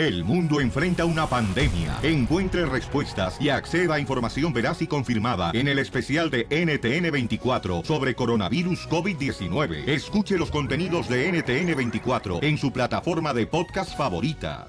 [0.00, 1.98] El mundo enfrenta una pandemia.
[2.02, 8.14] Encuentre respuestas y acceda a información veraz y confirmada en el especial de NTN24 sobre
[8.14, 9.86] coronavirus COVID-19.
[9.86, 14.68] Escuche los contenidos de NTN24 en su plataforma de podcast favorita.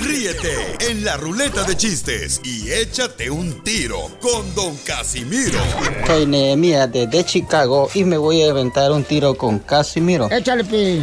[0.00, 5.58] Ríete en la ruleta de chistes y échate un tiro con Don Casimiro.
[6.06, 10.30] Soy Nehemia desde Chicago y me voy a aventar un tiro con Casimiro.
[10.30, 11.02] Échale, pi.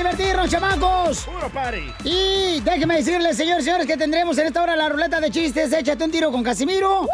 [0.00, 1.20] Divertirnos, chamacos.
[1.24, 1.92] Puro party.
[2.04, 5.72] Y déjenme decirles, señores y señores, que tendremos en esta hora la ruleta de chistes.
[5.72, 7.06] Échate un tiro con Casimiro.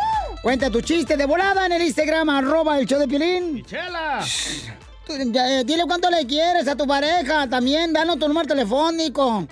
[0.43, 3.65] Cuenta tu chiste de volada en el Instagram, arroba el show de Piolín.
[3.65, 4.21] Chela.
[5.09, 7.49] Eh, Dile cuánto le quieres a tu pareja.
[7.49, 9.47] También danos tu número telefónico.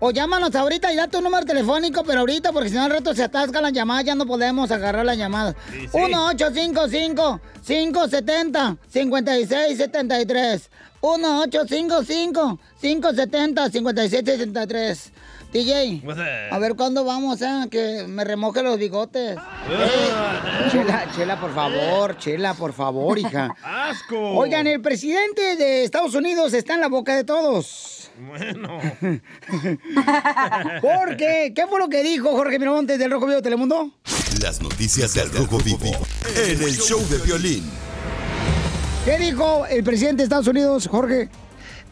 [0.00, 3.14] O llámanos ahorita y da tu número telefónico, pero ahorita, porque si no al rato
[3.14, 5.54] se atascan las llamadas, ya no podemos agarrar las llamadas.
[5.92, 8.76] 1-855-570-5673.
[8.92, 10.62] 1-855-570-5673.
[10.62, 10.68] DJ,
[16.04, 16.52] What's that?
[16.52, 19.36] a ver cuándo vamos, eh, que me remoje los bigotes.
[19.36, 20.68] Ah.
[20.70, 23.54] Chela, Chela, por favor, Chela, por favor, hija.
[23.62, 24.16] ¡Asco!
[24.16, 28.10] Oigan, el presidente de Estados Unidos está en la boca de todos.
[28.18, 28.78] Bueno.
[30.80, 31.52] ¿Por qué?
[31.54, 33.90] ¿Qué fue lo que dijo Jorge Miramontes del Rojo Vivo de Telemundo?
[34.40, 35.90] Las noticias del Rojo Vivo
[36.36, 37.91] en el show de violín.
[39.04, 41.28] ¿Qué dijo el presidente de Estados Unidos, Jorge?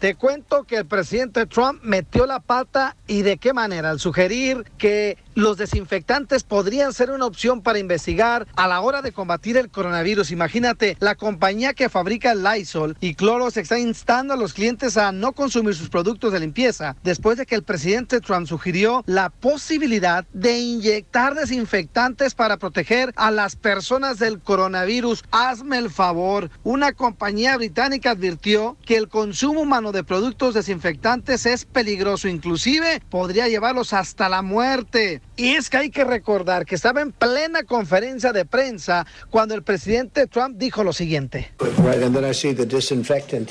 [0.01, 4.65] Te cuento que el presidente Trump metió la pata y de qué manera, al sugerir
[4.79, 9.71] que los desinfectantes podrían ser una opción para investigar a la hora de combatir el
[9.71, 10.31] coronavirus.
[10.31, 15.33] Imagínate, la compañía que fabrica Lysol y Clorox está instando a los clientes a no
[15.33, 20.59] consumir sus productos de limpieza después de que el presidente Trump sugirió la posibilidad de
[20.59, 25.25] inyectar desinfectantes para proteger a las personas del coronavirus.
[25.31, 31.65] Hazme el favor, una compañía británica advirtió que el consumo humano de productos desinfectantes es
[31.65, 35.21] peligroso, inclusive podría llevarlos hasta la muerte.
[35.37, 39.63] Y es que hay que recordar que estaba en plena conferencia de prensa cuando el
[39.63, 41.53] presidente Trump dijo lo siguiente.
[41.61, 43.51] Right, and then I see the disinfectant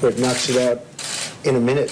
[0.00, 0.80] where it knocks it out
[1.44, 1.90] in a minute,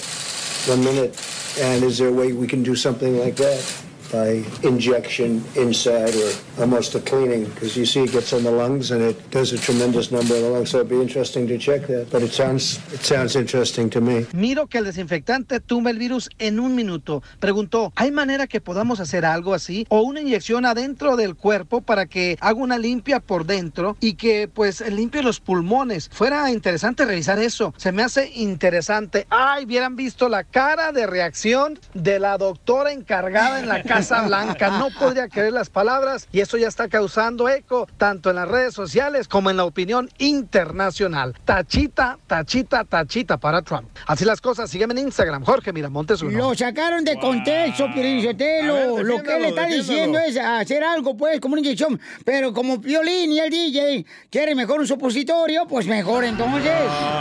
[0.67, 1.15] one minute.
[1.59, 6.31] And is there a way we can do something like that by injection inside or
[6.59, 7.45] almost a cleaning?
[7.45, 10.41] Because you see it gets on the lungs and it does a tremendous number of
[10.41, 10.69] the lungs.
[10.69, 12.09] So it'd be interesting to check that.
[12.11, 14.25] But it sounds it sounds interesting to me.
[14.33, 17.21] Miro que el desinfectante tumba el virus en un minuto.
[17.39, 19.85] Preguntó, ¿hay manera que podamos hacer algo así?
[19.89, 24.47] O una inyección adentro del cuerpo para que haga una limpia por dentro y que
[24.47, 26.09] pues limpie los pulmones.
[26.11, 27.73] Fuera interesante revisar eso.
[27.77, 29.27] Se me hace interesante.
[29.29, 33.96] Ay, hubieran visto la cara de reacción de la doctora encargada en la Casa
[34.27, 34.69] Blanca.
[34.77, 38.73] No podría creer las palabras y eso ya está causando eco tanto en las redes
[38.73, 41.33] sociales como en la opinión internacional.
[41.45, 43.87] Tachita, tachita, tachita para Trump.
[44.05, 44.69] Así las cosas.
[44.69, 46.37] Sígueme en Instagram, Jorge Miramontes uno.
[46.37, 47.85] Lo sacaron de contexto.
[47.85, 51.99] A ver, Lo que él está defiéndalo, diciendo es hacer algo, pues, como una inyección.
[52.25, 56.71] Pero como Piolín y el DJ quieren mejor un supositorio, pues mejor entonces.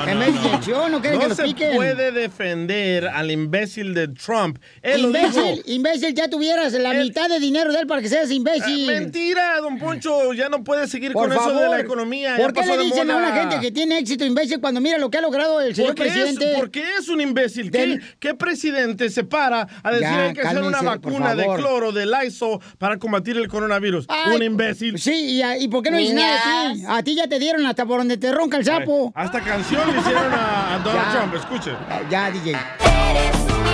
[0.07, 4.09] en vez de inyección, no quieren no que lo se puede defender al imbécil de
[4.09, 4.59] Trump.
[4.83, 5.63] Él lo Imbécil, dijo.
[5.67, 6.29] imbécil, ya
[6.75, 8.89] la mitad de dinero de él para que seas imbécil.
[8.91, 11.81] Eh, mentira, don Poncho, ya no puede seguir Por con eso de la favor.
[11.81, 12.37] economía.
[12.37, 14.99] ya ¿Por qué pasó le dicen a una gente que tiene éxito imbécil cuando mira
[14.99, 16.53] lo que ha logrado el señor Porque es, presidente?
[16.57, 17.71] porque es un imbécil.
[17.71, 21.43] ¿Qué, qué presidente se para a decir Ya, hay que hacer una por vacuna de
[21.45, 21.61] favor.
[21.61, 24.07] cloro, de Lysol, para combatir el coronavirus?
[24.09, 24.99] Ay, un imbécil.
[24.99, 26.85] Sí, y, a- ¿y por qué no dices nada de ti?
[26.89, 29.13] A ti ya te dieron hasta por donde te ronca el sapo.
[29.15, 31.13] Hasta canción le hicieron a, a Donald Ya.
[31.21, 31.71] Trump, escuche.
[32.11, 33.66] Ya, DJ.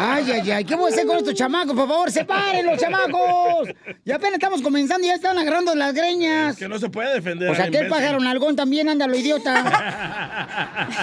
[0.00, 1.74] Ay, ay, ay, ¿qué voy a hacer con estos chamacos?
[1.74, 3.68] Por favor, separen los chamacos.
[4.04, 6.56] Y apenas estamos comenzando y ya están agarrando las greñas.
[6.56, 7.48] Que no se puede defender.
[7.48, 10.48] Pues al aquel pájaro nalgón también anda lo idiota.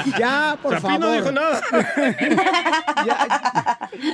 [0.17, 0.99] ya, por Chapín favor.
[1.01, 1.61] no dijo nada.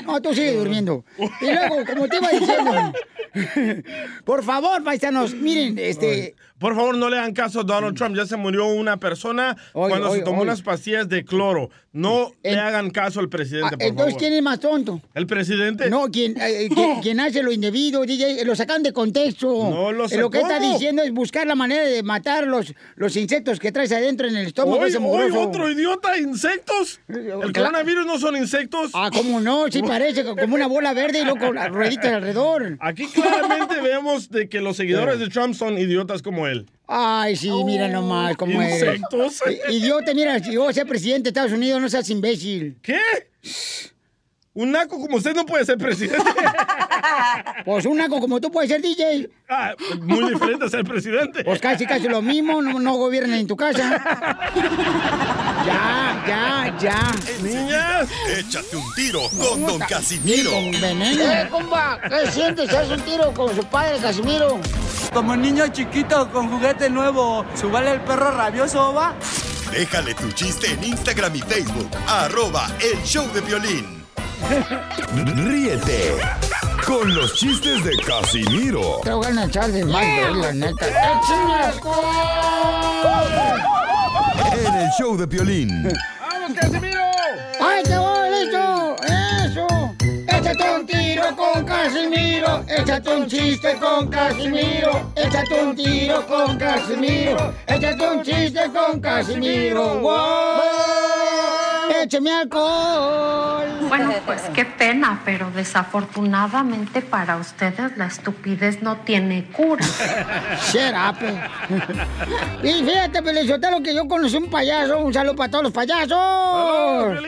[0.06, 1.04] No, tú sigue durmiendo.
[1.42, 2.94] Y luego, como te iba diciendo,
[4.26, 6.36] Por favor, paisanos, miren, este...
[6.60, 8.16] Por favor, no le hagan caso a Donald Trump.
[8.16, 11.72] Ya se murió una persona cuando se tomó unas pastillas de cloro.
[11.94, 14.20] No le hagan caso al presidente, Ah, por Entonces, favor.
[14.22, 15.02] ¿quién es más tonto?
[15.14, 15.90] ¿El presidente?
[15.90, 19.70] No, quien, eh, quien, quien hace lo indebido, DJ, lo sacan de contexto.
[19.70, 23.18] No lo Eh, Lo que está diciendo es buscar la manera de matar los, los
[23.18, 24.80] insectos que traes adentro en el estómago.
[24.82, 27.02] Hoy, hoy otro idiota, insectos.
[27.10, 28.92] El Cla- coronavirus no son insectos.
[28.94, 29.66] Ah, ¿cómo no?
[29.70, 32.78] Sí parece co- como una bola verde y luego las rueditas alrededor.
[32.80, 36.68] Aquí claramente vemos de que los seguidores de Trump son idiotas como él.
[36.88, 38.82] Ay, sí, mira nomás cómo es.
[38.82, 39.42] Insectos.
[39.70, 42.78] Idiota, mira, si yo sea presidente de Estados Unidos, no seas imbécil.
[42.82, 43.00] ¿Qué?
[44.54, 46.24] Un naco como usted no puede ser presidente.
[47.66, 49.30] Pues un naco como tú puedes ser DJ.
[49.50, 51.44] Ah, muy diferente a ser presidente.
[51.44, 54.02] Pues casi, casi lo mismo, no, no gobiernan en tu casa.
[55.66, 57.12] Ya, ya, ya.
[57.44, 58.10] Niñas.
[58.30, 60.52] Échate un tiro con Don Casimiro.
[60.52, 61.24] Con veneno.
[61.24, 62.00] ¿Qué, compa?
[62.08, 62.74] ¿Qué sientes?
[62.74, 64.60] ¿Haz un tiro con su padre, Casimiro?
[65.14, 69.14] Como niño chiquito con juguete nuevo, ¿subale el perro rabioso, va?
[69.72, 71.90] Déjale tu chiste en Instagram y Facebook.
[72.08, 74.01] Arroba El Show de Violín.
[75.36, 76.16] Ríete
[76.86, 80.88] con los chistes de Casimiro Te voy a echar de mal, güey, la neta.
[80.88, 81.72] ¡Échame
[84.68, 85.84] en el show de Piolín.
[85.84, 87.02] ¡Vamos, Casimiro!
[87.60, 88.96] ¡Ay, te voy, listo!
[89.04, 89.68] ¡Eso!
[90.28, 97.54] Échate un tiro con Casimiro, échate un chiste con Casimiro, échate un tiro con Casimiro,
[97.68, 100.00] échate un chiste con Casimiro.
[100.00, 101.21] ¡Wow!
[102.04, 103.68] ¡Échame alcohol!
[103.88, 109.86] Bueno, pues qué pena, pero desafortunadamente para ustedes la estupidez no tiene cura.
[110.72, 111.18] Shut up.
[112.64, 114.98] Y fíjate, Pelizotelo, que yo conocí un payaso.
[114.98, 117.24] Un saludo para todos los payasos.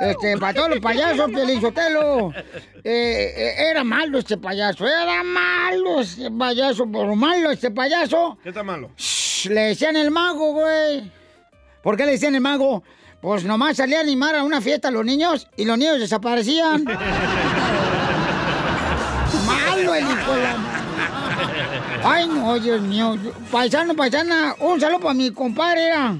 [0.00, 2.32] Este, para todos los payasos, Pelizotelo.
[2.82, 8.38] Eh, eh, era malo este payaso, era malo este payaso, pero malo este payaso.
[8.42, 8.90] ¿Qué está malo?
[8.96, 11.12] Shh, Le decían el mago, güey.
[11.82, 12.82] ¿Por qué le decían el mago?
[13.20, 16.84] Pues nomás salía a animar a una fiesta a los niños y los niños desaparecían.
[19.46, 20.56] Malo el hijo de la...
[22.02, 23.16] Ay, no, Dios mío.
[23.50, 25.86] Paisano, paisana, un saludo para mi compadre.
[25.86, 26.16] era.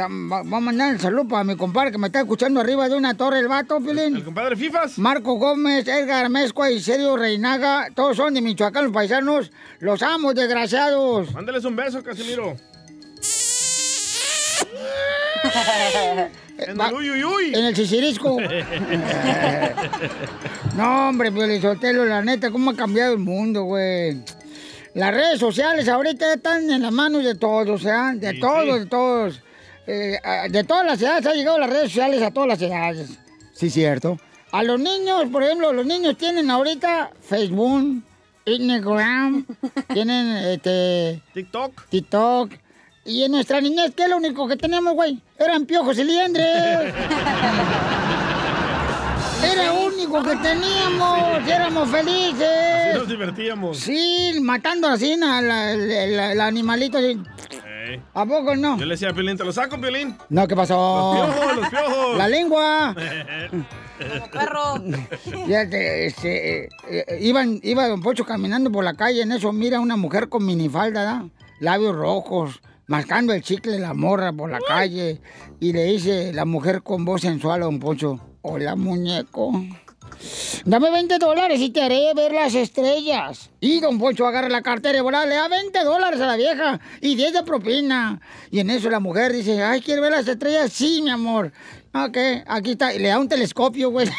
[0.00, 3.40] A mandar el saludo para mi compadre que me está escuchando arriba de una torre
[3.40, 4.14] el vato, Pilín.
[4.14, 4.96] ¿El compadre Fifas?
[4.96, 9.50] Marco Gómez, Edgar Mezcua y Sergio Reinaga, todos son de Michoacán, los paisanos.
[9.80, 11.32] Los amo, desgraciados.
[11.32, 12.56] Mándales un beso, Casimiro.
[16.58, 17.54] En el uy, uy, uy.
[17.54, 18.36] En el chichirisco.
[20.76, 21.30] No, hombre,
[21.60, 24.18] Sotelo, la neta, cómo ha cambiado el mundo, güey.
[24.94, 28.64] Las redes sociales ahorita están en las manos de todos, o sea, de Sí, todos,
[28.74, 28.78] sí.
[28.80, 29.42] de todos.
[29.86, 33.10] Eh, a- de todas las edades ha llegado las redes sociales a todas las edades.
[33.54, 34.18] Sí, cierto.
[34.52, 38.02] A los niños, por ejemplo, los niños tienen ahorita Facebook,
[38.46, 39.46] Instagram,
[39.92, 41.88] tienen este TikTok.
[41.88, 42.52] TikTok.
[43.08, 45.18] Y en nuestra niñez, ¿qué es lo único que teníamos, güey?
[45.38, 46.46] Eran piojos y liendres.
[49.42, 52.94] Era lo único que teníamos, y éramos Así felices.
[52.96, 53.78] nos divertíamos.
[53.78, 56.98] Sí, matando así al al animalito.
[56.98, 57.18] así.
[58.12, 58.76] ¿A poco no?
[58.78, 60.14] Yo le decía a Piolín, ¿te lo saco, Piolín?
[60.28, 61.14] No, ¿qué pasó?
[61.24, 62.18] Los piojos, los piojos.
[62.18, 62.94] La lengua.
[64.32, 64.74] Perro.
[65.46, 69.80] Fíjate, este, eh, eh, iban, iba Don Pocho caminando por la calle, en eso mira
[69.80, 71.24] una mujer con minifalda, ¿da?
[71.60, 75.20] labios rojos, mascando el chicle de la morra por la calle,
[75.60, 79.52] y le dice la mujer con voz sensual a Don Pocho, hola muñeco,
[80.64, 83.50] dame 20 dólares y te haré ver las estrellas.
[83.60, 86.80] Y Don Poncho agarra la cartera y volá, le da 20 dólares a la vieja
[87.00, 88.20] y 10 de propina.
[88.50, 90.72] Y en eso la mujer dice, ay, ¿quiere ver las estrellas?
[90.72, 91.52] Sí, mi amor.
[91.92, 92.94] Ok, aquí está.
[92.94, 94.08] Y le da un telescopio, güey.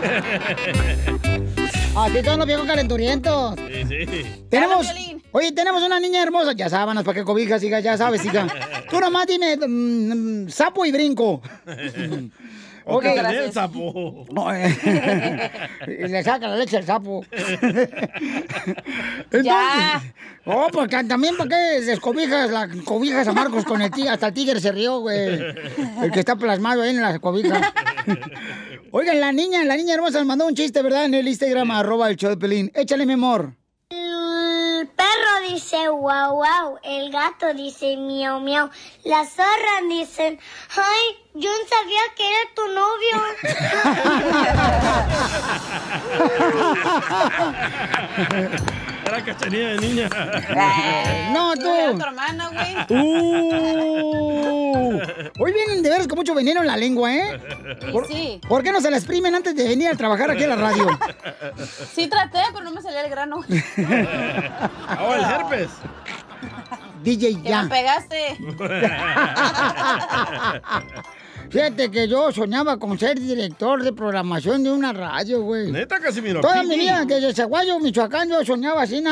[1.96, 3.54] Así son los viejos calenturientos.
[3.56, 4.44] Sí, sí.
[4.48, 4.86] Tenemos,
[5.32, 6.52] oye, tenemos una niña hermosa.
[6.52, 8.46] Ya sábanas para que cobijas, hija, ya sabes, hija.
[8.90, 11.42] Tú nomás dime, mm, mm, sapo y brinco.
[12.86, 13.02] Ok.
[13.02, 14.26] tenía el sapo.
[14.32, 15.50] No, eh,
[16.08, 17.24] le saca la leche al sapo.
[19.42, 20.02] Ya.
[20.44, 24.34] Oh, porque también para qué descobijas la cobijas a Marcos con el tigre, hasta el
[24.34, 25.40] tigre se rió, güey.
[26.02, 27.60] El que está plasmado ahí en las cobijas.
[28.92, 31.04] Oigan, la niña, la niña hermosa me mandó un chiste, ¿verdad?
[31.04, 32.72] En el Instagram, arroba el show de Pelín.
[32.74, 33.54] Échale, mi amor.
[33.88, 38.68] El perro dice guau guau, el gato dice miau miau,
[39.04, 40.40] las zorras dicen,
[40.76, 43.16] ay, yo no sabía que era tu novio.
[49.06, 50.08] Era cachanilla de niña.
[51.32, 51.72] No, tú.
[51.74, 52.76] Era tu hermana, güey.
[53.00, 55.00] Uh,
[55.38, 57.40] hoy vienen de veras con mucho veneno en la lengua, ¿eh?
[57.92, 58.40] ¿Por, sí.
[58.48, 60.86] ¿Por qué no se la exprimen antes de venir a trabajar aquí a la radio?
[61.94, 63.40] Sí traté, pero no me salía el grano.
[65.00, 65.68] Oh, el herpes.
[67.02, 67.62] DJ, Que ya.
[67.62, 68.36] me pegaste.
[71.50, 75.72] Fíjate que yo soñaba con ser director de programación de una radio, güey.
[75.72, 76.40] Neta, Casimiro.
[76.40, 79.02] Toda mi vida, desde Zaguayo, Michoacán, yo soñaba así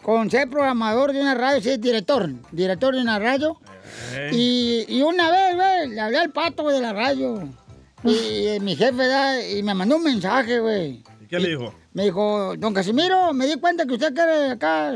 [0.00, 3.58] con ser programador de una radio, ser director, director de una radio.
[4.30, 7.48] Y, y una vez, güey, le hablé al pato de la radio.
[8.04, 11.02] Y, mi jefe, da, y me mandó un mensaje, güey.
[11.20, 11.74] ¿Y qué le dijo?
[11.92, 14.94] Me dijo, don Casimiro, me di cuenta que usted quiere acá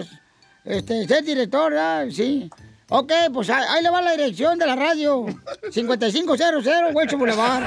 [0.64, 2.06] este, ser director, ¿verdad?
[2.10, 2.48] Sí.
[2.88, 5.26] Ok, pues ahí, ahí le va la dirección de la radio.
[5.72, 7.64] 5500 Huecho Boulevard.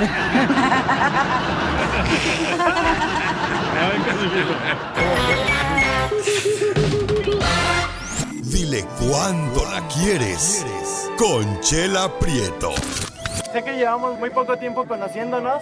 [8.43, 10.65] Dile cuándo la quieres.
[11.17, 12.71] Conchela Prieto.
[13.51, 15.61] Sé que llevamos muy poco tiempo conociéndonos.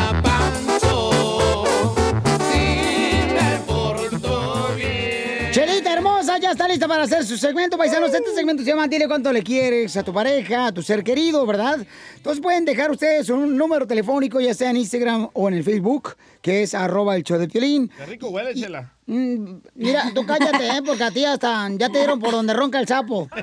[6.51, 8.13] ya está lista para hacer su segmento, paisanos.
[8.13, 11.45] Este segmento se llama Dile cuánto le quieres a tu pareja, a tu ser querido,
[11.45, 11.79] ¿verdad?
[12.17, 16.17] Entonces pueden dejar ustedes un número telefónico, ya sea en Instagram o en el Facebook,
[16.41, 17.89] que es arroba el show de Piolín.
[17.95, 18.91] Qué rico huele, chela.
[19.05, 20.81] Mm, mira, tú cállate, ¿eh?
[20.85, 23.29] Porque a ti hasta ya te dieron por donde ronca el sapo.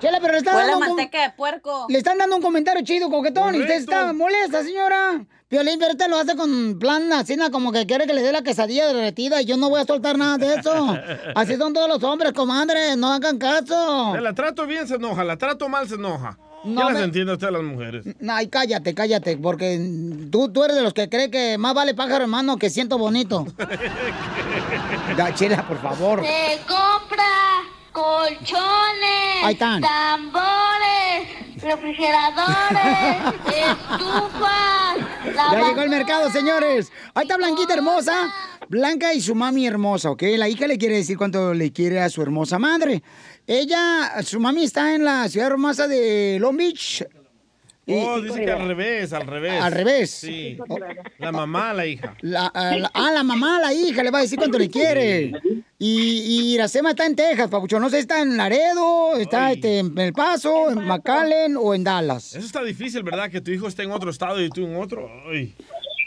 [0.00, 1.86] Chela, pero le están, Huele dando un, manteca de puerco.
[1.88, 3.92] le están dando un comentario chido, coquetón, y usted Correcto.
[3.92, 5.24] está molesta, señora.
[5.50, 8.42] Piolín, pero te lo hace con plan así, como que quiere que le dé la
[8.42, 10.96] quesadilla derretida y yo no voy a soltar nada de eso.
[11.34, 14.12] Así son todos los hombres, comadre, no hagan caso.
[14.14, 15.24] Se la trato bien, se enoja.
[15.24, 16.38] La trato mal, se enoja.
[16.62, 18.04] No ¿Qué las me- entiende usted a las mujeres?
[18.28, 19.80] Ay, cállate, cállate, porque
[20.30, 23.44] tú, tú eres de los que cree que más vale pájaro hermano que siento bonito.
[25.16, 26.22] Da, Chela, por favor.
[26.24, 27.24] Se compra
[27.92, 29.80] colchones, Ahí están.
[29.80, 30.79] tambores,
[31.62, 34.98] refrigeradores, estufas,
[35.52, 36.92] Ya llegó el mercado, señores.
[37.14, 38.32] Ahí está Blanquita hermosa.
[38.68, 40.22] Blanca y su mami hermosa, ¿ok?
[40.36, 43.02] La hija le quiere decir cuánto le quiere a su hermosa madre.
[43.46, 47.04] Ella, su mami está en la ciudad hermosa de Long Beach.
[47.90, 49.60] Y- Oh, dice que al revés, al revés.
[49.60, 50.10] Al revés.
[50.10, 50.56] Sí.
[51.18, 52.14] La mamá, la hija.
[52.20, 55.32] La, a la- ah, la mamá, la hija, le va a decir cuánto le quiere.
[55.78, 57.80] Y, y Iracema está en Texas, papucho.
[57.80, 61.82] No sé si está en Laredo, está este, en El Paso, en McAllen o en
[61.84, 62.34] Dallas.
[62.36, 63.30] Eso está difícil, ¿verdad?
[63.30, 65.10] Que tu hijo esté en otro estado y tú en otro.
[65.30, 65.54] Ay.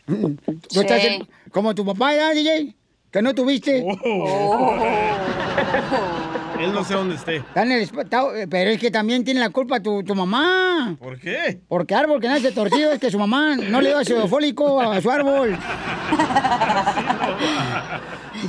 [0.07, 2.75] ¿Tú estás en- como tu papá, ¿ya, DJ?
[3.11, 3.83] Que no tuviste.
[4.05, 4.77] Oh.
[6.59, 7.37] Él no sé dónde esté.
[7.37, 10.95] Está en el está- pero es que también tiene la culpa tu, tu mamá.
[10.99, 11.59] ¿Por qué?
[11.67, 15.01] Porque árbol que nace torcido es que su mamá no le dio ácido fólico a
[15.01, 15.57] su árbol.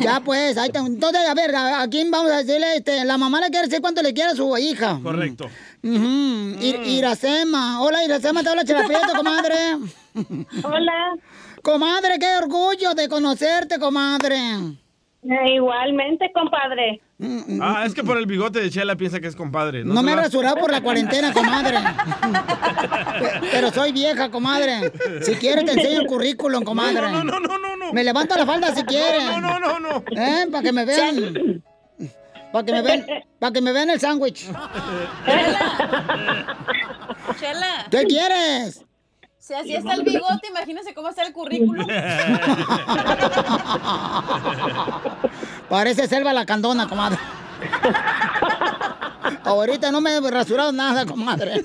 [0.01, 0.81] ya pues, ahí está.
[0.81, 2.77] Entonces, a ver, ¿a, a quién vamos a decirle?
[2.77, 4.99] Este, la mamá le quiere decir cuánto le quiere a su hija.
[5.03, 5.49] Correcto.
[5.83, 7.81] Ir- Iracema.
[7.83, 9.57] Hola, Iracema, te habla Chelaprieto, comadre.
[10.63, 11.17] Hola.
[11.63, 14.39] Comadre, qué orgullo de conocerte, comadre.
[15.47, 17.00] Igualmente, compadre.
[17.62, 19.85] Ah, es que por el bigote de Chela piensa que es compadre.
[19.85, 21.78] No se me he rasurado por la cuarentena, comadre.
[23.19, 24.93] Pe- Pero soy vieja, comadre.
[25.23, 27.00] Si quieres te enseño el currículum, comadre.
[27.00, 27.93] No, no, no, no, no.
[27.93, 29.25] Me levanto la falda si quieres.
[29.25, 30.04] No, no, no, no.
[30.11, 30.47] ¿Eh?
[30.50, 31.62] Para que me vean.
[32.52, 33.07] Para que me vean.
[33.38, 34.47] Para que me vean el sándwich.
[37.40, 37.87] Chela.
[37.90, 38.85] ¿Qué quieres?
[39.45, 41.87] Si así está el bigote, imagínese cómo está el currículum.
[45.69, 47.19] Parece selva la candona, comadre.
[49.45, 51.63] Ahorita no me he rasurado nada, comadre.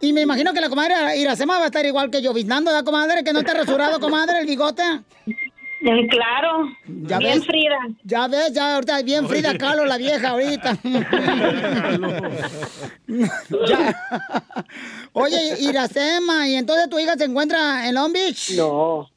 [0.00, 3.22] Y me imagino que la comadre Iracema va a estar igual que yo, ¿verdad, comadre?
[3.22, 4.82] Que no está rasurado, comadre, el bigote.
[5.82, 6.68] Claro.
[6.86, 7.46] Ya bien ves.
[7.46, 7.78] Frida.
[8.04, 10.78] Ya ves, ya ahorita bien Frida Kahlo, la vieja ahorita.
[13.68, 13.94] Ya.
[15.12, 18.52] Oye, Iracema, ¿y entonces tu hija se encuentra en Long Beach?
[18.56, 19.08] No.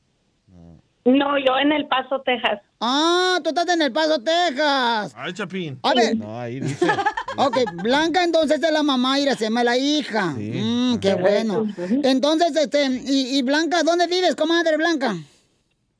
[1.05, 2.59] No, yo en El Paso, Texas.
[2.81, 5.13] Ah, tú estás en El Paso, Texas.
[5.15, 5.79] Ay, Chapín.
[5.83, 6.17] A ver.
[6.17, 6.87] No, ahí dice.
[7.37, 10.27] Ok, Blanca entonces es la mamá, Iracema es la hija.
[10.37, 11.65] Mm, qué bueno.
[12.03, 15.15] Entonces, este, y, y Blanca, ¿dónde vives, comadre Blanca?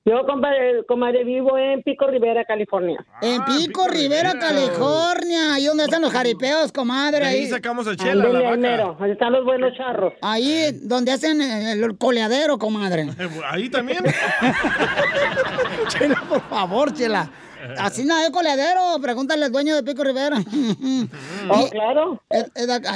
[0.07, 3.03] Yo, compadre, comadre, vivo en Pico Rivera, California.
[3.23, 5.55] En Pico, Rivera, California.
[5.55, 7.25] Ahí donde están los jaripeos, comadre.
[7.25, 8.49] Ahí sacamos a Chela, la vaca.
[8.51, 10.13] ahí mero, ahí están los buenos charros.
[10.21, 13.09] Ahí donde hacen el, el coleadero, comadre.
[13.49, 14.03] Ahí también.
[15.87, 17.31] Chela, por favor, Chela.
[17.79, 20.37] Así nada de coleadero, pregúntale al dueño de Pico Rivera.
[21.47, 22.19] Oh, claro.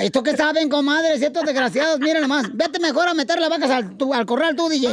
[0.02, 2.48] Esto que saben, comadre, si estos desgraciados, miren nomás.
[2.52, 4.88] Vete mejor a meter las vacas al, tu- al corral tú, DJ.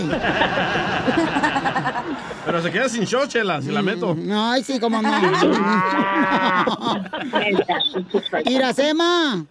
[2.46, 4.14] Pero se queda sin show, Chela, si la meto.
[4.14, 5.10] No, ay, sí, cómo no.
[8.46, 9.44] Iracema.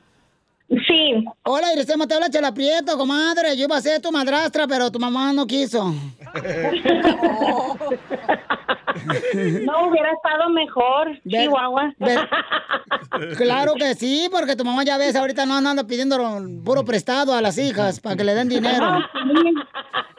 [0.70, 1.24] Sí.
[1.44, 3.56] Hola, Iracema, te habla Chela Prieto, comadre.
[3.56, 5.94] Yo iba a ser tu madrastra, pero tu mamá no quiso.
[8.96, 11.94] No hubiera estado mejor, Chihuahua.
[13.38, 16.18] Claro que sí, porque tu mamá ya ves, ahorita no anda pidiendo
[16.64, 19.00] puro prestado a las hijas para que le den dinero.
[19.14, 19.54] Sí.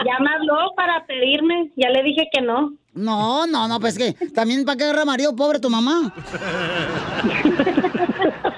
[0.04, 2.72] Ya me habló para pedirme, ya le dije que no.
[2.94, 6.12] No, no, no, pues que también para que agarra marido pobre tu mamá.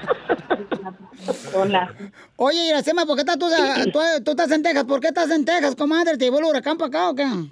[1.53, 1.93] Hola.
[2.37, 3.45] Oye, Iracema, ¿por qué estás tú,
[3.91, 4.85] tú, tú estás en Texas?
[4.85, 6.17] ¿Por qué estás en Texas, comadre?
[6.17, 7.25] ¿Te llevó el huracán para acá o qué?
[7.25, 7.49] Mm,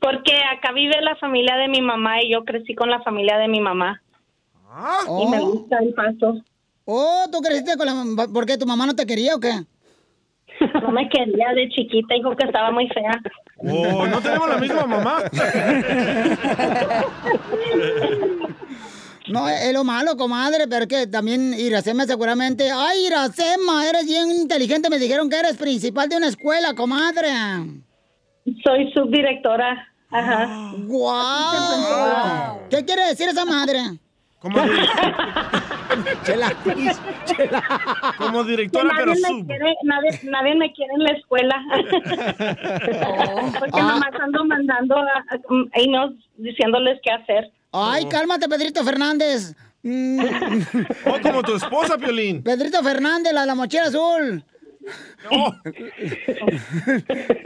[0.00, 3.48] Porque acá vive la familia de mi mamá y yo crecí con la familia de
[3.48, 4.02] mi mamá.
[5.20, 6.42] Y me gusta el paso.
[6.84, 8.26] Oh, ¿tú creciste con la...
[8.26, 9.52] ¿Por qué tu mamá no te quería o qué?
[10.82, 13.18] No me quería de chiquita, dijo que estaba muy fea.
[13.58, 15.22] Oh, no tenemos la misma mamá.
[19.28, 22.70] No, es lo malo, comadre, pero que también Iracema seguramente...
[22.72, 23.86] ¡Ay, Iracema!
[23.88, 24.90] Eres bien inteligente.
[24.90, 27.28] Me dijeron que eres principal de una escuela, comadre.
[28.64, 29.88] Soy subdirectora.
[30.10, 30.72] Ajá.
[30.78, 32.60] ¡Guau!
[32.68, 33.78] ¿Qué quiere decir esa madre?
[34.40, 34.58] Como,
[36.24, 36.52] Chela,
[37.24, 37.62] chela.
[38.18, 39.46] como Que directora, nadie, pero me sub.
[39.46, 41.62] quiere, nadie, nadie me quiere en la escuela.
[43.58, 43.82] Porque Ah.
[43.82, 47.52] nomás ando mandando a, a- emails diciéndoles qué hacer.
[47.72, 49.54] Ay, cálmate, Pedrito Fernández.
[49.82, 50.20] Mm.
[51.06, 52.42] Oh, como tu esposa, Piolín.
[52.42, 54.44] Pedrito Fernández, la de la mochila azul.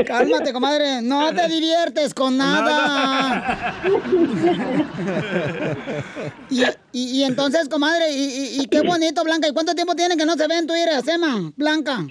[0.07, 1.03] Cálmate, comadre.
[1.03, 3.75] No te diviertes con nada.
[6.51, 9.49] y, y- y entonces, comadre, y, y- y qué bonito, Blanca.
[9.49, 11.99] ¿Y cuánto tiempo tiene que no se ven tú y Iracema, Blanca?
[11.99, 12.11] Un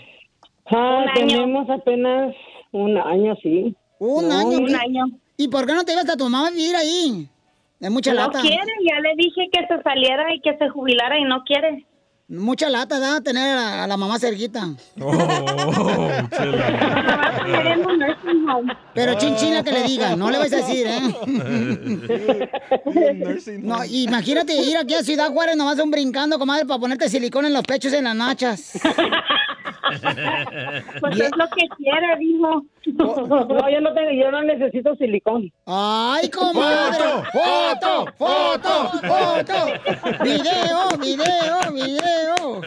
[0.72, 1.28] Ah, año.
[1.28, 2.34] tenemos apenas
[2.72, 3.76] un año, sí.
[4.00, 4.58] Un No, año.
[4.60, 5.06] un año.
[5.38, 7.30] ¿Y por qué no te ibas a tu mamá a vivir ahí?
[7.86, 8.42] Es mucha no lata.
[8.42, 11.86] quiere, ya le dije que se saliera y que se jubilara y no quiere.
[12.28, 14.70] Mucha lata, da tener a, a la mamá cerquita.
[18.48, 18.62] Oh,
[18.94, 21.02] Pero chinchina que le diga, no le vais a decir, ¿eh?
[23.62, 27.54] No, imagínate ir aquí a Ciudad Juárez nomás un brincando, comadre, para ponerte silicón en
[27.54, 28.80] los pechos y en las nachas.
[31.00, 32.64] Pues es lo que quiere, dijo.
[32.86, 35.52] No, yo no tengo, yo no necesito silicón.
[35.66, 37.04] ¡Ay, comadre!
[37.34, 38.06] ¡Foto!
[38.16, 38.92] ¡Foto!
[39.02, 40.24] ¡Foto!
[40.24, 40.90] ¡Video!
[41.02, 41.74] ¡Video!
[41.74, 42.62] ¡Video!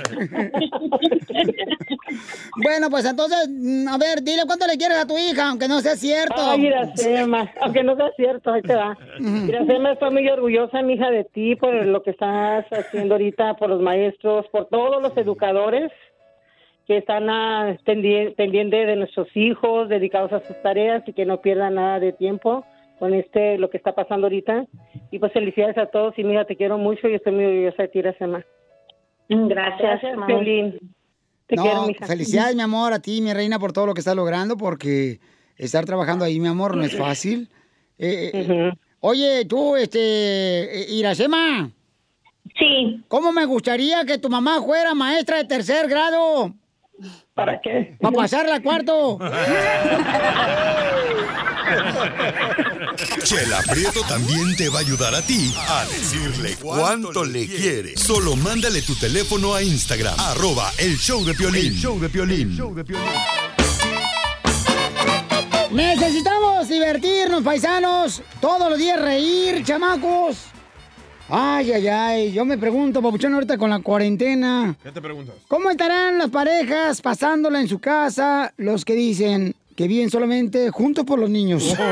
[2.57, 3.49] Bueno, pues entonces,
[3.89, 6.35] a ver, dile cuánto le quieres a tu hija, aunque no sea cierto.
[6.37, 8.99] Ay, Iracema, aunque no sea cierto, ahí te va.
[9.21, 13.71] Iracema, estoy muy orgullosa, mi hija, de ti por lo que estás haciendo ahorita, por
[13.71, 15.93] los maestros, por todos los educadores
[16.89, 21.41] que están ah, pendi- pendientes de nuestros hijos, dedicados a sus tareas y que no
[21.41, 22.65] pierdan nada de tiempo
[22.99, 24.67] con este lo que está pasando ahorita.
[25.11, 27.89] Y pues felicidades a todos y mira, te quiero mucho y estoy muy orgullosa de
[27.89, 28.45] ti, Iracema.
[29.29, 30.27] Gracias, Gracias.
[30.27, 30.79] Piolín.
[31.47, 32.07] Te no, quiero, mija.
[32.07, 35.19] felicidades, mi amor, a ti, mi reina, por todo lo que estás logrando, porque
[35.57, 37.49] estar trabajando ahí, mi amor, no es fácil.
[37.99, 41.71] Eh, eh, Oye, tú, este, eh, Iracema.
[42.59, 43.03] Sí.
[43.09, 46.53] ¿Cómo me gustaría que tu mamá fuera maestra de tercer grado?
[47.35, 47.97] ¿Para qué?
[48.01, 49.19] Para pasarla a cuarto.
[53.23, 57.97] Chela Prieto también te va a ayudar a ti a decirle cuánto le quiere.
[57.97, 61.67] Solo mándale tu teléfono a Instagram, arroba el show de Piolín.
[61.67, 62.59] El show de Piolín.
[65.71, 68.23] Necesitamos divertirnos, paisanos.
[68.41, 70.39] Todos los días reír, chamacos.
[71.29, 72.33] Ay, ay, ay.
[72.33, 74.75] Yo me pregunto, papuchón, ahorita con la cuarentena.
[74.83, 75.35] ¿Qué te preguntas?
[75.47, 78.53] ¿Cómo estarán las parejas pasándola en su casa?
[78.57, 81.75] Los que dicen que viven solamente juntos por los niños.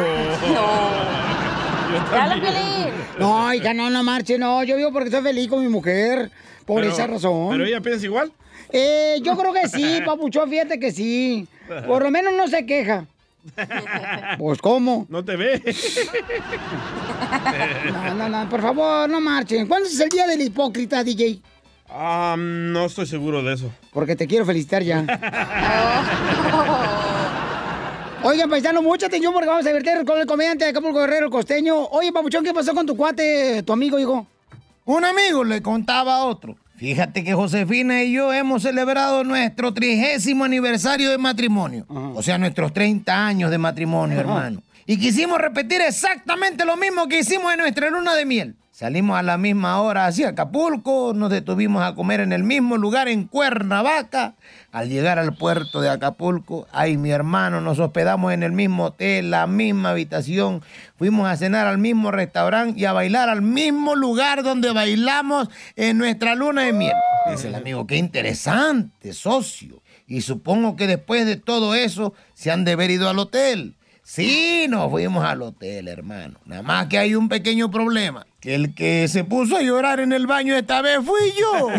[3.18, 4.62] No, hija, no, no marche, no.
[4.64, 6.30] Yo vivo porque soy feliz con mi mujer.
[6.66, 7.48] Por Pero- esa razón.
[7.50, 8.30] ¿Pero ella piensa igual?
[8.70, 11.46] Eh, yo creo que sí, papuchón, fíjate que sí.
[11.86, 13.06] Por lo menos no se queja.
[14.38, 15.06] Pues, ¿cómo?
[15.08, 15.62] No te ve.
[17.92, 19.66] No, no, no, por favor, no marchen.
[19.66, 21.40] ¿Cuándo es el día del hipócrita, DJ?
[21.88, 23.70] Ah, no estoy seguro de eso.
[23.92, 25.04] Porque te quiero felicitar ya.
[28.22, 31.32] Oigan, paisano, mucha atención porque vamos a divertir con el comediante de Acapulco Guerrero el
[31.32, 31.76] Costeño.
[31.86, 34.26] Oye, Papuchón, ¿qué pasó con tu cuate, tu amigo, hijo?
[34.84, 36.56] Un amigo le contaba a otro.
[36.76, 41.86] Fíjate que Josefina y yo hemos celebrado nuestro trigésimo aniversario de matrimonio.
[41.88, 44.62] O sea, nuestros 30 años de matrimonio, hermano.
[44.86, 48.56] Y quisimos repetir exactamente lo mismo que hicimos en nuestra luna de miel.
[48.76, 53.08] Salimos a la misma hora hacia Acapulco, nos detuvimos a comer en el mismo lugar
[53.08, 54.34] en Cuernavaca.
[54.70, 59.30] Al llegar al puerto de Acapulco, ay mi hermano, nos hospedamos en el mismo hotel,
[59.30, 60.62] la misma habitación.
[60.98, 65.96] Fuimos a cenar al mismo restaurante y a bailar al mismo lugar donde bailamos en
[65.96, 66.92] nuestra luna de miel.
[67.30, 69.80] Dice el amigo, qué interesante, socio.
[70.06, 73.74] Y supongo que después de todo eso se han de haber ido al hotel.
[74.08, 76.38] Sí, nos fuimos al hotel, hermano.
[76.44, 78.24] Nada más que hay un pequeño problema.
[78.38, 81.68] Que el que se puso a llorar en el baño esta vez fui yo.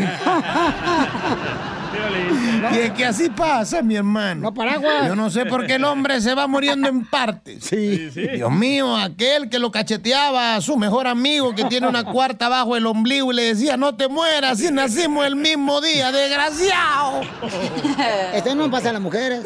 [2.73, 4.41] Y es que así pasa, mi hermano.
[4.41, 5.07] No paraguas.
[5.07, 7.63] Yo no sé por qué el hombre se va muriendo en partes.
[7.63, 8.09] Sí.
[8.09, 12.75] Dios mío, aquel que lo cacheteaba a su mejor amigo que tiene una cuarta bajo
[12.75, 17.21] el ombligo y le decía, no te mueras si nacimos el mismo día, desgraciado.
[18.33, 19.45] Esto no pasa a las mujeres.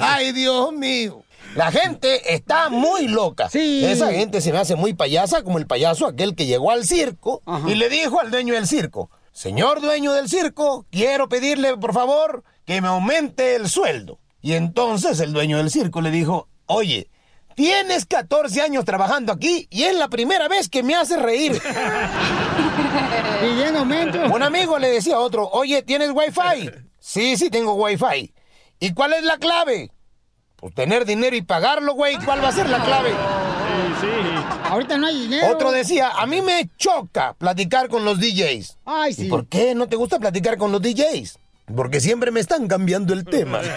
[0.00, 1.22] Ay, Dios mío.
[1.54, 3.48] La gente está muy loca.
[3.48, 3.84] Sí.
[3.84, 7.42] Esa gente se me hace muy payasa, como el payaso aquel que llegó al circo
[7.66, 12.44] y le dijo al dueño del circo, señor dueño del circo, quiero pedirle, por favor,
[12.64, 14.18] que me aumente el sueldo.
[14.40, 17.10] Y entonces el dueño del circo le dijo, oye,
[17.54, 21.60] tienes 14 años trabajando aquí y es la primera vez que me haces reír.
[23.40, 24.18] Pidiendo aumento.
[24.32, 26.70] Un amigo le decía a otro, oye, ¿tienes wifi?
[27.00, 28.34] Sí, sí, tengo wifi.
[28.80, 29.90] ¿Y cuál es la clave?
[30.60, 32.16] Pues tener dinero y pagarlo, güey.
[32.24, 33.12] ¿Cuál va a ser la clave?
[34.64, 35.52] Ahorita no hay dinero.
[35.52, 38.76] Otro decía, a mí me choca platicar con los DJs.
[38.84, 39.26] Ay, sí.
[39.26, 41.38] ¿Y por qué no te gusta platicar con los DJs?
[41.76, 43.60] Porque siempre me están cambiando el tema.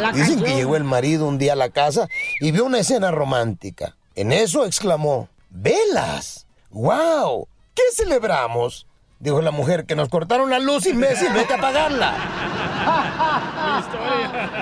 [0.00, 2.08] La Dicen que llegó el marido un día a la casa
[2.40, 3.96] y vio una escena romántica.
[4.16, 6.46] En eso exclamó, ¡velas!
[6.70, 7.46] ¡Wow!
[7.72, 8.86] ¿Qué celebramos?
[9.18, 12.14] Dijo la mujer, que nos cortaron la luz, imbécil, vete a apagarla.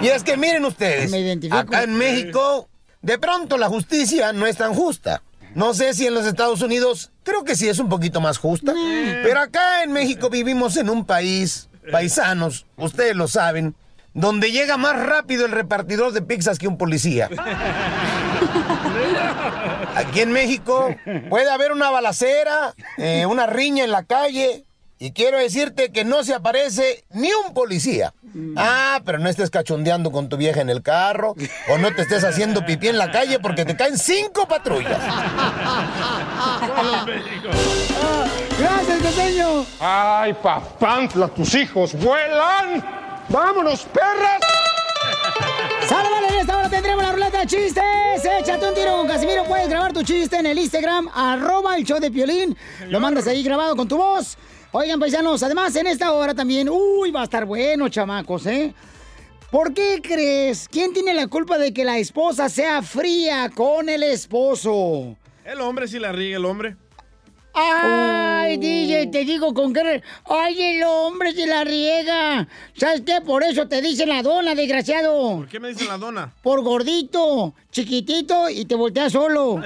[0.01, 1.57] Y es que miren ustedes, Me identifico.
[1.59, 2.69] acá en México,
[3.03, 5.23] de pronto la justicia no es tan justa.
[5.55, 8.73] No sé si en los Estados Unidos, creo que sí es un poquito más justa.
[9.23, 13.75] Pero acá en México vivimos en un país, paisanos, ustedes lo saben,
[14.15, 17.29] donde llega más rápido el repartidor de pizzas que un policía.
[19.95, 20.95] Aquí en México
[21.29, 24.65] puede haber una balacera, eh, una riña en la calle.
[24.97, 28.15] Y quiero decirte que no se aparece ni un policía.
[28.57, 31.35] Ah, pero no estés cachondeando con tu vieja en el carro
[31.69, 34.99] o no te estés haciendo pipí en la calle porque te caen cinco patrullas.
[38.59, 39.67] Gracias, costeño.
[39.81, 42.85] Ay, papantla, tus hijos vuelan.
[43.29, 44.41] Vámonos, perras.
[45.89, 46.29] ¡Sale, vale!
[46.29, 48.25] En esta hora tendremos la ruleta de chistes.
[48.41, 49.45] Échate un tiro con Casimiro.
[49.45, 52.57] Puedes grabar tu chiste en el Instagram, arroba el show de Piolín.
[52.89, 54.37] Lo mandas ahí grabado con tu voz.
[54.73, 58.75] Oigan, paisanos, además en esta hora también, uy, va a estar bueno, chamacos, ¿eh?
[59.51, 60.69] ¿Por qué crees?
[60.69, 65.17] ¿Quién tiene la culpa de que la esposa sea fría con el esposo?
[65.45, 66.77] El hombre si la riega el hombre.
[67.57, 70.03] Ay, DJ, te digo con qué.
[70.29, 72.49] Ay, el hombre se la riega.
[72.77, 73.21] ¿Sabes qué?
[73.21, 75.37] Por eso te dicen la dona, desgraciado.
[75.37, 76.33] ¿Por qué me dicen la dona?
[76.43, 79.57] Por gordito, chiquitito y te volteas solo.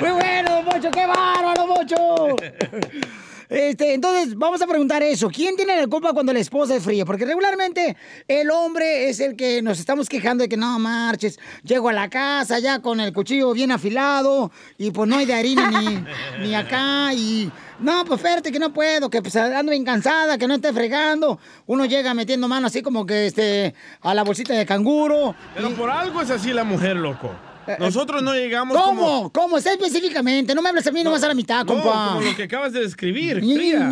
[0.00, 2.36] Muy bueno, Mocho, qué bárbaro, Mocho.
[3.52, 5.28] Este, entonces, vamos a preguntar eso.
[5.28, 7.04] ¿Quién tiene la culpa cuando la esposa es fría?
[7.04, 11.38] Porque regularmente el hombre es el que nos estamos quejando de que no marches.
[11.62, 15.34] Llego a la casa ya con el cuchillo bien afilado y pues no hay de
[15.34, 16.02] harina ni,
[16.40, 17.52] ni acá y...
[17.78, 21.38] No, pues espérate que no puedo, que pues ando bien cansada, que no esté fregando.
[21.66, 25.34] Uno llega metiendo mano así como que este a la bolsita de canguro.
[25.54, 27.30] Pero por algo es así la mujer, loco.
[27.66, 29.00] Eh, Nosotros no llegamos ¿Cómo?
[29.00, 29.32] como...
[29.32, 29.60] ¿Cómo?
[29.60, 30.54] Sé específicamente.
[30.54, 32.08] No me hables a mí nomás a la mitad, No, compa.
[32.14, 33.88] como lo que acabas de describir, fría.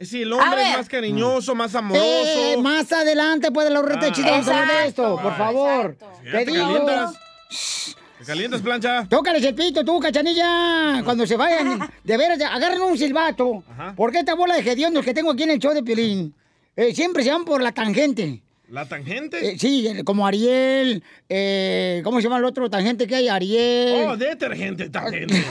[0.00, 2.04] Si el hombre es más cariñoso, más amoroso.
[2.04, 5.96] Eh, más adelante puede la ruleta de chistes vamos a hablar de esto, por favor.
[6.24, 6.64] Ya Te te digo.
[6.66, 7.96] calientas.
[8.18, 9.06] ¿Te calientas, plancha?
[9.08, 11.02] Tócale el pito tú, cachanilla.
[11.04, 13.64] Cuando se vayan, de veras, agarren un silbato.
[13.96, 16.32] Porque esta bola de hediondos que tengo aquí en el show de Piolín,
[16.76, 18.40] eh, siempre se van por la tangente.
[18.70, 19.50] ¿La tangente?
[19.50, 23.28] Eh, sí, como Ariel, eh, ¿cómo se llama el otro tangente que hay?
[23.28, 24.06] Ariel.
[24.08, 25.34] Oh, detergente, tangente.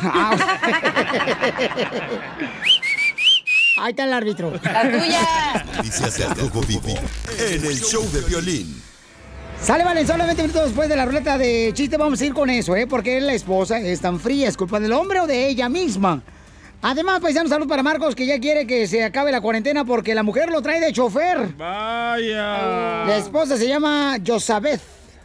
[3.78, 4.52] Ahí está el árbitro.
[5.76, 6.95] Noticias del Rojo Vivo
[7.39, 8.82] en el show de violín.
[9.62, 12.76] Sale, vale, solamente minutos después de la ruleta de chiste vamos a ir con eso,
[12.76, 12.88] ¿eh?
[12.88, 16.21] Porque la esposa es tan fría, ¿es culpa del hombre o de ella misma?
[16.86, 20.22] Además, paisanos, salud para Marcos, que ya quiere que se acabe la cuarentena porque la
[20.22, 21.48] mujer lo trae de chofer.
[21.56, 23.06] Vaya.
[23.06, 24.82] La esposa se llama Josabeth.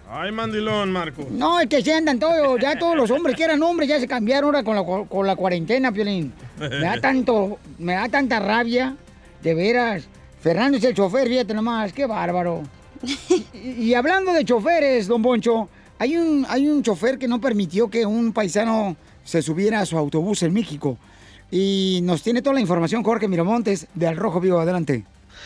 [0.08, 1.26] Ay, mandilón, Marco.
[1.28, 4.06] No, es que se andan todos, ya todos los hombres que eran hombres ya se
[4.06, 6.32] cambiaron ahora con la, con la cuarentena, Piolín.
[6.60, 8.94] Me da tanto, me da tanta rabia,
[9.42, 10.04] de veras.
[10.40, 12.62] Fernando es el chofer, fíjate nomás, qué bárbaro.
[13.02, 15.68] Y, y hablando de choferes, don Boncho,
[15.98, 19.98] hay un, hay un chofer que no permitió que un paisano se subiera a su
[19.98, 20.96] autobús en México.
[21.50, 24.58] Y nos tiene toda la información Jorge Miramontes de Al Rojo Vivo.
[24.58, 25.04] Adelante.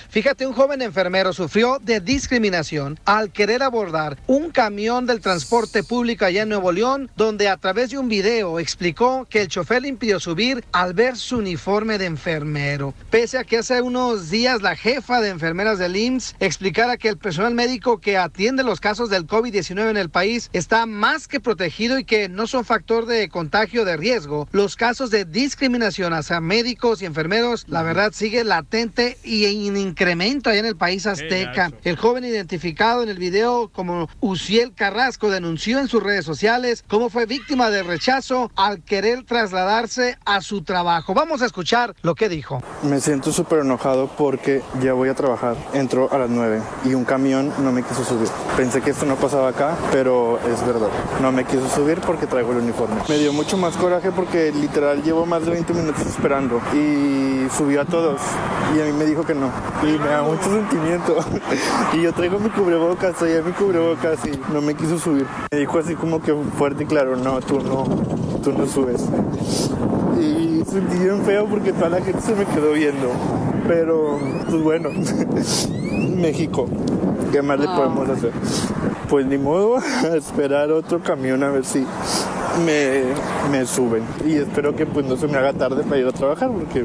[0.09, 6.25] Fíjate, un joven enfermero sufrió de discriminación al querer abordar un camión del transporte público
[6.25, 9.89] allá en Nuevo León, donde a través de un video explicó que el chofer le
[9.89, 12.95] impidió subir al ver su uniforme de enfermero.
[13.11, 17.19] Pese a que hace unos días la jefa de enfermeras del IMSS explicara que el
[17.19, 21.99] personal médico que atiende los casos del COVID-19 en el país está más que protegido
[21.99, 27.03] y que no son factor de contagio de riesgo, los casos de discriminación hacia médicos
[27.03, 31.71] y enfermeros, la verdad, sigue latente y en incremento allá en el país azteca.
[31.85, 37.11] El joven identificado en el video como Uciel Carrasco denunció en sus redes sociales cómo
[37.11, 41.13] fue víctima de rechazo al querer trasladarse a su trabajo.
[41.13, 42.63] Vamos a escuchar lo que dijo.
[42.83, 45.57] Me siento súper enojado porque ya voy a trabajar.
[45.75, 48.29] Entró a las 9 y un camión no me quiso subir.
[48.57, 50.89] Pensé que esto no pasaba acá, pero es verdad.
[51.21, 52.97] No me quiso subir porque traigo el uniforme.
[53.09, 57.83] Me dio mucho más coraje porque literal llevo más de 20 minutos esperando y subió
[57.83, 58.23] a todos
[58.75, 59.51] y a mí me dijo que no.
[59.83, 61.17] Y me da mucho sentimiento.
[61.93, 65.27] y yo traigo mi cubrebocas, traía mi cubrebocas y no me quiso subir.
[65.51, 67.85] Me dijo así como que fuerte y claro, no, tú no,
[68.43, 69.05] tú no subes.
[70.21, 73.11] Y sentí bien feo porque toda la gente se me quedó viendo.
[73.67, 74.19] Pero,
[74.49, 74.91] pues bueno,
[76.17, 76.69] México,
[77.33, 78.33] ¿qué más le podemos hacer?
[79.09, 81.85] Pues ni modo, a esperar otro camión a ver si
[82.65, 83.03] me,
[83.51, 84.05] me suben.
[84.27, 86.85] Y espero que pues no se me haga tarde para ir a trabajar porque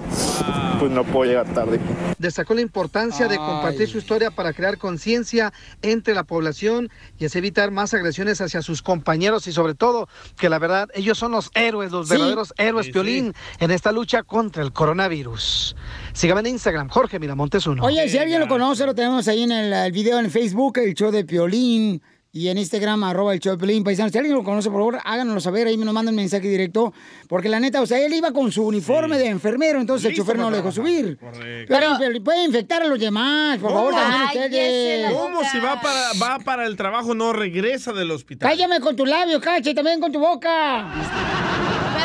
[0.79, 1.79] pues no puedo llegar tarde.
[2.17, 7.37] Destacó la importancia de compartir su historia para crear conciencia entre la población y así
[7.37, 11.51] evitar más agresiones hacia sus compañeros y sobre todo que la verdad ellos son los
[11.53, 12.13] héroes, los Sí.
[12.13, 15.75] verdaderos héroes Piolín en esta lucha contra el coronavirus.
[16.13, 17.83] Sígame en Instagram, Jorge Miramontes uno.
[17.83, 20.93] Oye, si alguien lo conoce, lo tenemos ahí en el, el video en Facebook, el
[20.93, 22.01] show de Piolín.
[22.37, 24.11] Y en Instagram, arroba el show de paisanos.
[24.11, 25.65] Si alguien lo conoce, por favor, háganoslo saber.
[25.65, 26.93] Ahí me nos mandan mensaje directo.
[27.27, 30.27] Porque la neta, o sea, él iba con su uniforme de enfermero, entonces Listo el
[30.27, 31.17] chofer no lo dejó subir.
[31.17, 31.73] Correcto.
[31.73, 35.11] Pero, pero puede infectar a los demás, por favor, también ustedes.
[35.11, 38.47] ¿Cómo si va para, va para el trabajo no regresa del hospital?
[38.47, 41.46] Cállame con tus labios, cállate también con tu boca.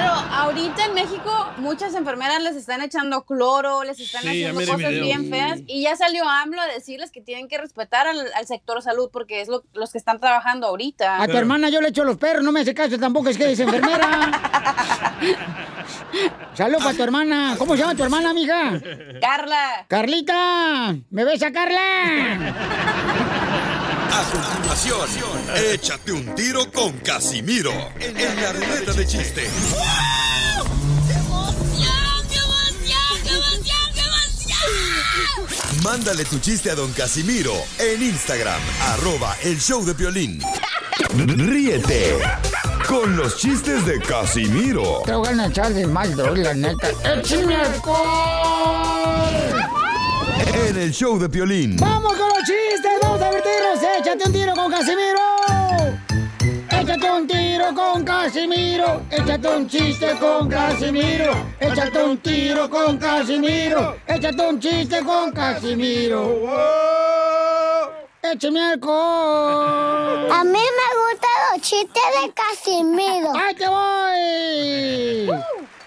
[0.02, 4.78] Pero ahorita en México muchas enfermeras les están echando cloro, les están Sí, haciendo cosas
[4.90, 5.04] video.
[5.04, 8.82] bien feas y ya salió AMLO a decirles que tienen que respetar al, al sector
[8.82, 11.22] salud porque es lo- los que están trabajando ahorita.
[11.22, 13.52] A tu hermana yo le echo los perros, no me hace caso tampoco, es que
[13.52, 14.32] es enfermera.
[16.54, 17.54] Salud para tu hermana.
[17.58, 18.80] ¿Cómo se llama tu hermana, amiga?
[19.20, 19.86] Carla.
[19.88, 21.80] Carlita, ¿me ves a Carla?
[24.12, 25.08] A continuación,
[25.72, 29.48] échate un tiro con Casimiro en la ruleta de chiste.
[35.82, 38.60] Mándale tu chiste a don Casimiro en Instagram,
[38.92, 40.42] arroba el show de violín.
[41.16, 42.18] Ríete
[42.86, 46.90] con los chistes de Casimiro Te voy a echar de mal, la neta.
[47.04, 48.82] ¡Échame alcohol!
[50.48, 51.76] En el show de Piolín.
[51.76, 52.92] ¡Vamos con los chistes!
[53.02, 53.82] ¡Vamos a divertirnos!
[53.98, 55.20] ¡Échate un tiro con Casimiro!
[56.70, 59.02] ¡Échate un tiro con Casimiro!
[59.10, 61.32] ¡Échate un chiste con Casimiro!
[61.60, 63.96] ¡Échate un tiro con Casimiro!
[64.06, 66.50] ¡Échate un chiste con Casimiro!
[68.22, 70.30] ¡Échame alcohol!
[70.32, 73.32] A mí me gustan los chistes de Casimiro.
[73.36, 75.42] ¡Ahí te voy!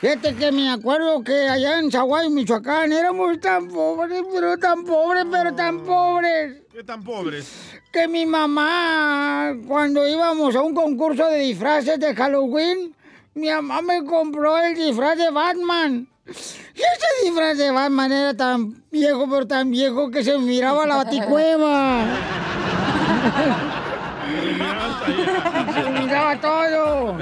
[0.05, 5.25] Fíjate que me acuerdo que allá en Zaguay, Michoacán, éramos tan pobres, pero tan pobres,
[5.31, 6.61] pero tan pobres.
[6.71, 7.51] ¿Qué tan pobres?
[7.91, 12.95] Que mi mamá, cuando íbamos a un concurso de disfraces de Halloween,
[13.33, 16.07] mi mamá me compró el disfraz de Batman.
[16.27, 20.97] Y ese disfraz de Batman era tan viejo, pero tan viejo que se miraba la
[20.97, 22.05] baticueva.
[26.15, 27.17] Miraba todo.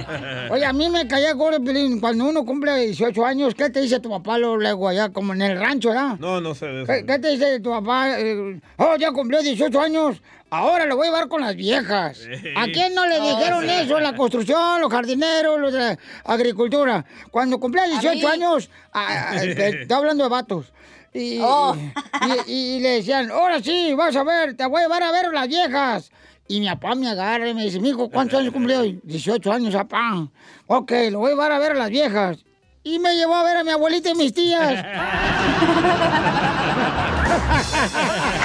[0.51, 1.99] Oye, a mí me caía gordo, Piolín.
[1.99, 5.59] Cuando uno cumple 18 años, ¿qué te dice tu papá luego, allá, como en el
[5.59, 6.19] rancho, verdad?
[6.19, 6.67] No, no sé.
[6.85, 8.19] ¿Qué, qué te dice tu papá?
[8.19, 10.21] Eh, oh, ya cumplió 18 años.
[10.55, 12.19] Ahora lo voy a llevar con las viejas.
[12.55, 13.99] ¿A quién no le dijeron eso?
[13.99, 17.03] La construcción, los jardineros, los de la agricultura.
[17.31, 18.23] Cuando cumplía 18 mí.
[18.33, 18.69] años,
[19.55, 20.71] te- estoy hablando de vatos.
[21.11, 21.75] Y, Oh.
[22.47, 25.11] y- y- y le decían, ahora sí, vas a ver, te voy a llevar a
[25.11, 26.11] ver a las viejas.
[26.47, 28.99] Y mi papá me agarra y me dice, mijo, ¿cuántos años cumplió hoy?
[29.03, 30.27] 18 años, papá.
[30.67, 32.37] Ok, lo voy a llevar a ver a las viejas.
[32.85, 34.73] y me llevó a ver a mi abuelita y mis tías.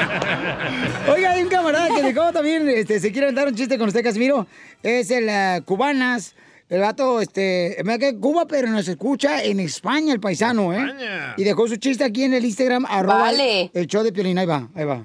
[1.08, 4.02] Oiga, hay un camarada que dejó también, este, se quiere dar un chiste con usted,
[4.02, 4.46] Casimiro.
[4.82, 6.34] Es el ah, Cubanas.
[6.68, 10.78] El vato, este, me que Cuba, pero nos escucha en España, el paisano, ¿eh?
[10.78, 11.34] España.
[11.36, 13.72] Y dejó su chiste aquí en el Instagram, arroba Vale.
[13.74, 14.38] el show de Piolín.
[14.38, 15.04] Ahí va, ahí va.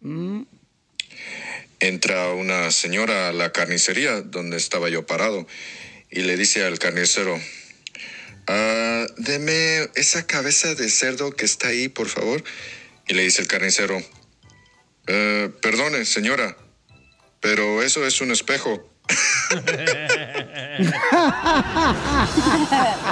[0.00, 0.44] Mm.
[1.80, 5.46] Entra una señora a la carnicería donde estaba yo parado
[6.10, 7.38] y le dice al carnicero,
[8.46, 12.42] "Ah, deme esa cabeza de cerdo que está ahí, por favor.
[13.06, 14.02] Y le dice el carnicero,
[15.06, 16.56] "Eh, perdone, señora,
[17.40, 18.82] pero eso es un espejo.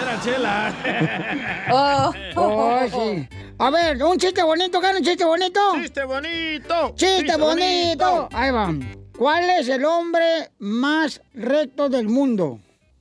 [0.02, 0.74] Era chela.
[1.70, 3.28] Oh, sí.
[3.58, 5.60] A ver, un chiste bonito, gana un chiste bonito.
[5.80, 6.94] Chiste bonito.
[6.96, 8.10] Chiste, Chiste bonito.
[8.10, 8.28] bonito.
[8.32, 8.74] Ahí va.
[9.16, 12.58] ¿Cuál es el hombre más recto del mundo?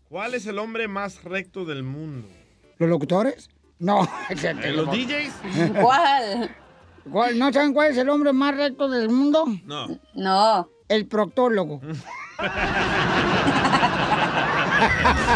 [0.09, 2.27] ¿Cuál es el hombre más recto del mundo?
[2.77, 3.49] ¿Los locutores?
[3.79, 4.03] No.
[4.29, 5.33] ¿Eh, ¿Los DJs?
[5.81, 6.55] ¿Cuál?
[7.11, 7.37] ¿Cuál?
[7.37, 9.45] ¿No saben cuál es el hombre más recto del mundo?
[9.65, 9.87] No.
[10.15, 10.69] No.
[10.87, 11.81] El proctólogo.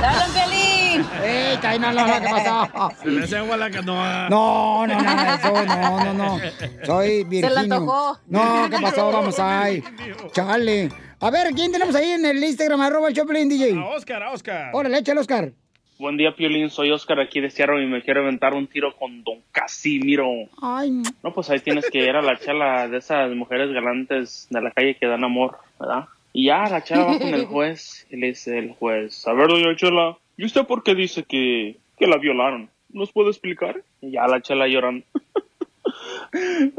[0.02, 1.06] ¡Dale, Pelín!
[1.24, 2.92] ¡Ey, caí, no, no, no, ¿qué pasó?
[3.02, 4.30] Se le hace agua a la canoa.
[4.30, 6.40] No, no, no, eso, no, no, no.
[6.86, 7.50] Soy Virginio.
[7.56, 8.20] le antojó.
[8.28, 9.12] No, ¿qué pasó?
[9.12, 9.84] Vamos ahí.
[10.32, 10.90] Chale.
[11.20, 12.82] A ver, ¿quién tenemos ahí en el Instagram?
[12.82, 13.78] Arroba el Choplin DJ.
[13.80, 14.70] A Oscar, a Oscar.
[14.74, 15.52] Órale, échale, Oscar.
[16.00, 16.70] Buen día, Piolín.
[16.70, 20.28] Soy Oscar aquí de Seattle y me quiero aventar un tiro con Don Casimiro.
[20.62, 20.92] Ay,
[21.24, 24.70] No, pues ahí tienes que ir a la charla de esas mujeres galantes de la
[24.72, 26.06] calle que dan amor, ¿verdad?
[26.34, 29.48] Y ya la chava va con el juez y le dice el juez, a ver,
[29.48, 32.70] doña Chela, ¿y usted por qué dice que, que la violaron?
[32.90, 33.82] ¿Nos puede explicar?
[34.00, 35.04] Y ya la chela llorando.
[36.34, 36.72] Ay,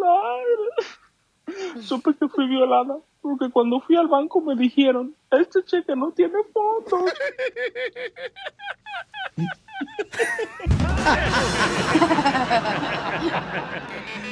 [0.00, 0.86] madre.
[1.80, 6.38] Supe que fui violada porque cuando fui al banco me dijeron, este cheque no tiene
[6.52, 7.12] fotos.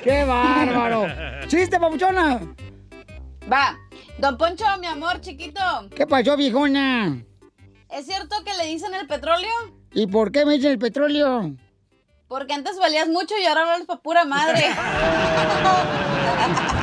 [0.03, 1.07] ¡Qué bárbaro!
[1.47, 2.41] ¡Chiste, papuchona!
[3.51, 3.79] Va.
[4.19, 5.61] Don Poncho, mi amor chiquito.
[5.95, 7.25] ¿Qué pasó, viejona?
[7.89, 9.51] ¿Es cierto que le dicen el petróleo?
[9.93, 11.55] ¿Y por qué me dice el petróleo?
[12.29, 14.65] Porque antes valías mucho y ahora vales pa' pura madre.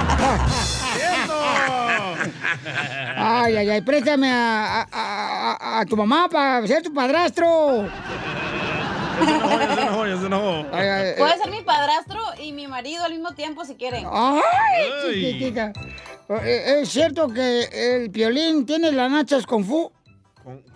[3.16, 7.88] Ay, ay, ay, préstame a, a- a- a- a tu mamá para ser tu padrastro.
[9.20, 10.66] Ya se enojó, ya se enojó, ya se enojó.
[10.74, 14.06] Ay, ay, Puede ser mi padrastro y mi marido al mismo tiempo si quieren.
[14.12, 14.42] Ay,
[15.12, 15.72] chiquitita.
[16.44, 19.92] Eh, ¿Es cierto que el violín tiene las nachas con fu?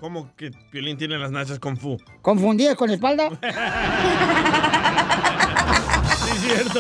[0.02, 1.98] ¿Cómo que Piolín tiene las nachas con fu?
[2.22, 3.30] ¿Confundidas con la espalda?
[6.22, 6.80] Sí, es cierto.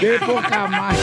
[0.00, 0.96] ¡Qué poca más!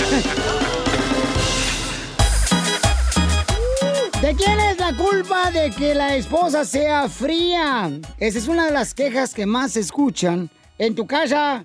[4.22, 7.90] ¿De quién es la culpa de que la esposa sea fría?
[8.18, 10.50] Esa es una de las quejas que más se escuchan
[10.80, 11.64] en tu casa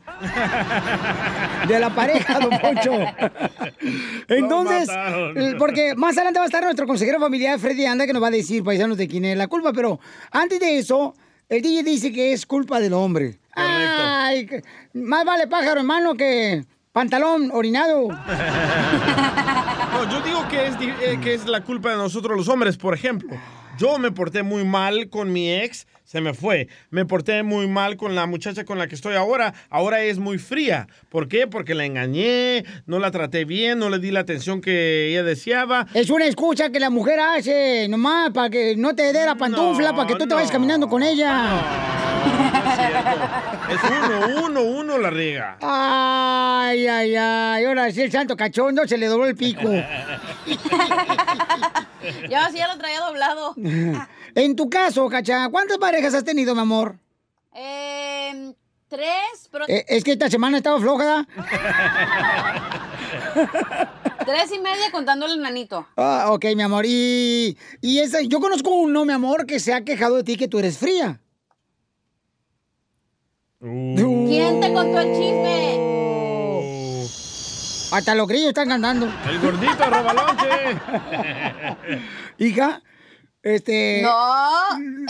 [1.66, 2.92] de la pareja, don Poncho.
[4.28, 4.88] Entonces,
[5.36, 8.28] eh, porque más adelante va a estar nuestro consejero familiar, Freddy Anda, que nos va
[8.28, 9.72] a decir, paisanos, de quién es la culpa.
[9.72, 9.98] Pero
[10.30, 11.14] antes de eso,
[11.48, 13.38] el DJ dice que es culpa del hombre.
[13.54, 14.62] Ay, que-
[14.94, 18.08] más vale pájaro en mano que pantalón orinado.
[19.92, 22.76] No, yo digo que es, eh, que es la culpa de nosotros los hombres.
[22.78, 23.36] Por ejemplo,
[23.78, 26.68] yo me porté muy mal con mi ex, se me fue.
[26.90, 29.52] Me porté muy mal con la muchacha con la que estoy ahora.
[29.68, 30.88] Ahora es muy fría.
[31.10, 31.46] ¿Por qué?
[31.46, 35.86] Porque la engañé, no la traté bien, no le di la atención que ella deseaba.
[35.92, 39.94] Es una excusa que la mujer hace, nomás, para que no te dé la pantufla,
[39.94, 42.50] para que tú te vayas caminando con ella.
[43.70, 45.56] Es uno, uno, uno la riega.
[45.60, 47.64] Ay, ay, ay.
[47.64, 49.62] Ahora sí, el santo cachondo se le dobló el pico.
[52.28, 53.54] Yo así ya lo traía doblado.
[54.34, 56.96] En tu caso, Cacha, ¿cuántas parejas has tenido, mi amor?
[57.54, 58.52] Eh,
[58.88, 61.26] tres, pero Eh, es que esta semana estaba floja.
[64.26, 65.86] tres y media contando el nanito.
[65.96, 66.84] Ah, ok, mi amor.
[66.86, 70.48] Y, y esa, yo conozco uno, mi amor, que se ha quejado de ti que
[70.48, 71.20] tú eres fría.
[73.62, 75.78] ¿Quién te contó el chisme?
[77.96, 79.06] Hasta los grillos están cantando.
[79.28, 80.80] El gordito robalonche.
[82.38, 82.82] Hija,
[83.42, 84.02] este...
[84.02, 84.50] No,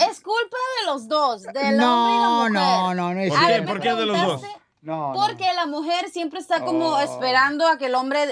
[0.07, 2.93] es culpa de los dos, del No, hombre y la mujer.
[2.93, 3.61] no, no, no es ¿Por qué?
[3.63, 4.41] ¿Por qué de los dos?
[4.81, 6.99] No, Porque la mujer siempre está como Oh.
[6.99, 8.27] esperando a que el hombre...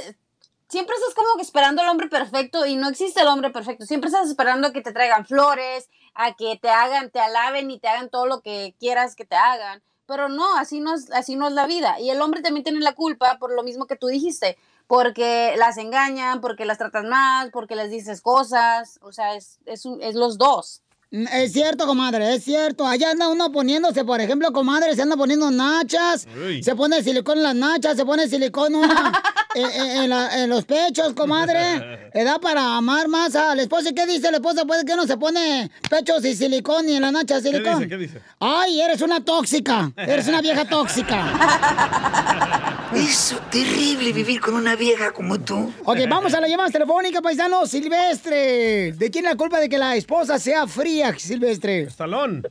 [0.70, 3.86] Siempre estás como que esperando al hombre perfecto y no existe el hombre perfecto.
[3.86, 7.80] Siempre estás esperando a que te traigan flores, a que te hagan, te alaben y
[7.80, 9.82] te hagan todo lo que quieras que te hagan.
[10.12, 12.00] Pero no, así no es, así no es la vida.
[12.00, 14.58] Y el hombre también tiene la culpa por lo mismo que tú dijiste.
[14.88, 19.00] Porque las engañan, porque las tratan mal, porque les dices cosas.
[19.02, 20.82] O sea, es, es, un- es los dos.
[21.12, 22.86] Mm, Es cierto, comadre, es cierto.
[22.86, 26.62] Allá anda uno poniéndose, por ejemplo, comadre, se anda poniendo nachas, Uy.
[26.62, 29.22] se pone silicón en las nachas, se pone silicón una,
[29.56, 32.10] en, en- en la- en los pechos, comadre.
[32.14, 33.90] Le da para amar más al esposo.
[33.90, 34.66] ¿Y qué dice el esposo?
[34.68, 37.78] Pues que no se pone pechos y silicón y en las nachas ¿Qué silicón.
[37.80, 37.90] dice?
[37.90, 38.22] ¿Qué dice?
[38.40, 39.92] Ay, eres una tóxica.
[39.96, 41.24] Eres una vieja tóxica.
[42.94, 45.72] Es terrible vivir con una vieja como tú.
[45.86, 47.66] Ok, vamos a la llamada telefónica, paisano.
[47.66, 48.92] Silvestre.
[48.92, 51.84] ¿De quién es la culpa de que la esposa sea fría, Silvestre?
[51.84, 52.44] Estalón.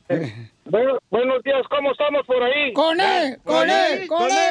[0.65, 2.73] Bueno, buenos días, ¿cómo estamos por ahí?
[2.73, 3.37] ¡Con él!
[3.43, 4.07] ¡Con él!
[4.07, 4.50] ¡Con energía!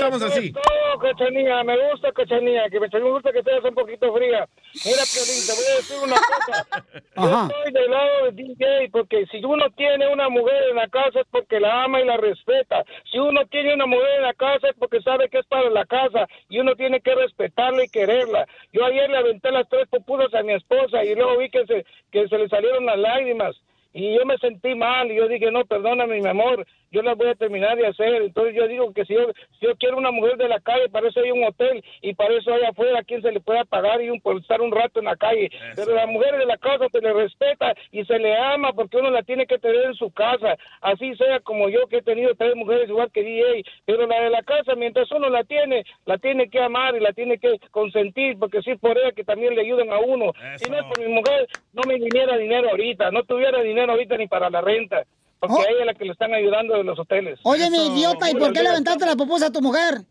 [0.00, 0.46] Estamos así.
[0.46, 4.48] es todo, me gusta Cachanía, que me, me gusta que seas un poquito fría.
[4.84, 6.66] Mira, Piolín, te voy a decir una cosa.
[7.16, 7.48] Yo Ajá.
[7.48, 11.26] estoy del lado de DJ porque si uno tiene una mujer en la casa es
[11.30, 12.84] porque la ama y la respeta.
[13.10, 15.84] Si uno tiene una mujer en la casa es porque sabe que es para la
[15.84, 18.46] casa y uno tiene que respetarla y quererla.
[18.72, 21.84] Yo ayer le aventé las tres pupusas a mi esposa y luego vi que se,
[22.10, 23.54] que se le salieron las lágrimas.
[23.92, 27.28] Y yo me sentí mal y yo dije, no, perdóname, mi amor, yo las voy
[27.28, 28.22] a terminar de hacer.
[28.22, 29.26] Entonces yo digo que si yo,
[29.58, 32.34] si yo quiero una mujer de la calle, para eso hay un hotel y para
[32.34, 35.06] eso hay afuera quien se le pueda pagar y un, por estar un rato en
[35.06, 35.50] la calle.
[35.74, 39.10] Pero la mujer de la casa se le respeta y se le ama porque uno
[39.10, 40.56] la tiene que tener en su casa.
[40.80, 43.64] Así sea como yo que he tenido tres mujeres igual que DJ.
[43.86, 47.12] Pero la de la casa, mientras uno la tiene, la tiene que amar y la
[47.12, 50.32] tiene que consentir porque sí por ella que también le ayudan a uno.
[50.56, 54.16] Si no es por mi mujer, no me viniera dinero ahorita, no tuviera dinero ahorita
[54.16, 55.04] ni para la renta.
[55.38, 57.38] Porque a ella es la que le están ayudando de los hoteles.
[57.44, 60.02] Oye, mi idiota, ¿y por qué le aventaste la pupusa a tu mujer?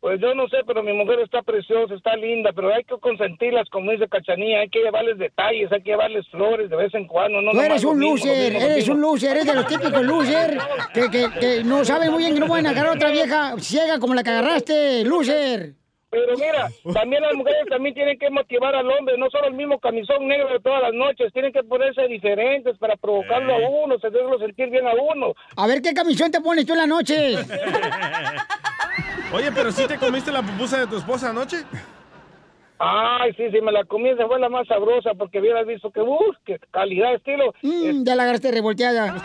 [0.00, 3.68] Pues yo no sé, pero mi mujer está preciosa, está linda, pero hay que consentirlas,
[3.68, 7.42] como dice Cachanía, hay que llevarles detalles, hay que llevarles flores de vez en cuando.
[7.42, 8.94] No Tú eres un mismo, loser, mismo, eres mismo.
[8.94, 10.58] un loser, eres de los típicos loser
[10.94, 13.98] que, que, que no saben muy bien que no pueden agarrar a otra vieja ciega
[13.98, 15.74] como la que agarraste, loser.
[16.10, 19.78] Pero mira, también las mujeres también tienen que motivar al hombre, no solo el mismo
[19.78, 24.38] camisón negro de todas las noches, tienen que ponerse diferentes para provocarlo a uno, hacerlo
[24.38, 25.34] sentir bien a uno.
[25.56, 27.36] A ver qué camisón te pones tú en la noche.
[29.32, 31.58] Oye, pero si te comiste la pupusa de tu esposa anoche.
[32.80, 36.00] Ay, sí, sí, me la comí, esa fue la más sabrosa, porque hubieras visto que,
[36.00, 37.52] uff, qué calidad, estilo.
[37.62, 39.16] Mm, ya la agarraste revolteada.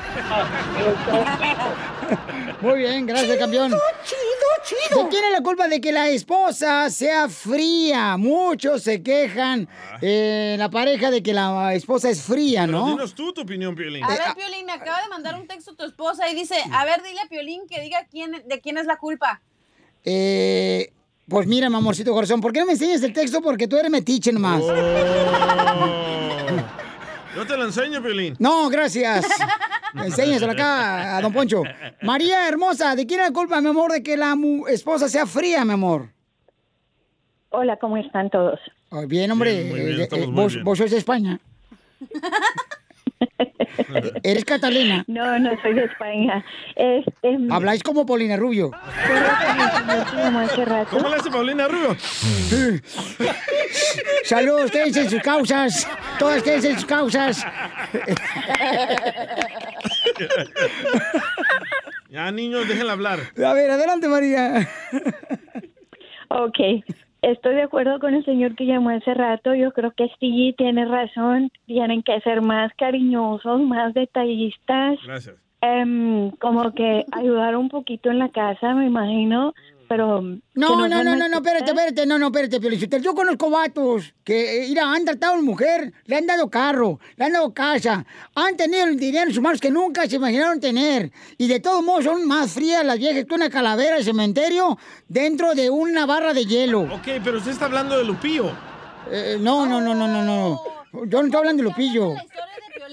[2.61, 3.71] Muy bien, gracias, campeón.
[4.03, 4.19] Chido,
[4.63, 5.03] chido.
[5.03, 8.17] ¿De quién es la culpa de que la esposa sea fría?
[8.17, 9.67] Muchos se quejan
[10.01, 12.85] eh, la pareja de que la esposa es fría, Pero ¿no?
[12.87, 14.03] dinos tú tu opinión, Piolín.
[14.03, 17.03] A ver, Piolín, me acaba de mandar un texto tu esposa y dice, a ver,
[17.03, 19.41] dile a Piolín que diga quién, de quién es la culpa.
[20.05, 20.91] Eh,
[21.27, 23.41] pues mira, mi amorcito corazón, ¿por qué no me enseñas el texto?
[23.41, 24.61] Porque tú eres metiche nomás.
[24.63, 24.73] Oh.
[27.35, 28.35] Yo te lo enseño, Piolín.
[28.39, 29.25] No, gracias.
[29.95, 31.63] Enséñaselo acá a don Poncho.
[32.01, 35.25] María hermosa, ¿de quién es la culpa, mi amor, de que la mu- esposa sea
[35.25, 36.09] fría, mi amor?
[37.49, 38.59] Hola, ¿cómo están todos?
[39.07, 39.63] Bien, hombre.
[39.63, 40.63] Bien, muy bien, eh, eh, muy vos, bien.
[40.65, 41.39] vos sos de España.
[44.23, 45.03] ¿Eres Catalina?
[45.07, 46.43] No, no soy de España.
[46.75, 48.71] Es, es- Habláis como Paulina Rubio.
[50.89, 51.95] ¿Cómo le hace Paulina Rubio?
[54.23, 55.87] Saludos, quédense en sus causas.
[56.19, 57.45] Todas quédense en sus causas.
[62.09, 63.19] Ya, niños, déjenla hablar.
[63.43, 64.69] A ver, adelante, María.
[66.29, 66.57] Ok,
[67.23, 69.55] estoy de acuerdo con el señor que llamó hace rato.
[69.55, 71.49] Yo creo que sí tiene razón.
[71.65, 74.99] Tienen que ser más cariñosos, más detallistas.
[75.05, 75.35] Gracias.
[75.61, 79.53] Em, como que ayudar un poquito en la casa, me imagino.
[79.93, 80.23] Pero.
[80.55, 83.03] No, no, no, no, no, espérate, espérate, no, no, espérate, Piolichotelo.
[83.03, 86.99] Yo conozco vatos que, eh, mira, han tratado a una mujer, le han dado carro,
[87.15, 90.59] le han dado casa, han tenido el dinero en sus manos que nunca se imaginaron
[90.59, 91.11] tener.
[91.37, 95.53] Y de todos modos son más frías las viejas que una calavera de cementerio dentro
[95.53, 96.81] de una barra de hielo.
[96.91, 98.51] Ok, pero usted está hablando de Lupillo.
[99.11, 100.59] Eh, no, no, no, no, no, no.
[101.05, 102.15] Yo no estoy hablando de Lupillo.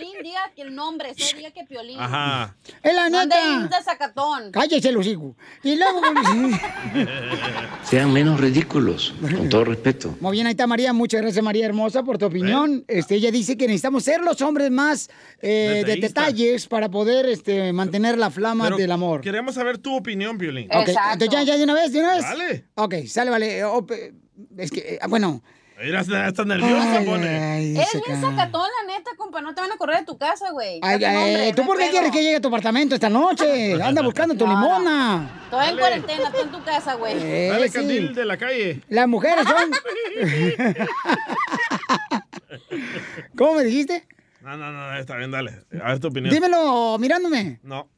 [0.00, 2.00] Piolín, diga que el nombre, se diga que Piolín.
[2.00, 2.56] Ajá.
[2.82, 3.36] Es la neta.
[3.56, 4.50] un desacatón.
[4.50, 5.34] Cállese los hijos.
[5.62, 6.00] Y luego...
[7.84, 10.16] Sean menos ridículos, con todo respeto.
[10.20, 10.92] Muy bien, ahí está María.
[10.92, 12.84] Muchas gracias, María Hermosa, por tu opinión.
[12.88, 17.72] Este, ella dice que necesitamos ser los hombres más eh, de detalles para poder este,
[17.72, 19.20] mantener la flama Pero del amor.
[19.20, 20.68] Queremos saber tu opinión, Piolín.
[20.72, 22.22] Ok, entonces ya, ya de una vez, de una vez.
[22.22, 22.64] Dale.
[22.74, 23.64] Ok, sale, vale.
[23.64, 23.86] Oh,
[24.56, 25.42] es que, eh, bueno.
[25.82, 27.28] Mira, está, nerviosa, Ay, pone.
[27.28, 29.40] ay, se bien ca- sacatón, la neta, compa.
[29.40, 30.78] No te van a correr de tu casa, güey.
[30.82, 33.74] Ay, ay, ¿Tú por qué quieres que llegue a tu apartamento esta noche?
[33.82, 35.30] Anda buscando tu No, limona.
[35.44, 37.14] Estoy en cuarentena, tú en tu casa, güey.
[37.16, 37.74] Eh, Dale, sí.
[37.74, 38.82] Candil de la calle.
[38.88, 39.70] Las mujeres son...
[43.36, 44.06] ¿Cómo me dijiste?
[44.42, 45.64] No, no, no, está bien, dale.
[45.82, 46.34] A ver tu opinión.
[46.34, 47.58] Dímelo mirándome.
[47.62, 47.88] No.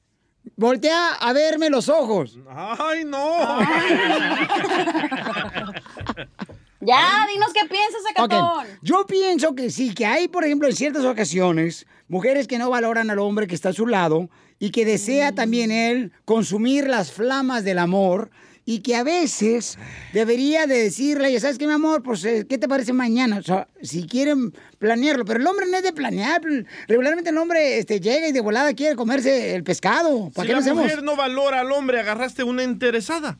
[0.56, 2.36] Voltea a verme los ojos.
[2.48, 3.58] ¡Ay, no!
[6.84, 8.66] Ya, dinos qué piensas, Ok, Zacatón.
[8.82, 13.08] Yo pienso que sí, que hay, por ejemplo, en ciertas ocasiones, mujeres que no valoran
[13.10, 14.28] al hombre que está a su lado
[14.58, 18.30] y que desea también él consumir las flamas del amor
[18.64, 19.76] y que a veces
[20.12, 23.38] debería de decirle, ya sabes qué, mi amor, pues, eh, ¿qué te parece mañana?
[23.38, 26.40] O sea, si quieren planearlo, pero el hombre no es de planear.
[26.86, 30.30] Regularmente el hombre este, llega y de volada quiere comerse el pescado.
[30.30, 30.82] ¿Para Si qué la hacemos?
[30.84, 33.38] mujer no valora al hombre, agarraste una interesada.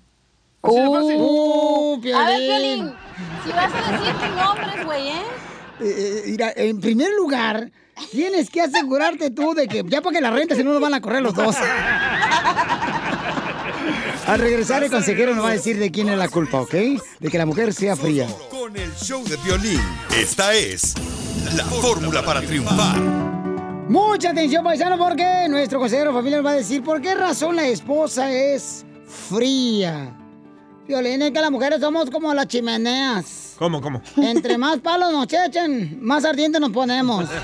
[0.62, 1.16] Uh, Así de fácil.
[1.20, 2.78] Uh, a ver, Piolín.
[2.78, 2.94] Piolín,
[3.44, 5.22] si vas a decir tus nombres, güey, ¿eh?
[5.80, 7.72] Eh, eh, mira, en primer lugar,
[8.12, 10.94] tienes que asegurarte tú de que ya para que la renta, si no nos van
[10.94, 11.56] a correr los dos.
[14.26, 16.74] Al regresar, el consejero nos va a decir de quién es la culpa, ¿ok?
[17.18, 18.28] De que la mujer sea fría.
[18.48, 19.80] Con el show de violín.
[20.16, 20.94] Esta es
[21.56, 23.00] la fórmula para triunfar.
[23.88, 28.30] Mucha atención, paisano, porque nuestro consejero familiar va a decir por qué razón la esposa
[28.32, 28.86] es
[29.28, 30.16] fría.
[30.86, 33.54] Violín, es que las mujeres somos como las chimeneas.
[33.58, 34.02] ¿Cómo, cómo?
[34.16, 37.28] Entre más palos nos echen, más ardientes nos ponemos.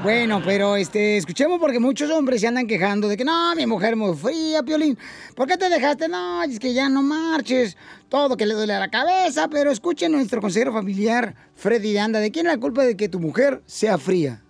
[0.00, 3.94] Bueno, pero este, escuchemos porque muchos hombres se andan quejando de que no, mi mujer
[3.94, 4.96] es muy fría, Piolín.
[5.34, 6.06] ¿Por qué te dejaste?
[6.06, 7.76] No, es que ya no marches.
[8.08, 12.20] Todo que le duele la cabeza, pero escuchen a nuestro consejero familiar, Freddy de Anda.
[12.20, 14.40] ¿De quién es la culpa de que tu mujer sea fría?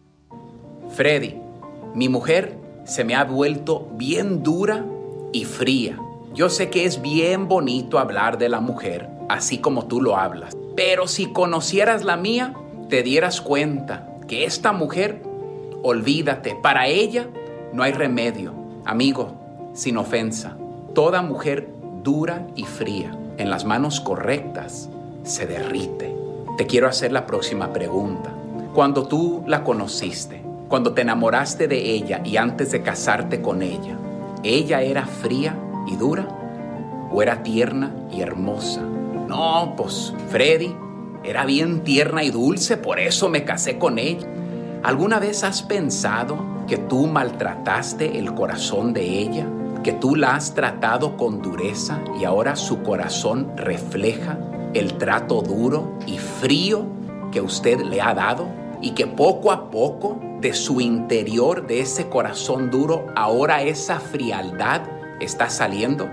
[0.95, 1.37] Freddy,
[1.95, 2.55] mi mujer
[2.85, 4.85] se me ha vuelto bien dura
[5.33, 5.99] y fría.
[6.35, 10.57] Yo sé que es bien bonito hablar de la mujer, así como tú lo hablas.
[10.76, 12.55] Pero si conocieras la mía,
[12.89, 15.22] te dieras cuenta que esta mujer,
[15.83, 17.29] olvídate, para ella
[17.72, 18.53] no hay remedio.
[18.85, 19.35] Amigo,
[19.74, 20.57] sin ofensa,
[20.95, 21.68] toda mujer
[22.03, 24.89] dura y fría, en las manos correctas,
[25.24, 26.14] se derrite.
[26.57, 28.33] Te quiero hacer la próxima pregunta.
[28.74, 33.97] Cuando tú la conociste, cuando te enamoraste de ella y antes de casarte con ella,
[34.43, 35.57] ¿ella era fría
[35.89, 36.28] y dura
[37.11, 38.82] o era tierna y hermosa?
[38.82, 40.74] No, pues Freddy
[41.24, 44.26] era bien tierna y dulce, por eso me casé con ella.
[44.82, 49.47] ¿Alguna vez has pensado que tú maltrataste el corazón de ella?
[49.82, 54.39] ¿Que tú la has tratado con dureza y ahora su corazón refleja
[54.74, 56.86] el trato duro y frío
[57.32, 58.49] que usted le ha dado?
[58.80, 64.82] Y que poco a poco de su interior, de ese corazón duro, ahora esa frialdad
[65.21, 66.09] está saliendo.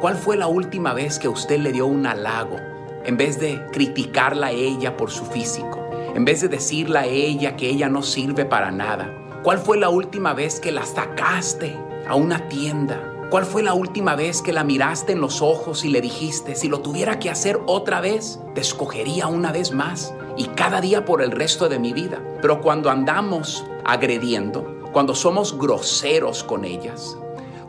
[0.00, 2.56] ¿Cuál fue la última vez que usted le dio un halago
[3.04, 5.78] en vez de criticarla a ella por su físico?
[6.14, 9.10] En vez de decirle a ella que ella no sirve para nada.
[9.42, 11.76] ¿Cuál fue la última vez que la sacaste
[12.06, 13.12] a una tienda?
[13.32, 16.68] ¿Cuál fue la última vez que la miraste en los ojos y le dijiste, si
[16.68, 21.22] lo tuviera que hacer otra vez, te escogería una vez más y cada día por
[21.22, 22.20] el resto de mi vida?
[22.42, 27.16] Pero cuando andamos agrediendo, cuando somos groseros con ellas,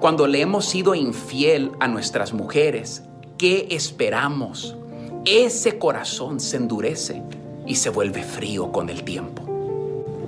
[0.03, 3.03] cuando le hemos sido infiel a nuestras mujeres,
[3.37, 4.75] ¿qué esperamos?
[5.23, 7.23] Ese corazón se endurece
[7.65, 9.43] y se vuelve frío con el tiempo.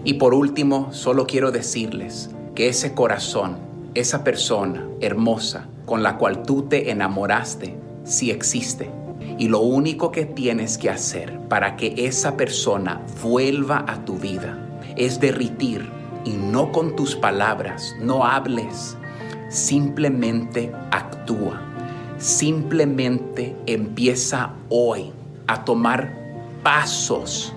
[0.05, 3.57] Y por último, solo quiero decirles que ese corazón,
[3.95, 8.89] esa persona hermosa con la cual tú te enamoraste, sí existe.
[9.37, 14.57] Y lo único que tienes que hacer para que esa persona vuelva a tu vida
[14.95, 15.85] es derritir
[16.23, 18.94] y no con tus palabras, no hables,
[19.55, 21.61] simplemente actúa.
[22.17, 25.11] Simplemente empieza hoy
[25.47, 26.13] a tomar
[26.61, 27.53] pasos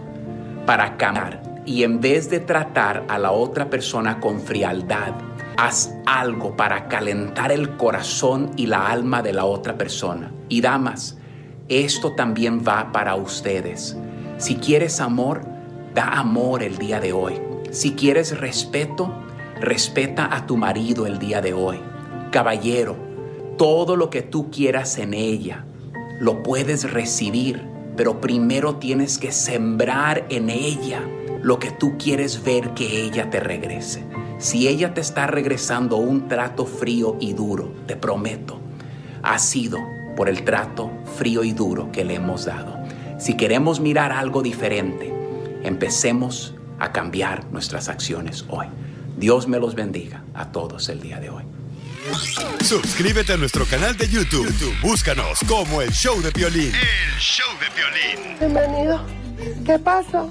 [0.65, 1.43] para cambiar.
[1.67, 5.13] Y en vez de tratar a la otra persona con frialdad,
[5.57, 10.33] haz algo para calentar el corazón y la alma de la otra persona.
[10.49, 11.19] Y damas,
[11.69, 13.97] esto también va para ustedes.
[14.39, 15.43] Si quieres amor,
[15.95, 17.35] da amor el día de hoy.
[17.71, 19.13] Si quieres respeto,
[19.61, 21.88] respeta a tu marido el día de hoy.
[22.31, 22.97] Caballero,
[23.57, 25.65] todo lo que tú quieras en ella,
[26.21, 27.63] lo puedes recibir,
[27.97, 31.03] pero primero tienes que sembrar en ella
[31.43, 34.05] lo que tú quieres ver que ella te regrese.
[34.39, 38.61] Si ella te está regresando un trato frío y duro, te prometo,
[39.23, 39.79] ha sido
[40.17, 42.77] por el trato frío y duro que le hemos dado.
[43.19, 45.13] Si queremos mirar algo diferente,
[45.63, 48.67] empecemos a cambiar nuestras acciones hoy.
[49.17, 51.58] Dios me los bendiga a todos el día de hoy.
[52.65, 54.47] Suscríbete a nuestro canal de YouTube.
[54.47, 56.73] YouTube, Búscanos como el show de violín.
[56.75, 58.39] El show de violín.
[58.39, 59.05] Bienvenido.
[59.65, 60.31] ¿Qué pasó?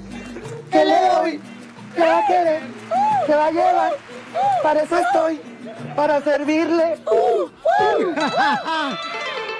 [0.70, 1.40] ¿Qué le doy?
[1.94, 2.62] ¿Qué va a querer?
[3.26, 3.92] ¿Qué va a llevar?
[4.62, 5.40] Para eso estoy.
[5.94, 6.98] Para servirle.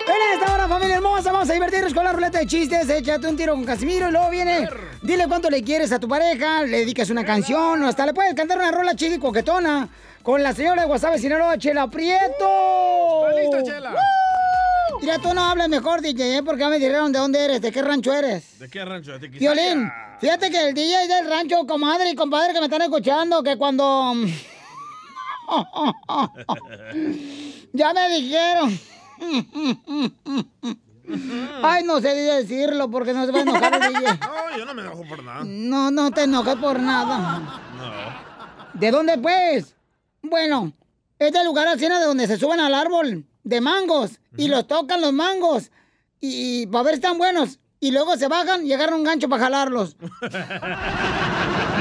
[0.08, 2.88] En esta hora, familia hermosa, vamos a divertirnos con la ruleta de chistes.
[2.88, 4.66] Échate un tiro con Casimiro y luego viene.
[5.02, 8.32] Dile cuánto le quieres a tu pareja, le dedicas una canción, o hasta le puedes
[8.34, 9.86] cantar una rola chida y coquetona
[10.28, 13.30] con la señora de Guasave Sinaloa, Chela Prieto.
[13.30, 13.94] Está lista, Chela.
[15.00, 16.42] Mira, tú no hablas mejor, DJ, ¿eh?
[16.42, 18.58] porque ya me dijeron de dónde eres, de qué rancho eres.
[18.58, 19.18] ¿De qué rancho?
[19.18, 19.28] ¿De?
[19.28, 23.42] Violín, fíjate que el DJ es del rancho, comadre y compadre que me están escuchando,
[23.42, 24.16] que cuando...
[27.72, 28.78] ya me dijeron.
[31.62, 34.18] Ay, no sé decirlo porque no se va a enojar el DJ.
[34.28, 35.42] No, yo no me enojo por nada.
[35.46, 37.38] No, no te enojes por nada.
[37.78, 37.94] No.
[38.74, 39.77] ¿De dónde pues?
[40.22, 40.72] Bueno,
[41.18, 45.00] es del lugar así de donde se suben al árbol de mangos y los tocan
[45.00, 45.70] los mangos
[46.20, 49.44] y, para ver si están buenos y luego se bajan y agarran un gancho para
[49.44, 49.96] jalarlos.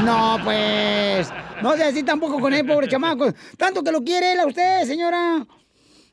[0.04, 1.28] No, pues,
[1.64, 3.34] no sea así tampoco con él, pobre chamaco.
[3.58, 5.46] Tanto que lo quiere él a usted, señora.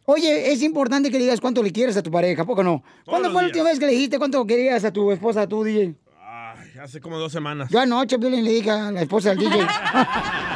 [0.07, 2.83] Oye, es importante que digas cuánto le quieres a tu pareja, ¿a ¿poco no?
[3.05, 5.63] ¿Cuándo fue la última vez que le dijiste cuánto querías a tu esposa, a tu
[5.63, 5.95] DJ?
[6.19, 7.69] Ay, hace como dos semanas.
[7.71, 9.59] Yo anoche, Piolín, le dije a la esposa del DJ.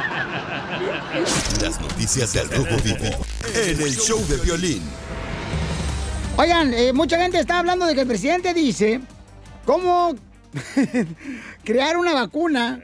[1.61, 4.83] Las noticias del Rojo Vivo en el show de violín.
[6.37, 9.01] Oigan, eh, mucha gente está hablando de que el presidente dice
[9.65, 10.13] cómo
[11.63, 12.79] crear una vacuna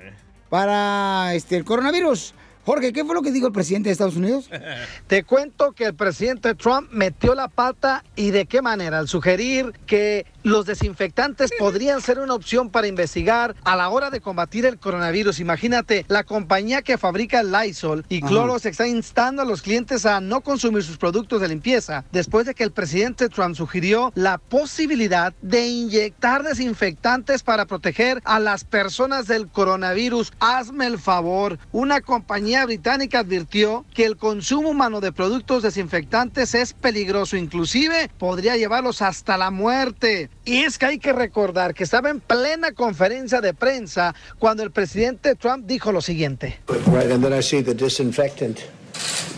[0.50, 2.34] para este, el coronavirus.
[2.66, 4.50] Jorge, ¿qué fue lo que dijo el presidente de Estados Unidos?
[5.08, 9.72] Te cuento que el presidente Trump metió la pata y de qué manera al sugerir
[9.86, 14.78] que los desinfectantes podrían ser una opción para investigar a la hora de combatir el
[14.78, 15.40] coronavirus.
[15.40, 18.28] Imagínate, la compañía que fabrica Lysol y Ajá.
[18.28, 22.54] Clorox está instando a los clientes a no consumir sus productos de limpieza después de
[22.54, 29.26] que el presidente Trump sugirió la posibilidad de inyectar desinfectantes para proteger a las personas
[29.26, 30.32] del coronavirus.
[30.40, 36.74] Hazme el favor, una compañía británica advirtió que el consumo humano de productos desinfectantes es
[36.74, 40.30] peligroso, inclusive podría llevarlos hasta la muerte.
[40.46, 44.72] Y es que hay que recordar que estaba en plena conferencia de prensa cuando el
[44.72, 46.60] presidente Trump dijo lo siguiente.
[46.88, 48.60] Right, and then I see the disinfectant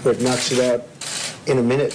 [0.06, 0.84] it knocks it out
[1.48, 1.94] in a minute,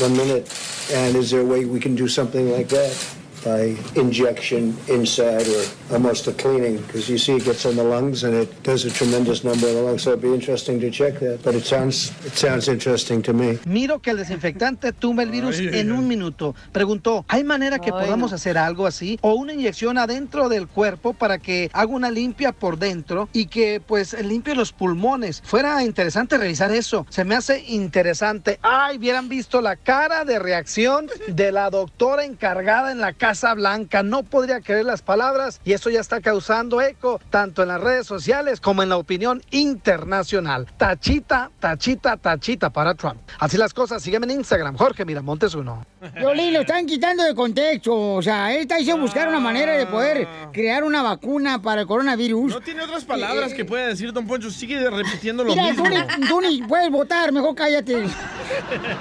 [0.00, 0.48] one minute.
[0.92, 3.15] And is there a way we can do something like that
[3.46, 5.62] by injection inside or
[5.94, 6.78] almost a cleaning?
[6.78, 9.74] Because you see it gets on the lungs and it does a tremendous number in
[9.76, 10.02] the lungs.
[10.02, 11.38] So it'd be interesting to check that.
[11.44, 13.58] But it sounds it sounds interesting to me.
[13.64, 15.98] Miro que el desinfectante tumba el virus Ay, en ay.
[15.98, 16.54] un minuto.
[16.72, 18.34] Preguntó, ¿hay manera que Ay, podamos no.
[18.36, 19.18] hacer algo así?
[19.22, 23.80] O una inyección adentro del cuerpo para que haga una limpia por dentro y que
[23.86, 25.42] pues limpie los pulmones.
[25.44, 27.06] Fuera interesante revisar eso.
[27.10, 28.58] Se me hace interesante.
[28.62, 34.02] Ay, hubieran visto la cara de reacción de la doctora encargada en la Casa Blanca.
[34.02, 38.06] No podría creer las palabras y eso ya está causando eco tanto en las redes
[38.06, 40.66] sociales como en la opinión internacional.
[40.76, 43.20] Tachita, tachita, tachita para Trump.
[43.38, 45.86] Así las cosas, sígueme en Instagram, Jorge Miramontes uno.
[46.14, 48.14] Violín, lo están quitando de contexto.
[48.14, 51.86] O sea, él está diciendo buscar una manera de poder crear una vacuna para el
[51.86, 52.52] coronavirus.
[52.52, 54.50] No tiene otras palabras que pueda decir Don Poncho.
[54.50, 55.84] Sigue repitiendo lo Mira, mismo.
[55.84, 58.06] tú ni, tú ni puedes votar, mejor cállate.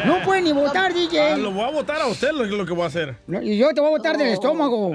[0.05, 1.33] No puedes ni votar, DJ.
[1.33, 3.15] Ah, lo voy a votar a usted lo, lo que voy a hacer.
[3.27, 4.91] No, Y yo te voy a votar del estómago.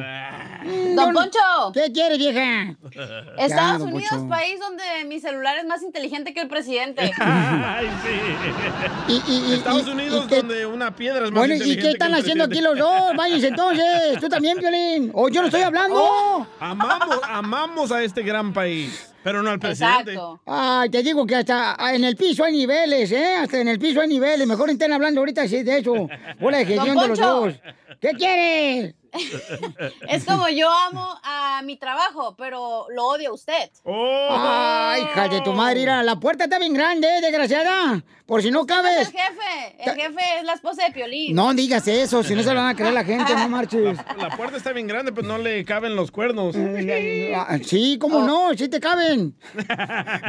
[0.62, 1.38] Mm, Don no- Poncho.
[1.72, 2.76] ¿Qué quieres, vieja?
[3.38, 4.28] Estados Ya, Unidos, Poncho.
[4.28, 7.10] país donde mi celular es más inteligente que el presidente.
[7.18, 9.22] Ay, sí.
[9.26, 11.82] Y, y- Estados y- Unidos, y qué- donde una piedra es más Bueno, ¿y inteligente
[11.82, 13.16] qué que están el haciendo aquí los dos?
[13.16, 14.20] Váyanse entonces.
[14.20, 15.10] Tú también, Violín.
[15.14, 15.96] O yo no estoy hablando.
[15.98, 20.18] Oh, amamos, amamos a este gran país, pero no al presidente.
[20.46, 23.36] Ay, te digo que hasta en el piso hay niveles, ¿eh?
[23.36, 24.46] Hasta en el piso hay niveles.
[24.46, 26.08] Mejor estén hablando ahorita sí, de eso.
[26.40, 27.54] Bola de gestión de los dos.
[28.00, 28.94] ¿Qué quieres?
[30.08, 33.70] Es como yo amo a mi trabajo, pero lo odio a usted.
[33.84, 38.02] Ay, hija de tu madre, mira, la puerta está bien grande, ¿eh, desgraciada.
[38.30, 38.98] Por si no Es cabes.
[39.00, 39.74] el jefe.
[39.80, 41.34] El jefe es la esposa de Piolín.
[41.34, 43.98] No digas eso, si no se lo van a creer la gente, no marches.
[44.16, 46.54] La puerta está bien grande, pero no le caben los cuernos.
[47.34, 48.54] Ah, Sí, ¿cómo no?
[48.56, 49.34] Sí te caben.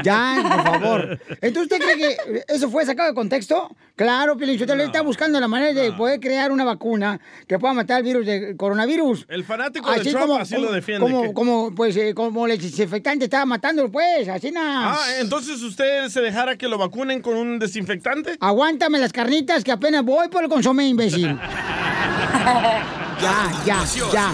[0.04, 1.20] Ya, por favor.
[1.42, 3.70] Entonces, ¿usted cree que eso fue sacado de contexto?
[3.96, 7.76] Claro, Piolín, usted le está buscando la manera de poder crear una vacuna que pueda
[7.76, 9.28] matar el virus de coronavirus.
[9.30, 11.02] El fanático de Trump así lo defiende.
[11.06, 14.96] Como, que- como, pues, eh, como el desinfectante estaba matándolo, pues, así nada.
[14.96, 17.91] Ah, entonces usted se dejara que lo vacunen con un desinfectante.
[18.40, 21.28] Aguántame las carnitas que apenas voy por el consomé, imbécil.
[23.22, 24.34] ya, ya, ya.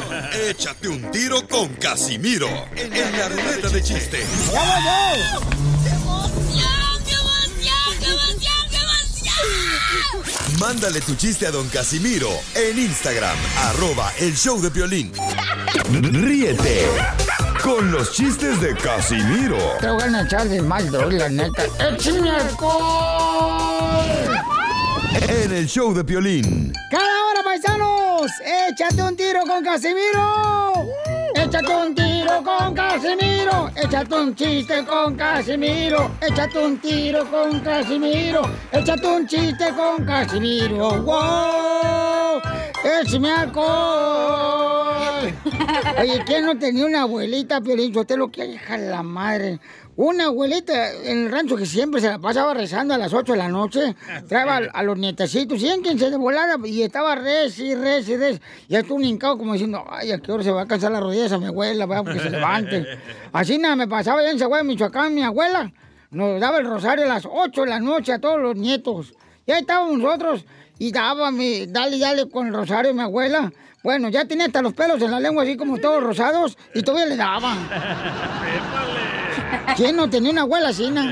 [0.50, 4.20] Échate un tiro con Casimiro en la ruleta de chiste.
[4.54, 4.84] ¡Ya voy
[5.42, 5.58] yo!
[10.60, 15.12] Mándale tu chiste a don Casimiro en Instagram, arroba el show de violín.
[15.92, 16.88] Ríete
[17.68, 21.66] con los chistes de Casimiro Te voy a echar de mal, la neta.
[21.66, 22.32] ¡Échame
[25.28, 26.72] en el show de Piolín.
[26.90, 28.32] ¡Cada hora, paisanos!
[28.70, 30.88] ¡Échate un tiro con Casimiro!
[31.36, 33.70] ¡Échate un tiro con Casimiro!
[33.76, 36.12] ¡Échate un chiste con Casimiro!
[36.22, 38.42] ¡Échate un tiro con Casimiro!
[38.72, 41.02] ¡Échate un chiste con Casimiro!
[41.04, 42.42] ¡Wow!
[43.02, 44.88] ¡Échame alcohol!
[46.00, 47.92] Oye, ¿quién no tenía una abuelita, Piolín?
[47.92, 49.60] Yo te lo que hija la madre.
[49.98, 53.38] Una abuelita en el rancho que siempre se la pasaba rezando a las 8 de
[53.40, 53.96] la noche.
[54.28, 56.56] Traeba a, a los nietecitos, siéntense de volada.
[56.68, 58.40] Y estaba res y res y res.
[58.68, 60.92] Y ya estuvo un hincado como diciendo, ay, ¿a qué hora se va a cansar
[60.92, 61.88] las rodillas a mi abuela?
[61.88, 62.86] Vaya, porque se levante.
[63.34, 65.72] Así nada, me pasaba allá en Zaguay, Michoacán, mi abuela.
[66.12, 69.16] Nos daba el rosario a las 8 de la noche a todos los nietos.
[69.48, 70.46] Y ahí estábamos nosotros.
[70.78, 73.52] Y daba mi, dale, dale con el rosario mi abuela.
[73.82, 77.08] Bueno, ya tenía hasta los pelos en la lengua así como todos rosados y todavía
[77.08, 77.58] le daban.
[79.76, 81.04] ¿Quién no tenía una abuela así, no?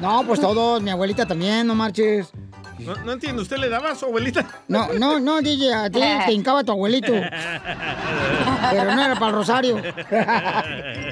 [0.00, 2.30] No, pues todos, mi abuelita también, no marches.
[2.78, 4.46] No, no entiendo, ¿usted le daba a su abuelita?
[4.68, 7.12] No, no, no, DJ, a ti te hincaba tu abuelito.
[7.12, 9.76] Pero no era para el rosario.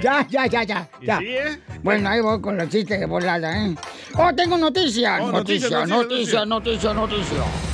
[0.02, 0.88] ya, ya, ya, ya.
[1.02, 1.18] ya.
[1.18, 1.60] sí, eh?
[1.82, 3.74] Bueno, ahí voy con los chistes de volada, ¿eh?
[4.14, 5.20] Oh, tengo noticias.
[5.20, 7.68] Oh, noticia, noticia, noticia, noticia, noticia, noticia.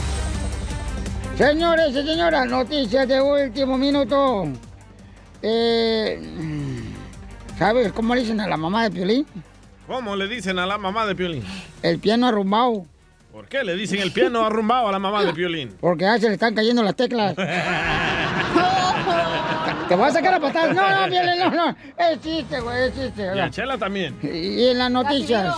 [1.37, 4.45] Señores y señoras, noticias de último minuto.
[5.43, 6.21] Eh,
[7.59, 9.27] ¿Sabes cómo le dicen a la mamá de Piolín?
[9.87, 11.45] ¿Cómo le dicen a la mamá de Piolín?
[11.83, 12.87] El piano arrumbado.
[13.33, 15.75] ¿Por qué le dicen el piano arrumbado a la mamá de Piolín?
[15.81, 17.37] Porque ya se le están cayendo las teclas.
[19.89, 20.75] Te voy a sacar a patadas.
[20.75, 21.77] No, no, Piolín, no, no.
[21.97, 23.31] Es chiste, güey, es chiste.
[23.37, 24.19] Y a Chela también.
[24.23, 25.55] Y en las noticias.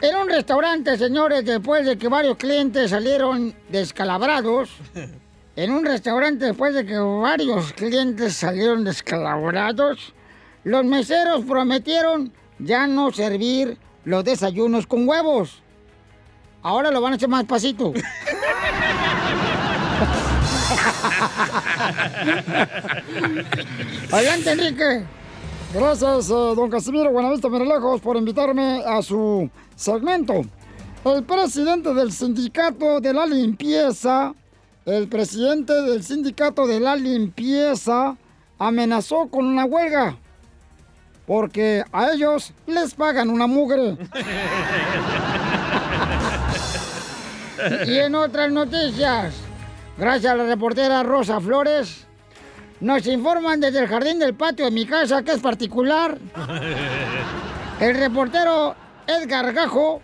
[0.00, 4.70] En un restaurante, señores, después de que varios clientes salieron descalabrados.
[5.56, 10.14] En un restaurante, después de que varios clientes salieron descalabrados,
[10.68, 15.62] los meseros prometieron ya no servir los desayunos con huevos.
[16.62, 17.94] Ahora lo van a hacer más pasito.
[24.12, 25.06] Adelante, Enrique.
[25.72, 30.42] Gracias, eh, don Casimiro Buenavista Miralejos, por invitarme a su segmento.
[31.02, 34.34] El presidente del sindicato de la limpieza,
[34.84, 38.18] el presidente del sindicato de la limpieza
[38.58, 40.18] amenazó con una huelga
[41.28, 43.98] porque a ellos les pagan una mugre.
[47.86, 49.34] y en otras noticias,
[49.98, 52.06] gracias a la reportera Rosa Flores,
[52.80, 56.16] nos informan desde el jardín del patio de mi casa, que es particular.
[57.78, 58.74] El reportero
[59.06, 60.00] Edgar Gajo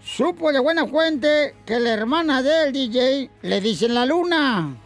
[0.00, 4.76] supo de buena fuente que la hermana del DJ le dicen la luna.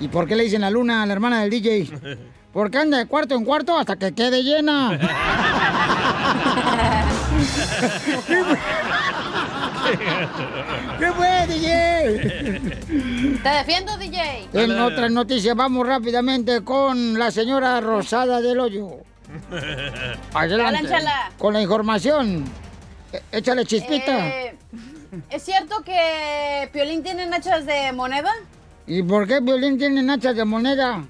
[0.00, 2.18] ¿Y por qué le dicen la luna a la hermana del DJ?
[2.52, 4.98] Porque anda de cuarto en cuarto hasta que quede llena.
[10.98, 12.60] ¿Qué fue, DJ?
[13.42, 14.48] Te defiendo, DJ.
[14.52, 18.88] En otras noticias vamos rápidamente con la señora Rosada del Hoyo.
[20.34, 20.92] Adelante.
[21.38, 22.44] Con la información.
[23.12, 24.28] E- Échale chispita.
[24.28, 24.54] Eh,
[25.30, 28.30] ¿Es cierto que Piolín tiene nachas de moneda?
[28.86, 31.04] ¿Y por qué Violín tiene nachas de moneda?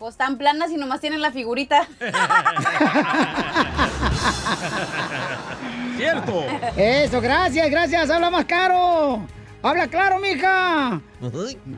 [0.00, 1.86] Pues tan planas y nomás tienen la figurita.
[5.98, 6.44] Cierto.
[6.76, 8.08] Eso, gracias, gracias.
[8.10, 9.20] Habla más caro.
[9.62, 11.02] Habla claro, mija.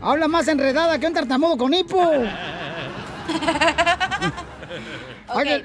[0.01, 2.01] Habla más enredada que un tartamudo con hipo.
[5.29, 5.65] Ok, Oye, ¿Es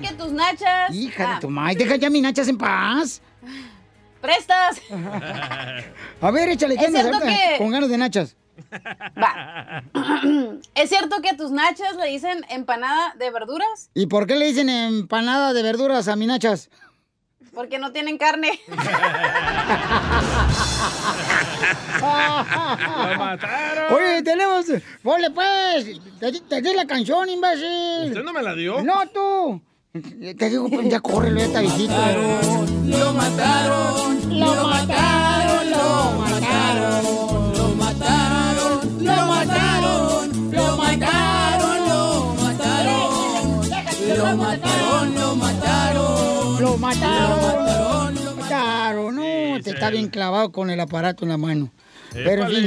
[0.00, 0.90] que tus nachas...
[0.92, 3.20] Hija Ah, de tu madre, deja ya mis nachas en paz.
[4.20, 4.80] ¡Prestas!
[6.20, 8.36] A ver, échale, Es ¿qué que- con ganas de nachas?
[10.74, 13.90] ¿Es cierto que a tus nachas le dicen empanada de verduras?
[13.94, 16.70] ¿Y por qué le dicen empanada de verduras a mis nachas?
[17.54, 18.58] Porque no tienen carne.
[22.00, 23.94] ¡Lo mataron!
[23.94, 24.66] Oye, tenemos.
[25.02, 26.00] Ponle pues.
[26.20, 28.08] Te, di- te di la canción, imbécil.
[28.08, 28.82] ¿Usted no me la dio?
[28.82, 29.60] No, tú.
[29.92, 31.94] Te digo, pues ya córrelo, ya está viejito.
[32.84, 35.45] Lo mataron, lo mataron, lo
[44.36, 48.14] lo mataron, lo mataron, Lo mataron.
[48.24, 49.16] Lo mataron.
[49.16, 51.70] No, te está bien clavado con el aparato en la mano.
[52.12, 52.64] Pero en fin,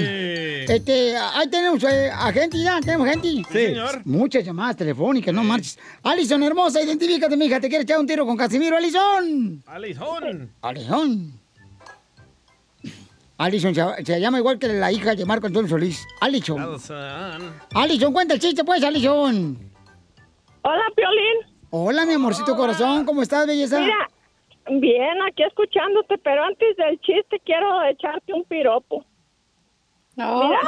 [0.67, 3.28] este, ahí tenemos eh, a gente ya, tenemos gente.
[3.28, 4.01] Sí, señor.
[4.05, 5.80] Muchas llamadas telefónicas, no marches.
[6.03, 7.59] Alison, hermosa, identifícate, mija.
[7.59, 9.63] ¿Te quieres echar un tiro con Casimiro, Alison?
[9.65, 10.51] Alison.
[10.61, 11.34] Alison.
[13.38, 16.05] Alison se, se llama igual que la hija de Marco Antonio Solís.
[16.20, 16.59] Alison.
[16.59, 17.53] Alison.
[17.74, 19.57] Alison, cuenta el chiste, pues, Alison.
[20.61, 21.48] Hola, Piolín.
[21.72, 23.05] Hola, mi amorcito corazón.
[23.05, 23.80] ¿Cómo estás, belleza?
[23.80, 24.09] Mira,
[24.72, 29.05] bien, aquí escuchándote, pero antes del chiste quiero echarte un piropo.
[30.15, 30.59] Mira,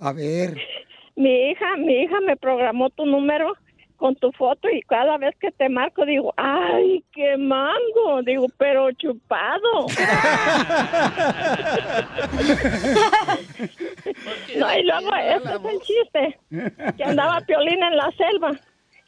[0.00, 0.54] A ver.
[1.16, 3.54] mi hija, mi hija me programó tu número
[3.96, 8.20] con tu foto y cada vez que te marco digo, Ay, qué mango.
[8.22, 9.86] Digo, pero chupado.
[14.58, 16.38] no, y luego, ese es el chiste.
[16.98, 18.50] Que andaba Piolín en la selva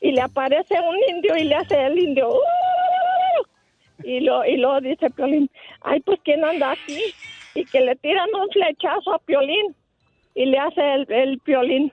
[0.00, 2.34] y le aparece un indio y le hace el indio.
[2.34, 3.44] "Uh".
[4.04, 7.00] Y, lo, y luego dice Piolín, ay, pues ¿quién anda aquí?
[7.54, 9.74] Y que le tiran un flechazo a Piolín
[10.34, 11.92] y le hace el, el Piolín,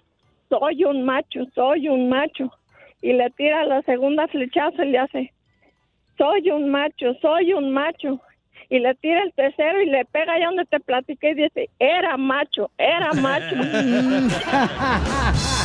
[0.49, 2.51] soy un macho, soy un macho.
[3.01, 5.33] Y le tira la segunda flechazo y le hace,
[6.17, 8.19] soy un macho, soy un macho.
[8.69, 12.17] Y le tira el tercero y le pega allá donde te platiqué y dice, era
[12.17, 13.55] macho, era macho.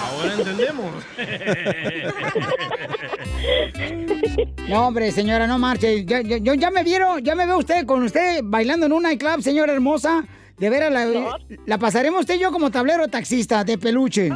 [0.00, 0.92] Ahora entendemos.
[4.68, 6.06] No, hombre, señora, no marche.
[6.06, 10.24] Ya, me vieron, ya me veo usted con usted bailando en un nightclub, señora hermosa.
[10.58, 14.30] De veras, la, la pasaremos usted y yo como tablero taxista de peluche.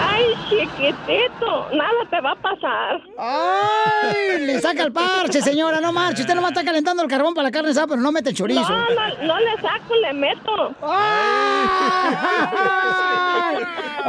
[0.00, 3.00] Ay, chiquitito, nada te va a pasar.
[3.18, 4.46] ¡Ay!
[4.46, 6.22] Le saca el parche, señora, no marche.
[6.22, 8.68] Usted nomás está calentando el carbón para la carne asada, pero no mete chorizo.
[8.68, 10.74] No, no, no le saco, le meto.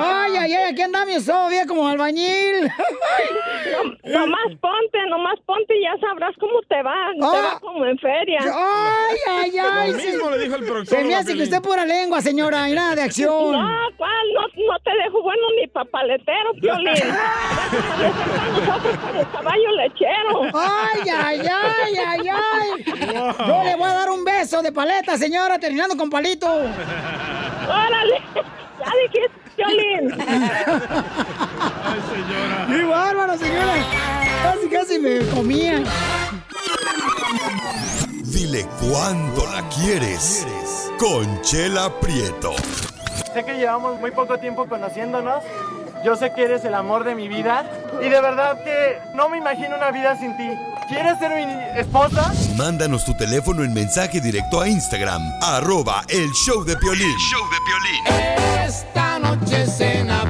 [0.01, 2.71] Ay, ay, ay, aquí andamos todavía como albañil.
[4.05, 6.95] No, nomás ponte, nomás ponte y ya sabrás cómo te va.
[7.19, 7.51] Te Ah.
[7.53, 8.39] va como en feria.
[8.41, 9.91] Ay, ay, ay.
[9.91, 12.69] Lo mismo se- le dijo el proctólogo Se me hace que usted pura lengua, señora,
[12.69, 13.51] y nada de acción.
[13.59, 14.11] No, ¿cuál?
[14.33, 16.93] No, no te dejo bueno ni papaletero, Piolín.
[18.53, 20.43] Nosotros como caballo lechero.
[20.53, 22.85] Ay, ay, ay, ay, ay.
[23.47, 26.47] Yo le voy a dar un beso de paleta, señora, terminando con palito.
[26.47, 30.11] Órale, ya dijiste, Piolín.
[32.67, 33.73] ¡Qué bárbaro, señora!
[34.43, 35.83] Casi, casi me comía.
[38.23, 40.45] Dile cuándo la quieres.
[40.99, 42.53] Conchela Prieto.
[43.33, 45.45] Sé que llevamos muy poco tiempo conociéndonos.
[46.03, 47.71] Yo sé que eres el amor de mi vida.
[48.01, 50.49] Y de verdad que no me imagino una vida sin ti.
[50.89, 52.33] ¿Quieres ser mi esposa?
[52.57, 57.15] Mándanos tu teléfono en mensaje directo a Instagram, arroba el show de Piolín.
[57.17, 60.23] show de Esta noche cena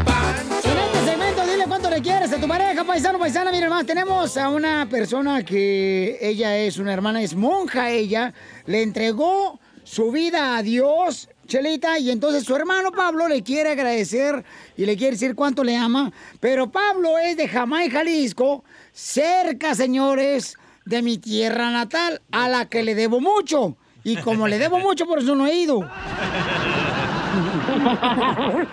[0.65, 3.51] En este segmento, dile cuánto le quieres a tu pareja, paisano, paisana.
[3.51, 8.33] Miren más, tenemos a una persona que ella es una hermana, es monja ella.
[8.65, 9.59] Le entregó
[9.89, 14.45] su vida a Dios, Chelita, y entonces su hermano Pablo le quiere agradecer
[14.77, 16.11] y le quiere decir cuánto le ama.
[16.39, 22.83] Pero Pablo es de Jamay, Jalisco, cerca, señores, de mi tierra natal, a la que
[22.83, 23.77] le debo mucho.
[24.03, 25.79] Y como le debo mucho, por eso no he ido.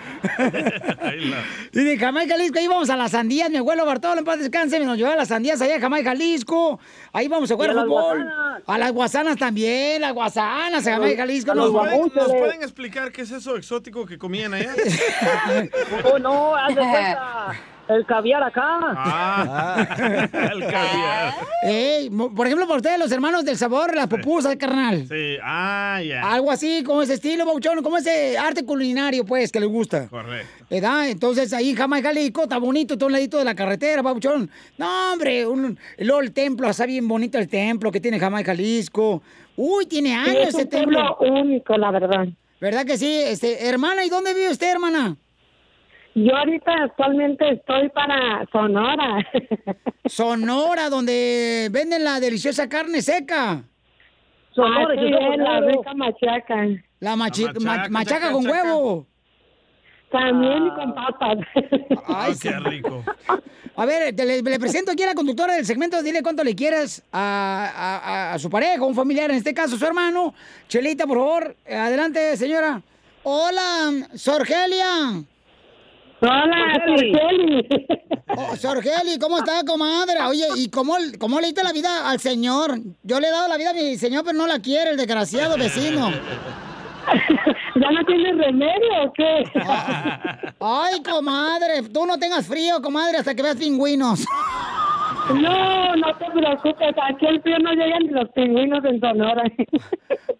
[1.73, 3.49] Y de Jamaica, Jalisco, ahí vamos a las sandías.
[3.49, 6.09] Mi abuelo Bartolo, en paz descanse, me nos llevaba a las sandías allá a Jamaica,
[6.11, 6.79] Jalisco.
[7.13, 7.87] Ahí vamos a jugar a fútbol.
[8.23, 8.63] guasanas.
[8.65, 11.51] A las guasanas también, las guasanas a A Jamaica, Jalisco.
[11.51, 11.63] a no.
[11.67, 14.73] los ¿Pueden- ¿Nos pueden explicar qué es eso exótico que comían allá?
[16.11, 17.51] Oh, no, haz de cuenta.
[17.89, 18.79] El caviar acá.
[18.81, 19.87] Ah,
[20.53, 21.33] el caviar.
[21.63, 25.05] Ey, mo- por ejemplo, para ustedes, los hermanos del sabor, las pupusas, carnal.
[25.07, 26.29] Sí, ah, ya.
[26.31, 30.07] Algo así, como ese estilo, Bauchón, como ese arte culinario, pues, que les gusta.
[30.09, 30.47] Correcto.
[30.69, 31.09] ¿Verdad?
[31.09, 34.49] Entonces ahí Jamaica, Jalisco, está bonito, todo un ladito de la carretera, Pabuchón.
[34.77, 39.21] No, hombre, un, luego el templo, está bien bonito el templo que tiene Jamaica, Jalisco.
[39.55, 41.15] Uy, tiene años es ese un templo.
[41.17, 42.27] pueblo único, la verdad.
[42.59, 43.21] ¿Verdad que sí?
[43.23, 45.15] Este, hermana, ¿y dónde vive usted, hermana?
[46.19, 49.17] Yo ahorita actualmente estoy para Sonora.
[50.07, 53.61] Sonora, donde venden la deliciosa carne seca.
[54.55, 56.55] Sonora, yo soy es, la rica machaca.
[57.01, 58.63] La, machi- La ma- machaca, machaca chaca, con chaca.
[58.63, 59.05] huevo.
[60.11, 61.37] También y con papas.
[62.07, 63.03] Ay, qué rico.
[63.75, 66.01] A ver, te- le, le presento aquí a la conductora del segmento.
[66.01, 67.97] Dile cuánto le quieres a, a-
[68.31, 70.33] a- a su pareja, un familiar, en este caso su hermano.
[70.67, 71.55] Chelita, por favor.
[71.69, 72.81] Adelante, señora.
[73.21, 75.21] Hola, Sorgelia.
[76.19, 77.67] Hola, Sorgeli.
[78.35, 80.19] Oh, Sorgeli, ¿cómo está, comadre?
[80.27, 82.79] Oye, ¿y cómo, cómo le diste la vida al señor?
[83.03, 85.57] Yo le he dado la vida a mi señor, pero no la quiere, el desgraciado
[85.57, 86.11] vecino.
[87.75, 89.43] ¿Ya no tienes remedio o qué?
[90.59, 94.25] Ay, comadre, tú no tengas frío, comadre, hasta que veas pingüinos.
[95.33, 99.43] No, no te preocupes, aquí el frío no llegan ni los pingüinos en Sonora.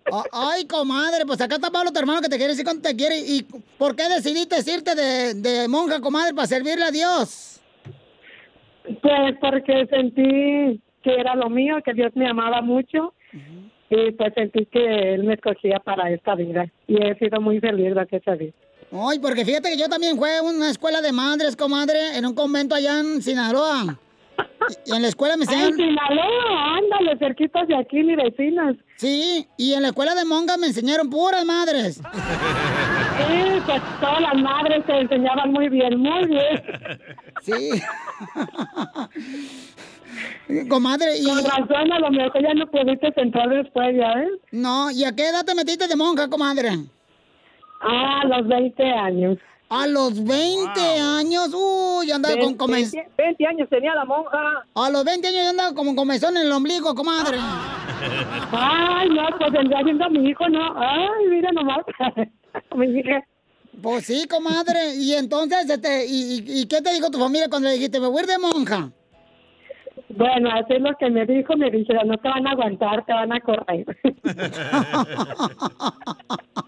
[0.09, 2.95] Ah, Ay, comadre, pues acá está Pablo, tu hermano, que te quiere decir cuánto te
[2.95, 3.19] quiere.
[3.19, 3.43] ¿Y
[3.77, 7.59] por qué decidiste irte de, de monja, comadre, para servirle a Dios?
[9.01, 13.13] Pues porque sentí que era lo mío, que Dios me amaba mucho
[13.89, 17.93] y pues sentí que Él me escogía para esta vida y he sido muy feliz
[17.93, 18.53] gracias a Dios.
[18.91, 22.33] Ay, porque fíjate que yo también fui a una escuela de madres, comadre, en un
[22.33, 23.99] convento allá en Sinaloa.
[24.85, 25.79] Y en la escuela me enseñaron...
[25.79, 28.75] En Sinaloa, ándale, cerquitas de aquí, mi vecinas.
[28.97, 31.95] Sí, y en la escuela de monjas me enseñaron puras madres.
[31.95, 36.63] Sí, pues todas las madres te enseñaban muy bien, muy bien.
[37.41, 37.69] Sí.
[40.69, 41.25] Comadre, y...
[41.25, 44.29] Con razón, a lo mejor ya no pudiste entrar después, ¿ya ves?
[44.51, 46.69] No, ¿y a qué edad te metiste de monja, comadre?
[47.81, 49.37] Ah, a los 20 años.
[49.69, 53.01] A los 20 años, uy, andaba con comezón.
[53.01, 54.65] 20, 20 años tenía la monja.
[54.75, 57.37] A los 20 años yo andaba como comezón en el ombligo, comadre.
[58.51, 60.73] Ay, no, pues vendría siendo a mi hijo, ¿no?
[60.79, 61.79] Ay, mira nomás.
[62.75, 63.25] mi hija.
[63.81, 64.95] Pues sí, comadre.
[64.95, 68.07] Y entonces, este, y, y, y qué te dijo tu familia cuando le dijiste, me
[68.07, 68.91] voy a ir de monja?
[70.17, 73.13] Bueno, así es lo que me dijo, me dijeron, no te van a aguantar, te
[73.13, 73.85] van a correr.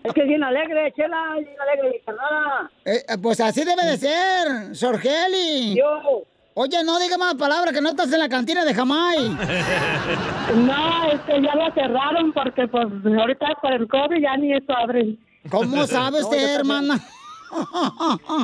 [0.02, 2.72] Es que es bien alegre, Chela, bien alegre, carnala.
[2.86, 5.76] Eh, eh, pues así debe de ser, Sorgeli.
[5.76, 6.24] Yo.
[6.54, 9.18] Oye, no diga más palabras que no estás en la cantina de Jamai.
[10.56, 14.76] No, es que ya lo cerraron porque pues ahorita por el COVID ya ni eso
[14.76, 15.20] abren.
[15.52, 17.00] ¿Cómo sabe usted, hermana?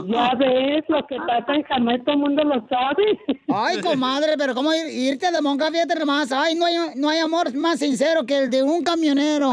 [0.08, 3.20] Ya ves, lo que pasa en Jamaica, todo el mundo lo sabe.
[3.54, 5.70] Ay, comadre, pero ¿cómo ir- irte de monja?
[5.72, 6.32] Fíjate nomás.
[6.32, 9.52] Ay, no hay, no hay amor más sincero que el de un camionero.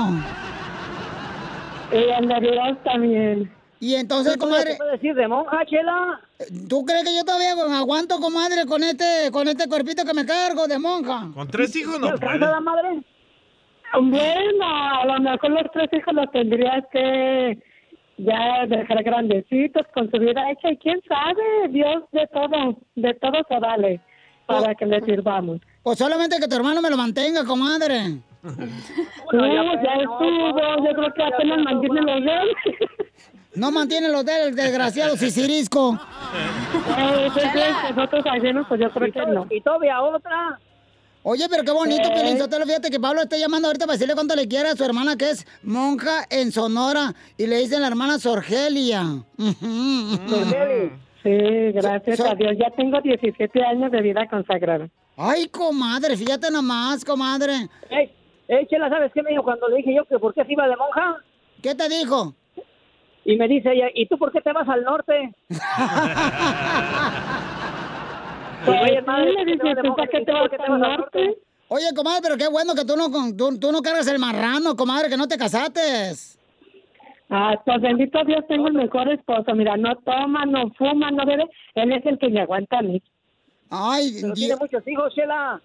[1.93, 3.53] Y Dios también.
[3.81, 4.73] Y entonces, ¿Tú todavía comadre...
[4.73, 6.21] te puedes decir de monja, Chela?
[6.69, 10.67] ¿Tú crees que yo todavía aguanto, comadre, con este, con este cuerpito que me cargo
[10.69, 11.29] de monja?
[11.35, 12.39] Con tres hijos no puede.
[12.39, 13.03] la madre?
[14.01, 17.59] Bueno, a lo mejor los tres hijos los tendrías que
[18.19, 23.43] ya dejar grandecitos con su vida hecha y quién sabe, Dios de todo, de todo
[23.49, 24.01] se vale
[24.47, 25.61] para que le sirvamos.
[25.83, 28.19] O solamente que tu hermano me lo mantenga, comadre.
[29.33, 32.49] No, ya estuvo, yo creo que apenas mantiene los de él.
[33.55, 35.99] No mantiene los del desgraciado Sicirisco.
[36.99, 39.47] Eh, pues, sí, nosotros ajenos, pues yo creo que no.
[39.51, 40.59] Y todavía otra.
[41.25, 42.37] Oye, pero qué bonito, Eh.
[42.67, 45.31] Fíjate que Pablo está llamando ahorita para decirle cuánto le quiere a su hermana, que
[45.31, 47.15] es monja en Sonora.
[47.39, 49.05] Y le dicen la hermana Sorgelia.
[51.23, 51.31] Sí,
[51.75, 52.57] gracias So- a Dios.
[52.59, 54.89] Ya tengo 17 años de vida consagrada.
[55.17, 57.69] Ay, comadre, fíjate nomás, comadre.
[57.91, 58.11] Ey,
[58.49, 60.67] ey, Chela, ¿sabes qué me dijo cuando le dije yo que por qué se iba
[60.67, 61.19] de monja?
[61.63, 62.35] ¿Qué te dijo?
[63.25, 65.33] Y me dice ella, ¿y tú por qué te vas al norte?
[68.67, 69.97] Oye, madre, sí, le ¿por qué te dije, vas de ¿tú monja?
[69.97, 71.39] para qué ¿Y te tú vas por qué te al vas al norte?
[71.69, 74.77] Oye, comadre, pero qué bueno que tú no, con- tú, tú no cargas el marrano,
[74.77, 75.81] comadre, que no te casaste.
[77.31, 79.55] Ah, pues bendito Dios, tengo el mejor esposo.
[79.55, 81.45] Mira, no toma, no fuma, no bebe.
[81.75, 83.03] Él es el que me aguanta a mí.
[83.71, 85.59] Ay, Pero Dios- tiene muchos hijos, Chela.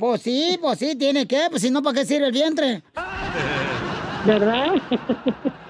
[0.00, 2.82] Pues sí, pues sí, tiene que, pues si no, ¿para qué sirve el vientre?
[4.24, 4.72] ¿Verdad?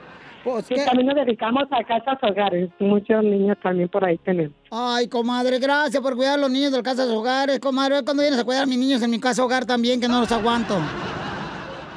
[0.47, 0.76] Pues, ¿qué?
[0.76, 2.70] también nos dedicamos a casas hogares.
[2.78, 4.55] Muchos niños también por ahí tenemos.
[4.70, 7.59] Ay, comadre, gracias por cuidar a los niños de las casas hogares.
[7.59, 10.20] Comadre, cuando vienes a cuidar a mis niños en mi casa hogar también, que no
[10.20, 10.76] los aguanto.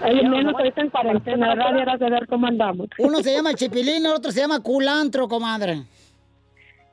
[0.02, 2.00] Ay, menos ahorita en cuarentena, ¿verdad?
[2.00, 2.88] De ver cómo andamos.
[2.98, 5.84] Uno se llama Chipilín, el otro se llama Culantro, comadre.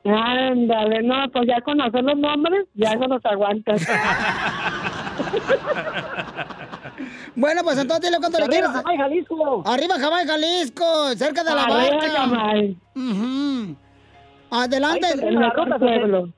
[0.05, 3.81] Ándale, no, pues ya conocer los nombres, ya no los aguantas.
[7.37, 8.71] Bueno, pues entonces dile cuánto le Arriba, quieres.
[8.71, 9.63] Jamay, Jalisco.
[9.65, 12.09] Arriba, Jamay, Jalisco, cerca de la Arriba, barca.
[12.09, 12.77] Jamay.
[12.95, 13.75] Ujú.
[14.49, 15.07] Ahí Adelante.
[15.15, 16.29] termina la ruta pueblo.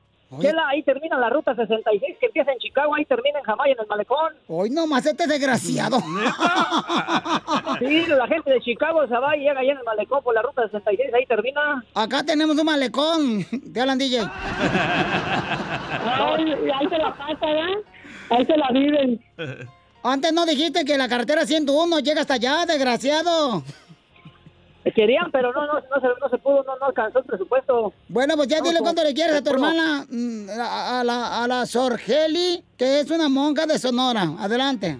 [0.42, 3.80] Chela, ahí termina la ruta 66 que empieza en Chicago, ahí termina en Jamay, en
[3.80, 4.34] el malecón.
[4.48, 5.98] Hoy nomás este desgraciado.
[7.80, 10.42] Sí, la gente de Chicago se va y llega ahí en el malecón por la
[10.42, 11.82] ruta 66, ahí termina.
[11.96, 13.46] Acá tenemos un malecón.
[13.74, 14.20] Te hablan, DJ.
[16.04, 17.78] Ay, ahí se la pasa, ¿verdad?
[18.32, 19.20] Ahí se la viven.
[20.04, 23.64] Antes no dijiste que la carretera 101 llega hasta allá, desgraciado.
[24.96, 27.94] Querían, pero no, no, no, se, no se pudo, no, no alcanzó el presupuesto.
[28.08, 31.04] Bueno, pues ya No, dile pues, cuánto le quieres a tu hermana, mm, a, a
[31.04, 34.24] la, a la Sorgeli, que es una monja de Sonora.
[34.40, 34.98] Adelante.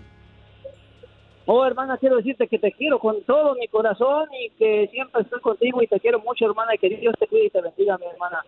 [1.46, 5.42] Oh, hermana, quiero decirte que te quiero con todo mi corazón y que siempre estoy
[5.42, 8.06] contigo y te quiero mucho, hermana, y que Dios te cuide y te bendiga, mi
[8.06, 8.46] hermana.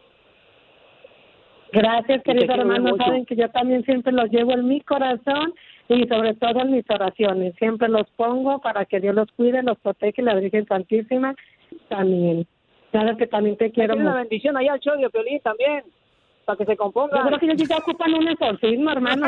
[1.72, 2.96] Gracias, querido hermano.
[2.98, 5.54] Saben que yo también siempre los llevo en mi corazón
[5.96, 7.54] y sobre todo en mis oraciones.
[7.58, 11.36] Siempre los pongo para que Dios los cuide, los protege, la Virgen Santísima
[11.90, 12.48] también.
[12.92, 15.84] Sabes que también te quiero una bendición allá al show de Piolín también,
[16.44, 17.18] para que se componga.
[17.18, 19.28] Yo creo que ellos ya ocupan un exorcismo, hermano.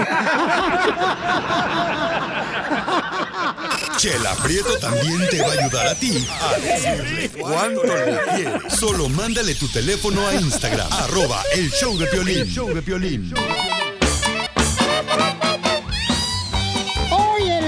[3.97, 8.73] Chela Prieto también te va a ayudar a ti a decirle cuánto le quieres.
[8.73, 12.39] Solo mándale tu teléfono a Instagram, arroba el show de Piolín.
[12.39, 13.33] El show de Piolín.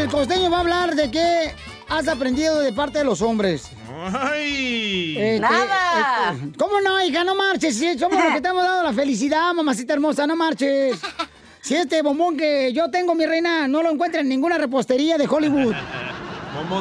[0.06, 1.52] El costeño va a hablar de qué
[1.90, 3.72] has aprendido de parte de los hombres.
[4.14, 5.18] ¡Ay!
[5.18, 6.36] Este, Nada.
[6.36, 7.24] este, ¿Cómo no, hija?
[7.24, 7.76] No marches.
[7.76, 10.28] Si somos los que te hemos dado la felicidad, mamacita hermosa.
[10.28, 11.00] No marches.
[11.60, 15.26] Si este bombón que yo tengo, mi reina, no lo encuentra en ninguna repostería de
[15.26, 15.74] Hollywood.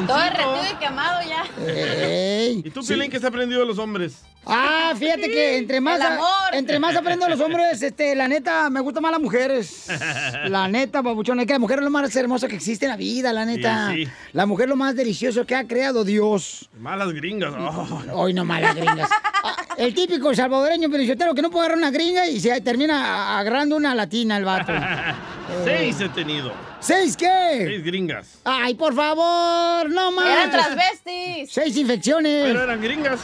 [0.05, 2.53] Todo derretido y quemado ya.
[2.63, 4.21] ¿Y tú, Piolín, qué has aprendido de los hombres?
[4.47, 6.27] Ah, fíjate que entre más, El amor.
[6.53, 9.87] entre más aprendo de los hombres, este, la neta, me gustan más las mujeres.
[10.47, 12.97] La neta, babuchón, es que la mujer es lo más hermoso que existe en la
[12.97, 13.91] vida, la neta.
[13.91, 14.11] Sí, sí.
[14.33, 16.69] La mujer es lo más delicioso que ha creado Dios.
[16.79, 17.53] Malas gringas.
[17.57, 18.03] oh.
[18.13, 19.09] Hoy no malas gringas.
[19.47, 23.75] Ah, El típico salvadoreño periodista que no puede agarrar una gringa y se termina agarrando
[23.75, 24.73] una latina el vato.
[25.63, 26.51] Seis he tenido.
[26.79, 27.63] ¿Seis qué?
[27.67, 28.39] Seis gringas.
[28.43, 30.25] Ay, por favor, no más.
[30.25, 31.51] Eran transvestis.
[31.51, 32.43] Seis infecciones.
[32.43, 33.19] Pero eran gringas.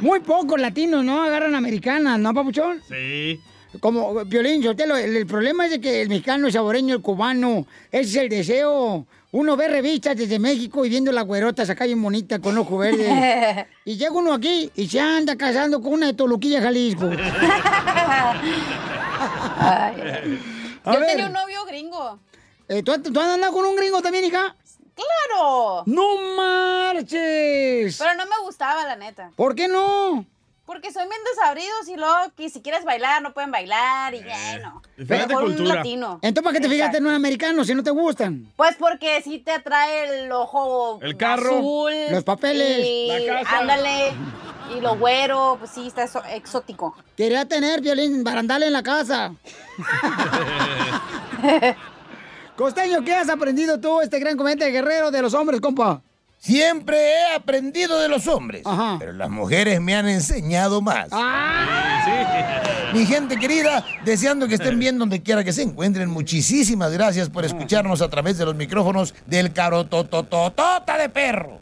[0.00, 1.22] Muy pocos latinos, ¿no?
[1.22, 2.82] Agarran americanas, ¿no, papuchón?
[2.88, 3.40] Sí.
[3.80, 7.66] Como Violín, Sotelo, el, el problema es de que el mexicano, el saboreño, el cubano,
[7.90, 9.06] ese es el deseo.
[9.32, 13.66] Uno ve revistas desde México y viendo las güerotas acá bien bonitas con ojo verde.
[13.84, 17.10] y llega uno aquí y se anda casando con una de Toluquilla, Jalisco.
[20.84, 21.06] Yo ver.
[21.06, 22.20] tenía un novio gringo.
[22.68, 24.54] Eh, ¿tú, ¿Tú has andado con un gringo también, hija?
[24.94, 25.82] ¡Claro!
[25.86, 27.96] ¡No marches!
[27.98, 29.30] Pero no me gustaba, la neta.
[29.36, 30.24] ¿Por qué no?
[30.66, 34.58] Porque son bien desabridos y luego que si quieres bailar no pueden bailar y ya
[34.60, 34.80] no.
[34.96, 36.18] Diferente Mejor un latino.
[36.22, 38.50] Entonces, ¿para qué te fijaste en un americano si no te gustan?
[38.56, 43.58] Pues porque si te atrae el ojo El carro, azul, los papeles, y- la casa.
[43.58, 44.14] Ándale.
[44.74, 46.96] Y lo güero, pues sí, está eso- exótico.
[47.14, 49.34] Quería tener violín barandal en la casa.
[52.56, 56.02] Costeño, ¿qué has aprendido tú, este gran comediante guerrero de los hombres, compa?
[56.38, 58.62] Siempre he aprendido de los hombres,
[58.98, 61.08] pero las mujeres me han enseñado más.
[62.92, 67.44] Mi gente querida, deseando que estén bien donde quiera que se encuentren, muchísimas gracias por
[67.44, 71.60] escucharnos a través de los micrófonos del carotototota de perro.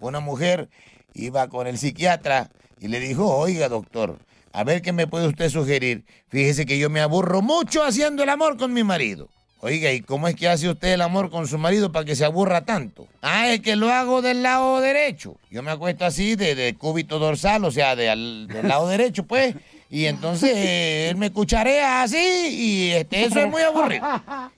[0.00, 0.68] Una mujer
[1.14, 4.18] iba con el psiquiatra y le dijo, oiga doctor,
[4.52, 6.04] a ver qué me puede usted sugerir.
[6.28, 9.28] Fíjese que yo me aburro mucho haciendo el amor con mi marido.
[9.62, 12.24] Oiga, ¿y cómo es que hace usted el amor con su marido para que se
[12.24, 13.06] aburra tanto?
[13.20, 15.36] Ah, es que lo hago del lado derecho.
[15.50, 19.24] Yo me acuesto así, de, de cúbito dorsal, o sea, de al- del lado derecho,
[19.24, 19.54] pues.
[19.90, 24.06] Y entonces eh, él me cucharea así y este, eso es muy aburrido.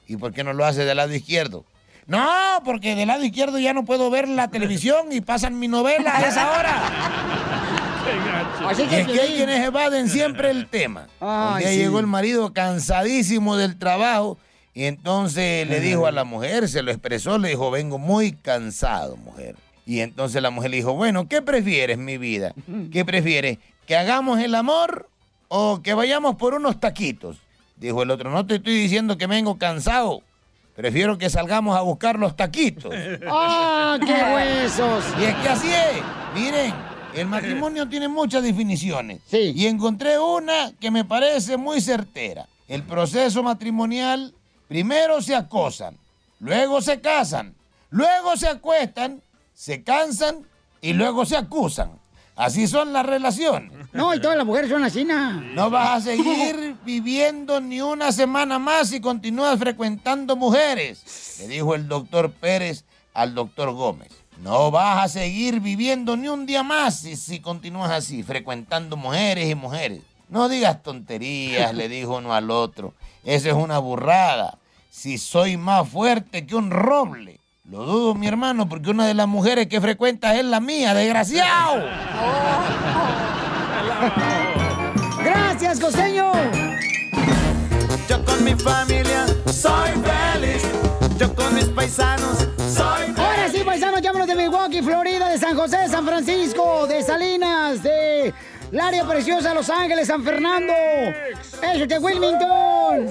[0.06, 1.64] ¿Y por qué no lo hace del lado izquierdo?
[2.06, 2.28] No,
[2.64, 6.28] porque del lado izquierdo ya no puedo ver la televisión y pasan mi novela a
[6.28, 6.82] esa hora.
[8.68, 11.08] Así que, es que hay quienes evaden siempre el tema.
[11.20, 11.76] Un Ay, día sí.
[11.78, 14.38] llegó el marido cansadísimo del trabajo
[14.74, 19.16] y entonces le dijo a la mujer, se lo expresó, le dijo, vengo muy cansado,
[19.16, 19.56] mujer.
[19.84, 22.54] Y entonces la mujer le dijo, bueno, ¿qué prefieres, mi vida?
[22.90, 23.58] ¿Qué prefieres?
[23.86, 25.08] ¿Que hagamos el amor
[25.48, 27.38] o que vayamos por unos taquitos?
[27.76, 30.22] Dijo el otro, no te estoy diciendo que vengo cansado.
[30.76, 32.94] Prefiero que salgamos a buscar los taquitos.
[33.28, 35.04] ¡Ah, qué huesos!
[35.20, 36.02] Y es que así es.
[36.34, 36.72] Miren,
[37.14, 39.20] el matrimonio tiene muchas definiciones.
[39.30, 42.46] Y encontré una que me parece muy certera.
[42.68, 44.32] El proceso matrimonial,
[44.72, 45.98] primero se acosan,
[46.40, 47.54] luego se casan,
[47.90, 49.20] luego se acuestan,
[49.52, 50.46] se cansan
[50.80, 51.90] y luego se acusan.
[52.36, 53.70] Así son las relaciones.
[53.92, 55.42] No, y todas las mujeres son así, ¿no?
[55.42, 61.74] No vas a seguir viviendo ni una semana más si continúas frecuentando mujeres, le dijo
[61.74, 64.08] el doctor Pérez al doctor Gómez.
[64.42, 69.50] No vas a seguir viviendo ni un día más si, si continúas así, frecuentando mujeres
[69.50, 70.00] y mujeres.
[70.30, 72.94] No digas tonterías, le dijo uno al otro.
[73.22, 74.56] Eso es una burrada.
[74.94, 77.40] Si soy más fuerte que un roble.
[77.64, 81.82] Lo dudo, mi hermano, porque una de las mujeres que frecuentas es la mía, desgraciado.
[85.24, 86.30] ¡Gracias, costeño!
[88.06, 90.62] Yo con mi familia soy feliz.
[91.18, 93.18] Yo con mis paisanos soy feliz.
[93.18, 98.34] Ahora sí, paisanos, llámanos de Milwaukee, Florida, de San José, San Francisco, de Salinas, de
[98.72, 100.72] la área preciosa, Los Ángeles, San Fernando.
[100.72, 103.06] Eso de Wilmington.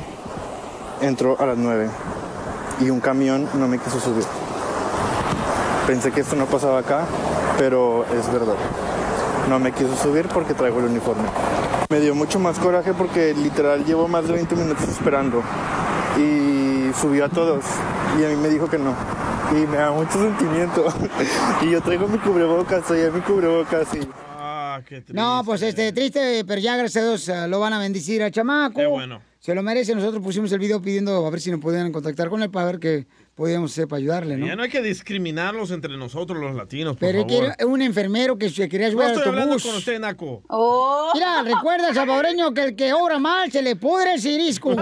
[1.01, 1.89] Entró a las 9
[2.81, 4.25] y un camión no me quiso subir.
[5.87, 7.07] Pensé que esto no pasaba acá,
[7.59, 8.55] pero es verdad.
[9.49, 11.29] No me quiso subir porque traigo el uniforme.
[11.89, 15.43] Me dio mucho más coraje porque literal llevo más de 20 minutos esperando.
[16.19, 17.65] Y subió a todos
[18.19, 18.95] y a mí me dijo que no.
[19.53, 20.87] Y me da mucho sentimiento.
[21.63, 24.01] y yo traigo mi cubrebocas, traía mi cubrebocas y...
[24.37, 25.15] Ah, qué triste.
[25.15, 28.81] No, pues este, triste, pero ya gracias a Dios lo van a bendecir al chamaco.
[28.81, 29.21] Qué bueno.
[29.39, 29.95] Se lo merece.
[29.95, 32.79] Nosotros pusimos el video pidiendo a ver si nos podían contactar con él para ver
[32.81, 34.47] qué podíamos hacer para ayudarle, ¿no?
[34.47, 37.27] Ya no hay que discriminarlos entre nosotros los latinos, por Pero favor.
[37.29, 40.43] que era un enfermero que se quería No subir al estoy hablando con usted, Naco.
[40.49, 41.11] Oh.
[41.15, 44.75] Mira, recuerda, salvadoreño, que el que obra mal se le pudre el cirisco.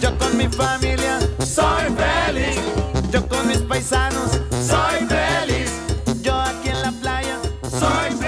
[0.00, 2.60] Yo con mi familia soy feliz.
[3.12, 5.70] Yo con mis paisanos soy feliz.
[6.22, 8.21] Yo aquí en la playa soy feliz.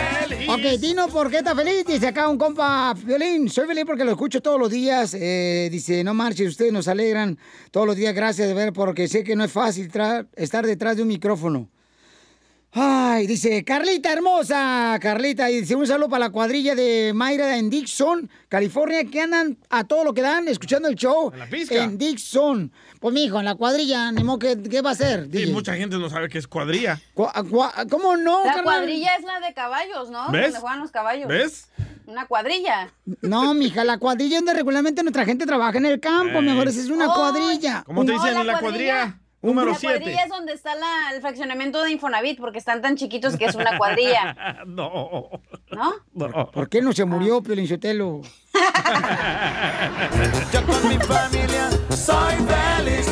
[0.55, 1.85] Ok, Tino, ¿por qué estás feliz?
[1.85, 5.12] Dice acá un compa, Violín, soy feliz porque lo escucho todos los días.
[5.12, 7.36] Eh, dice, no marche, ustedes nos alegran
[7.72, 8.14] todos los días.
[8.14, 9.90] Gracias de ver, porque sé que no es fácil
[10.36, 11.68] estar detrás de un micrófono.
[12.76, 17.70] Ay, dice, Carlita hermosa, Carlita, y dice un saludo para la cuadrilla de Mayra en
[17.70, 21.30] Dixon, California, que andan a todo lo que dan, escuchando el show.
[21.32, 21.76] En la pizca.
[21.76, 22.72] En Dixon.
[22.98, 25.26] Pues, mijo, en la cuadrilla, ni modo, ¿qué, qué va a hacer?
[25.26, 25.52] Y DJ?
[25.52, 27.01] mucha gente no sabe qué es cuadrilla.
[27.14, 28.64] Cu- cua- ¿Cómo no, La carnal?
[28.64, 30.32] cuadrilla es la de caballos, ¿no?
[30.32, 30.42] ¿Ves?
[30.46, 31.28] Donde juegan los caballos.
[31.28, 31.68] ¿Ves?
[32.06, 32.92] Una cuadrilla.
[33.22, 36.88] No, mija, la cuadrilla es donde regularmente nuestra gente trabaja en el campo, esa es
[36.90, 37.84] una Oh, cuadrilla.
[37.86, 38.94] ¿Cómo te No, dicen la en la cuadrilla.
[38.94, 39.20] cuadrilla?
[39.49, 39.99] Número la 7.
[39.99, 43.55] cuadrilla es donde está la- el fraccionamiento de Infonavit, porque están tan chiquitos que es
[43.55, 44.57] una cuadrilla.
[44.66, 45.31] no.
[45.71, 45.93] ¿No?
[46.15, 46.51] No.
[46.51, 48.21] ¿Por qué no se murió, Piolín Sotelo?
[50.53, 53.07] Yo con mi familia soy feliz.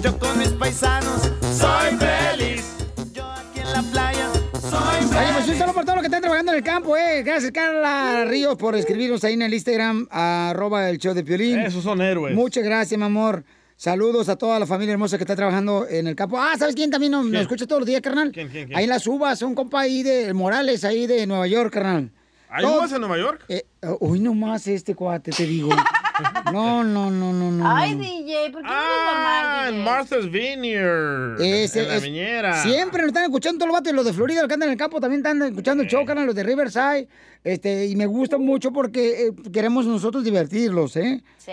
[0.00, 2.76] Yo con mis paisanos soy feliz.
[3.12, 4.28] Yo aquí en la playa
[4.60, 5.58] soy Oye, pues un feliz.
[5.58, 7.22] saludo por todos los que están trabajando en el campo, eh.
[7.22, 11.58] Gracias, Carla Ríos, por escribirnos ahí en el Instagram, arroba el show de Piolín.
[11.60, 12.34] Esos son héroes.
[12.34, 13.44] Muchas gracias, mi amor.
[13.76, 16.38] Saludos a toda la familia hermosa que está trabajando en el campo.
[16.38, 18.30] Ah, ¿sabes quién también nos, nos escucha todos los días, carnal?
[18.32, 18.78] ¿Quién, quién, quién?
[18.78, 22.10] Ahí en las uvas, un compa ahí de Morales, ahí de Nueva York, carnal.
[22.48, 23.44] ¿Hay uvas en Nueva York?
[23.48, 23.64] Eh,
[23.98, 25.70] hoy nomás este cuate, te digo.
[26.52, 27.68] No, no, no, no, no.
[27.76, 28.02] Ay, no.
[28.02, 29.84] DJ, ¿por qué no Ah, normal, DJ?
[29.84, 31.40] Martha's Vineyard.
[31.40, 32.62] Ese en la es- viñera.
[32.62, 34.72] Siempre nos están escuchando todos los vatos, y los de Florida, los que andan en
[34.74, 37.08] el campo, también están escuchando el show, los de Riverside.
[37.42, 41.22] Este, y me gusta mucho porque eh, queremos nosotros divertirlos, ¿eh?
[41.36, 41.50] Sí.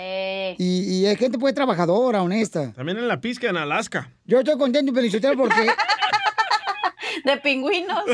[0.57, 2.71] Y, y hay gente pues trabajadora, honesta.
[2.73, 4.09] También en la pizca en Alaska.
[4.25, 5.67] Yo estoy contento y felicitado porque
[7.25, 8.03] De pingüinos.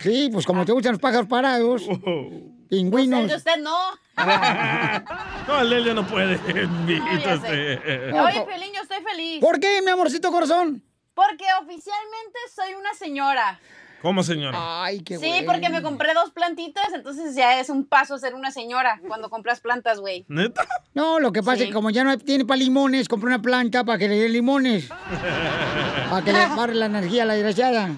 [0.00, 3.28] Sí, pues como te gustan los pájaros parados, El pingüinos.
[3.28, 3.76] de usted no.
[5.46, 6.38] No, el no puede.
[6.38, 7.72] Sé.
[7.72, 8.12] este.
[8.12, 9.40] Oye, Pelín, yo estoy feliz.
[9.40, 10.82] ¿Por qué, mi amorcito corazón?
[11.14, 13.58] Porque oficialmente soy una señora.
[14.02, 14.84] ¿Cómo, señora?
[14.84, 18.52] Ay, qué Sí, porque me compré dos plantitas, entonces ya es un paso ser una
[18.52, 20.24] señora cuando compras plantas, güey.
[20.28, 20.64] ¿Neta?
[20.94, 21.62] No, lo que pasa Sí.
[21.64, 24.28] es que como ya no tiene para limones, compré una planta para que le dé
[24.28, 24.88] limones.
[26.10, 27.90] Para que le pare la energía a la desgraciada.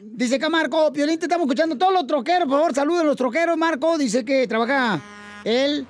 [0.00, 3.16] Dice acá Marco, Piolín, te estamos escuchando todos los troqueros, por favor, saluden a los
[3.16, 3.56] troqueros.
[3.56, 5.00] Marco dice que trabaja
[5.44, 5.86] él.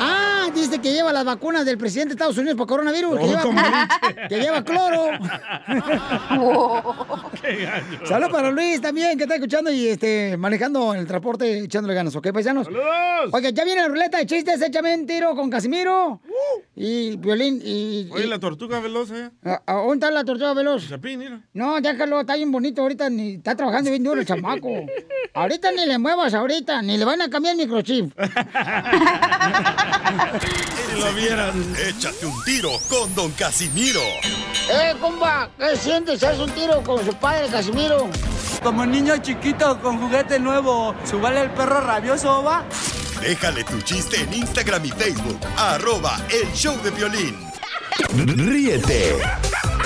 [0.00, 3.18] Ah, dice que lleva las vacunas del presidente de Estados Unidos para coronavirus.
[3.18, 4.28] que, Oh, lleva, como leche.
[4.28, 5.08] que lleva cloro.
[7.42, 8.06] Qué gallo.
[8.06, 12.14] Saludos para Luis también, que está escuchando y este, manejando en el transporte, echándole ganas,
[12.16, 12.66] ¿ok, paisanos?
[12.66, 13.30] ¡Saludos!
[13.32, 16.20] Oiga, ya viene la ruleta de chistes, échame un tiro con Casimiro.
[16.76, 18.08] Y Violín, y...
[18.12, 19.30] Oye, y- la tortuga veloz, ¿eh?
[19.44, 20.88] ¿A- a ¿Dónde está la tortuga veloz?
[20.88, 21.40] Chapín, mira.
[21.52, 24.68] No, déjalo, está bien bonito ahorita, ni está trabajando bien duro el chamaco.
[25.34, 28.12] Ahorita ni le muevas ahorita, ni le van a cambiar el microchip.
[30.88, 31.76] Si lo vieran.
[31.86, 34.00] Échate un tiro con Don Casimiro.
[34.70, 35.48] ¡Eh, compa!
[35.58, 36.22] ¿Qué sientes?
[36.22, 38.08] ¿Haz un tiro con su padre, Casimiro?
[38.62, 42.64] Como niño chiquito con juguete nuevo, ¿subale el perro rabioso, va?
[43.20, 45.38] Déjale tu chiste en Instagram y Facebook.
[45.56, 47.36] Arroba El Show de Violín.
[48.14, 49.16] Ríete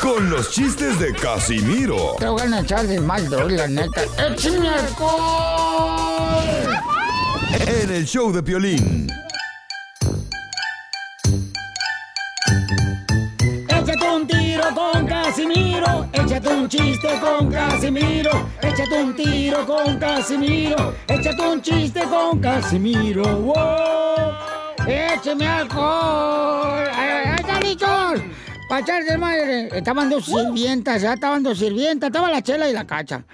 [0.00, 4.02] con los chistes de Casimiro Te voy a echar de mal, doy, la neta.
[4.18, 6.42] ¡Échame alcohol!
[7.66, 9.08] en el show de Piolín.
[16.02, 16.08] Casimiro.
[16.12, 18.48] Échate un chiste con Casimiro.
[18.62, 20.94] Échate un tiro con Casimiro.
[21.08, 23.24] Échate un chiste con Casimiro.
[23.24, 24.86] ¡Wow!
[24.86, 26.88] ¡Écheme alcohol!
[26.94, 28.22] ¡Ahí está, Richard!
[28.68, 29.68] Para echar de madre.
[29.76, 32.08] Estaban dos sirvientas, ya estaban dos sirvientas.
[32.08, 33.24] Estaba la chela y la cacha.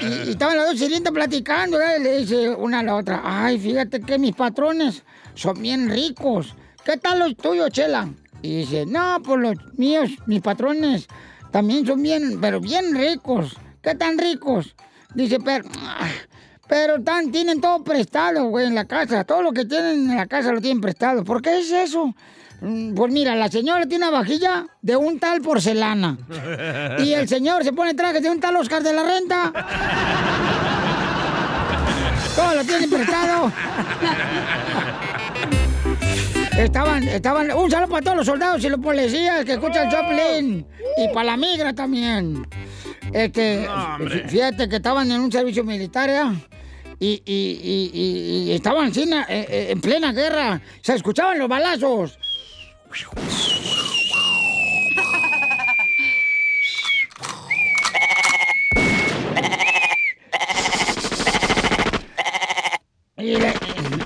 [0.00, 3.58] Y, y estaban las dos sirvientas platicando, y le dice una a la otra, ay,
[3.58, 5.02] fíjate que mis patrones
[5.34, 6.54] son bien ricos.
[6.84, 8.08] ¿Qué tal los tuyos, Chela?
[8.40, 11.06] Y dice, no, pues los míos, mis patrones,
[11.52, 13.56] también son bien, pero bien ricos.
[13.82, 14.74] ¿Qué tan ricos?
[15.14, 16.08] Dice, pero, ah,
[16.68, 19.24] pero tan, tienen todo prestado, güey, en la casa.
[19.24, 21.22] Todo lo que tienen en la casa lo tienen prestado.
[21.24, 22.14] ¿Por qué es eso?
[22.60, 26.16] Mm, Pues mira, la señora tiene una vajilla de un tal porcelana.
[27.00, 29.52] Y el señor se pone trajes de un tal Oscar de la Renta.
[32.36, 33.52] Todo lo tienen prestado.
[36.58, 40.66] Estaban, estaban, un saludo para todos los soldados y los policías que escuchan Joplin.
[40.98, 42.46] Y para la migra también.
[43.12, 46.34] Este, fí- fíjate que estaban en un servicio militar, ¿ya?
[47.00, 47.90] Y, y-
[48.48, 50.60] y- estaban en, eh, en plena guerra.
[50.82, 52.18] Se escuchaban los balazos.
[63.18, 63.52] Y le,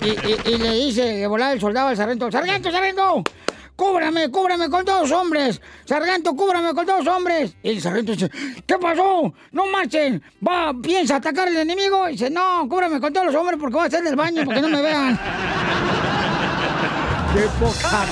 [0.09, 3.23] y- y- y le dice de volar el soldado al sargento, ¡Sargento, sargento!
[3.77, 5.61] ¡Cúbrame, cúbrame con dos hombres!
[5.85, 7.55] ¡Sargento, cúbrame con dos hombres!
[7.63, 8.31] Y el sargento dice,
[8.67, 9.35] ¿qué pasó?
[9.53, 10.23] ¡No marchen!
[10.47, 12.09] ¿Va, piensa atacar al enemigo?
[12.09, 14.55] Y dice, no, cúbrame con todos los hombres porque voy a hacer del baño para
[14.57, 15.21] que no me vean.
[17.35, 18.07] ¡Qué poca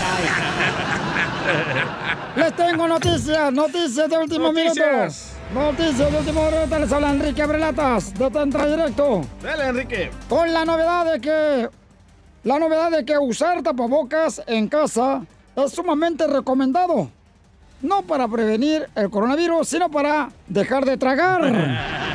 [2.36, 5.32] Les tengo noticias, noticias de último Noticias.
[5.50, 5.70] minuto.
[5.80, 6.78] Noticias de último minuto.
[6.78, 9.22] Les habla Enrique Abrelatas, de Tentra Directo.
[9.42, 10.10] Dale, Enrique.
[10.28, 11.70] Con la novedad de que.
[12.44, 15.22] La novedad de que usar tapabocas en casa
[15.56, 17.10] es sumamente recomendado.
[17.80, 21.40] No para prevenir el coronavirus, sino para dejar de tragar.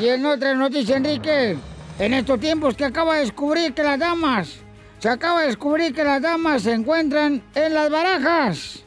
[0.00, 1.56] Y en otra noticia, Enrique,
[1.98, 4.56] en estos tiempos que acaba de descubrir que las damas,
[4.98, 8.82] se acaba de descubrir que las damas se encuentran en las barajas.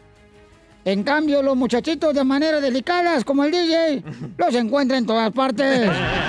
[0.85, 4.03] En cambio, los muchachitos de manera delicadas, como el DJ,
[4.38, 5.89] los encuentra en todas partes.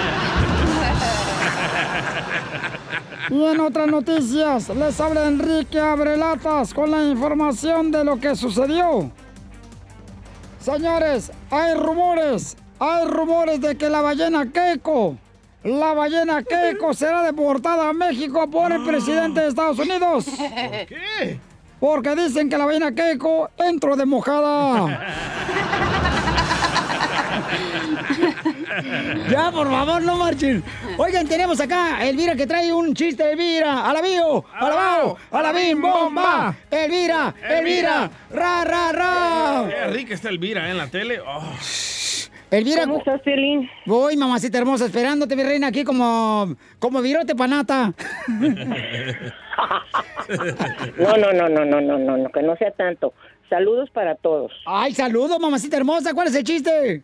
[3.28, 9.10] Y en otras noticias, les habla Enrique Abrelatas con la información de lo que sucedió.
[10.60, 15.16] Señores, hay rumores, hay rumores de que la ballena Keiko,
[15.64, 20.26] la ballena Keiko será deportada a México por el presidente de Estados Unidos.
[20.88, 21.38] ¿Qué?
[21.78, 25.06] Porque dicen que la ballena Keiko entró de mojada.
[29.30, 30.62] Ya, por favor, no marchen.
[30.98, 33.88] Oigan, tenemos acá a Elvira que trae un chiste, Elvira.
[33.88, 34.44] ¡A la bio!
[34.52, 35.16] ¡A la bao!
[35.30, 36.54] ¡A la bim, bomba!
[36.70, 37.34] ¡Elvira!
[37.48, 38.10] ¡Elvira!
[38.30, 39.68] ¡Ra, ra, ra!
[39.68, 40.70] Qué rica está Elvira ¿eh?
[40.70, 41.20] en la tele.
[41.20, 41.54] Oh.
[42.50, 42.82] Elvira.
[42.82, 43.70] ¿Cómo estás, Felín?
[43.86, 47.92] Voy, mamacita hermosa, esperándote, mi reina, aquí como, como virote panata.
[50.96, 53.12] No, no, no, no, no, no, no, no, que no sea tanto.
[53.48, 54.52] Saludos para todos.
[54.64, 56.14] Ay, saludos, mamacita hermosa.
[56.14, 57.02] ¿Cuál es el chiste?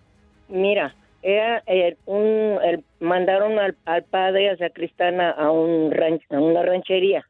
[0.49, 0.95] Mira,
[1.27, 1.63] era
[2.07, 2.59] un,
[3.01, 7.27] mandaron al, al padre a sacristana a un ran- a una ranchería,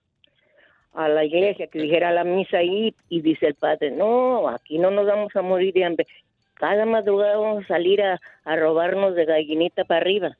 [0.94, 4.90] a la iglesia que dijera la misa ahí y dice el padre, no, aquí no
[4.90, 6.06] nos vamos a morir de hambre.
[6.54, 8.18] Cada madrugada vamos a salir a,
[8.56, 10.36] robarnos de gallinita para arriba.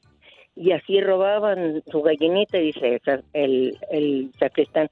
[0.55, 4.89] Y así robaban su gallinita, dice el, sa- el, el sacristán.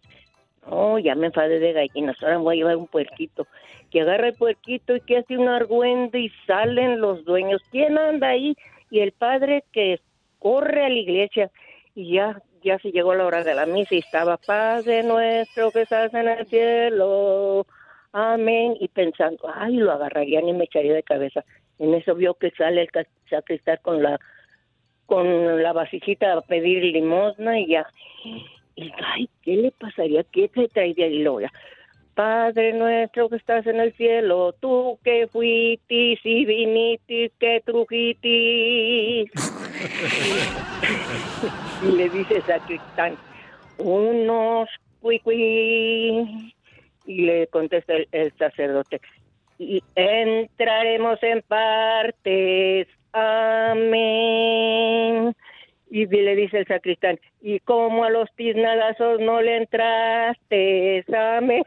[0.67, 3.47] Oh, ya me enfadé de gallinas, ahora voy a llevar un puerquito.
[3.95, 7.61] Que agarra el puerquito y que hace un argüende y salen los dueños.
[7.71, 8.53] ¿Quién anda ahí?
[8.91, 10.01] Y el padre que
[10.37, 11.49] corre a la iglesia
[11.95, 15.83] y ya, ya se llegó la hora de la misa y estaba, Padre nuestro que
[15.83, 17.65] estás en el cielo,
[18.11, 18.75] amén.
[18.81, 21.45] Y pensando, ay, lo agarrarían y me echaría de cabeza.
[21.79, 22.89] En eso vio que sale el
[23.29, 24.19] sacristán con la
[25.05, 27.87] con la vasijita a pedir limosna y ya.
[28.75, 30.25] Y, ay, ¿qué le pasaría?
[30.33, 31.07] ¿Qué te traería?
[31.07, 31.53] Y luego ya,
[32.15, 39.29] Padre nuestro que estás en el cielo, tú que fuitis y vinitis, que trujitis.
[41.83, 43.17] y le dice sacristán,
[43.77, 44.69] unos
[45.01, 46.53] cuicuí.
[47.05, 48.99] Y le contesta el sacerdote,
[49.59, 54.55] y entraremos en partes, amén.
[55.97, 61.63] Y le dice el sacristán, y como a los tiznadazos no le entraste, ¿sabes?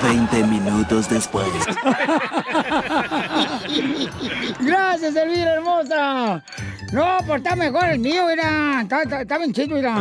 [0.30, 1.48] 20 minutos después.
[4.60, 6.44] Gracias, Elvira hermosa.
[6.92, 8.82] No, pues está mejor el mío, mira.
[8.82, 9.96] Está, está- está bien chido, mira.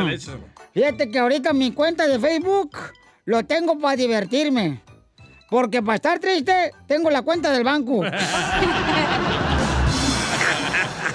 [0.74, 2.78] Fíjate que ahorita mi cuenta de Facebook
[3.26, 4.82] lo tengo para divertirme.
[5.50, 8.04] Porque para estar triste, tengo la cuenta del banco.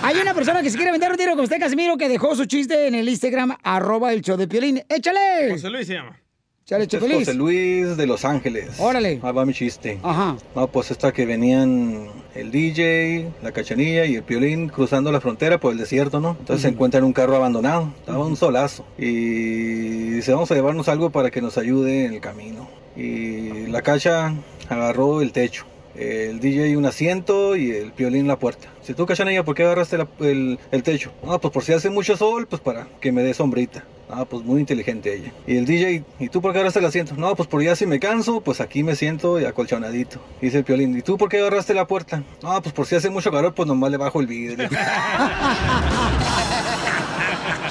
[0.03, 2.47] Hay una persona que se quiere vender un tiro con usted, Casimiro, que dejó su
[2.47, 4.83] chiste en el Instagram, arroba el show de Piolín.
[4.89, 5.51] ¡Échale!
[5.51, 6.17] José Luis se llama.
[6.65, 7.13] ¡Échale, Este es!
[7.13, 8.79] José Luis de Los Ángeles.
[8.79, 9.19] Órale.
[9.23, 9.99] Ahí va mi chiste.
[10.03, 10.37] Ajá.
[10.55, 15.59] No, pues esta que venían el DJ, la cachanilla y el piolín cruzando la frontera
[15.59, 16.37] por el desierto, ¿no?
[16.39, 18.87] Entonces se encuentran un carro abandonado, estaba un solazo.
[18.99, 22.69] Y dice, vamos a llevarnos algo para que nos ayude en el camino.
[22.97, 24.33] Y la cacha
[24.69, 25.65] agarró el techo.
[25.99, 28.69] El DJ un asiento y el piolín la puerta.
[28.83, 31.11] Si tú, cachanilla, ¿por qué agarraste la- el, el techo?
[31.27, 33.85] Ah, pues por si hace mucho sol, pues para que me dé sombrita.
[34.11, 35.33] Ah, pues muy inteligente ella.
[35.47, 37.15] Y el DJ, ¿y tú por qué agarraste el asiento?
[37.17, 40.19] No, pues por ya si me canso, pues aquí me siento y acolchonadito.
[40.41, 42.23] Dice el piolín, ¿y tú por qué agarraste la puerta?
[42.43, 44.69] No, pues por si hace mucho calor, pues nomás le bajo el vidrio.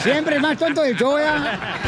[0.03, 1.59] Siempre el más tonto del show, ¿ya?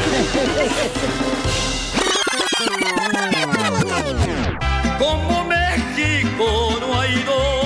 [4.98, 5.44] Como
[6.40, 7.59] No hay dos.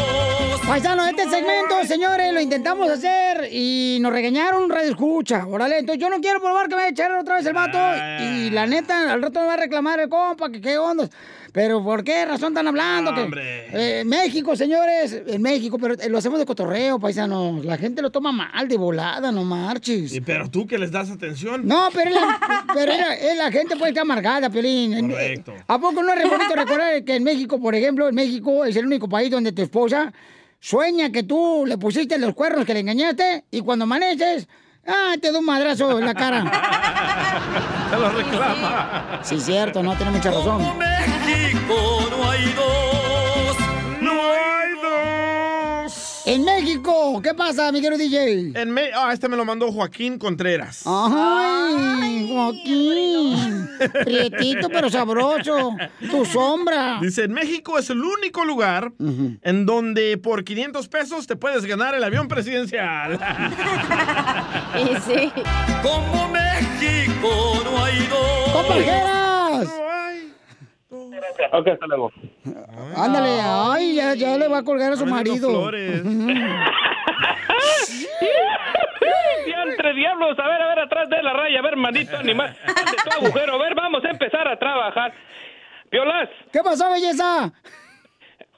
[0.66, 5.47] Paisano, este segmento, señores, lo intentamos hacer y nos regañaron radio escucha.
[5.47, 7.78] Órale, entonces yo no quiero probar que me vaya a echar otra vez el vato.
[8.24, 11.07] Y la neta, al rato me va a reclamar el compa, que qué onda.
[11.53, 13.15] Pero ¿por qué razón están hablando?
[13.15, 13.28] que,
[13.73, 17.62] eh, México, señores, en México, pero eh, lo hacemos de cotorreo, paisanos.
[17.65, 20.15] La gente lo toma mal, de volada, no marches.
[20.15, 21.69] Y pero tú que les das atención.
[21.69, 25.11] No, pero, la, pero es la, es la gente puede estar amargada, Pelín.
[25.11, 25.53] Correcto.
[25.69, 28.86] ¿A poco no es bonito recordar que en México, por ejemplo, en México es el
[28.86, 30.12] único país donde tu esposa
[30.65, 34.49] sueña que tú le pusiste los cuernos que le engañaste y cuando amaneces,
[34.86, 36.43] ah, te da un madrazo en la cara.
[37.91, 39.20] Te lo reclama.
[39.23, 40.62] Sí, cierto, no tiene mucha razón.
[40.78, 42.74] México no hay dos.
[46.27, 48.53] En México, ¿qué pasa, mi querido DJ?
[48.59, 50.83] En Me- ah, este me lo mandó Joaquín Contreras.
[50.87, 53.69] Ay, Joaquín.
[54.05, 55.77] Prietito, pero sabroso.
[56.11, 56.99] Tu sombra.
[57.03, 61.95] Dice, en México es el único lugar en donde por 500 pesos te puedes ganar
[61.95, 63.19] el avión presidencial.
[64.75, 65.31] Y sí.
[65.83, 69.69] Como México no hay dos.
[71.53, 72.12] Ok, hasta luego.
[72.97, 75.70] Ándale, ay, ya, ya le va a colgar a su marido.
[79.47, 82.97] Diantre diablos, a ver, a ver, atrás de la raya, a ver, maldito animal, hazte
[83.05, 85.12] tu agujero, a ver, vamos a empezar a trabajar.
[85.91, 86.28] Violas.
[86.53, 87.53] ¿Qué pasó, belleza?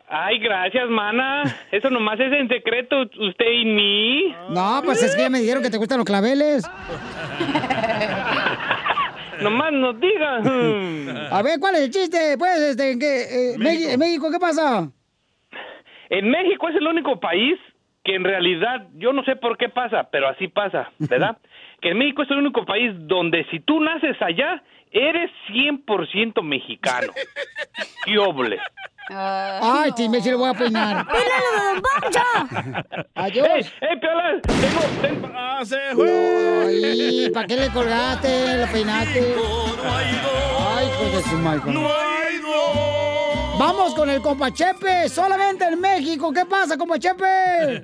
[0.08, 1.42] Ay, gracias, mana.
[1.72, 4.34] Eso nomás es en secreto, usted y mí.
[4.50, 6.64] No, pues es que ya me dijeron que te gustan los claveles.
[9.42, 10.36] Nomás nos diga.
[11.30, 12.36] A ver, ¿cuál es el chiste?
[12.38, 13.90] Pues, este, ¿en, qué, eh, México.
[13.90, 14.90] en México, ¿qué pasa?
[16.08, 17.58] En México es el único país
[18.04, 21.38] que en realidad, yo no sé por qué pasa, pero así pasa, ¿verdad?
[21.80, 27.12] que en México es el único país donde si tú naces allá, eres 100% mexicano.
[28.04, 28.58] ¡Qué óvole!
[29.08, 31.06] Ay, sí, me lo voy a peinar.
[33.14, 33.48] Adiós.
[33.48, 34.42] ¡Ey, ey, Piolas!
[34.42, 35.30] Tengo, tengo...
[35.34, 38.58] ¡Ah, se Ay, ¿para qué le colgaste?
[38.58, 39.36] ¿Lo peinaste?
[40.58, 41.62] Ay, pues de su mal.
[43.58, 46.32] Vamos con el compa Chepe, solamente en México.
[46.32, 47.82] ¿Qué pasa, compa Chepe?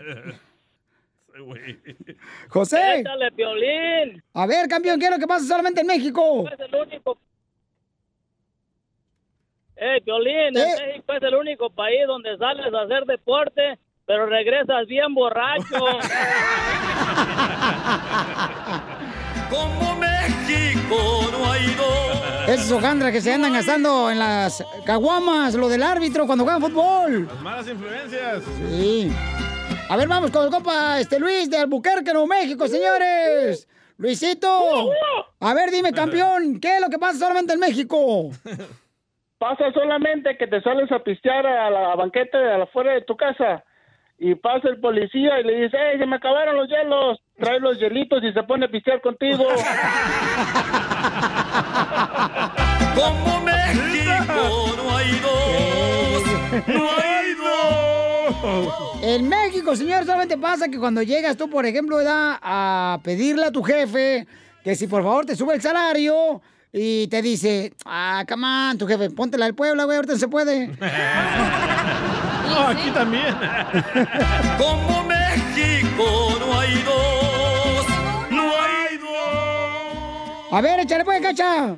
[2.48, 3.00] José.
[3.00, 4.22] Échale, Piolín.
[4.34, 6.48] A ver, campeón, ¿qué es lo que pasa solamente en México?
[6.50, 7.18] Es el único...
[9.76, 10.62] Eh, Piolín, Eh.
[10.62, 15.64] en México es el único país donde sales a hacer deporte, pero regresas bien borracho.
[19.50, 22.48] Como México no hay dos.
[22.48, 27.26] Esos hojandras que se andan gastando en las caguamas, lo del árbitro cuando juegan fútbol.
[27.26, 28.42] Las malas influencias.
[28.70, 29.10] Sí.
[29.88, 33.68] A ver, vamos con el compa este Luis de Albuquerque, Nuevo México, señores.
[33.98, 34.90] Luisito.
[35.40, 38.30] A ver, dime, campeón, ¿qué es lo que pasa solamente en México?
[39.42, 43.64] Pasa solamente que te sales a pistear a la banqueta de afuera de tu casa
[44.16, 47.18] y pasa el policía y le dice, ¡Ey, se me acabaron los hielos!
[47.36, 49.42] Trae los hielitos y se pone a pistear contigo.
[52.94, 56.22] Como México no hay dos.
[56.68, 59.02] No hay dos.
[59.02, 63.50] En México, señor, solamente pasa que cuando llegas tú, por ejemplo, da a pedirle a
[63.50, 64.24] tu jefe
[64.62, 66.40] que si por favor te sube el salario
[66.72, 70.68] y te dice, ah, camán, tu jefe, póntela al pueblo, güey, ahorita se puede.
[72.48, 73.36] no, aquí también.
[74.58, 77.86] Como México no hay dos,
[78.30, 80.52] no hay dos.
[80.52, 81.76] A ver, échale pues, cacha.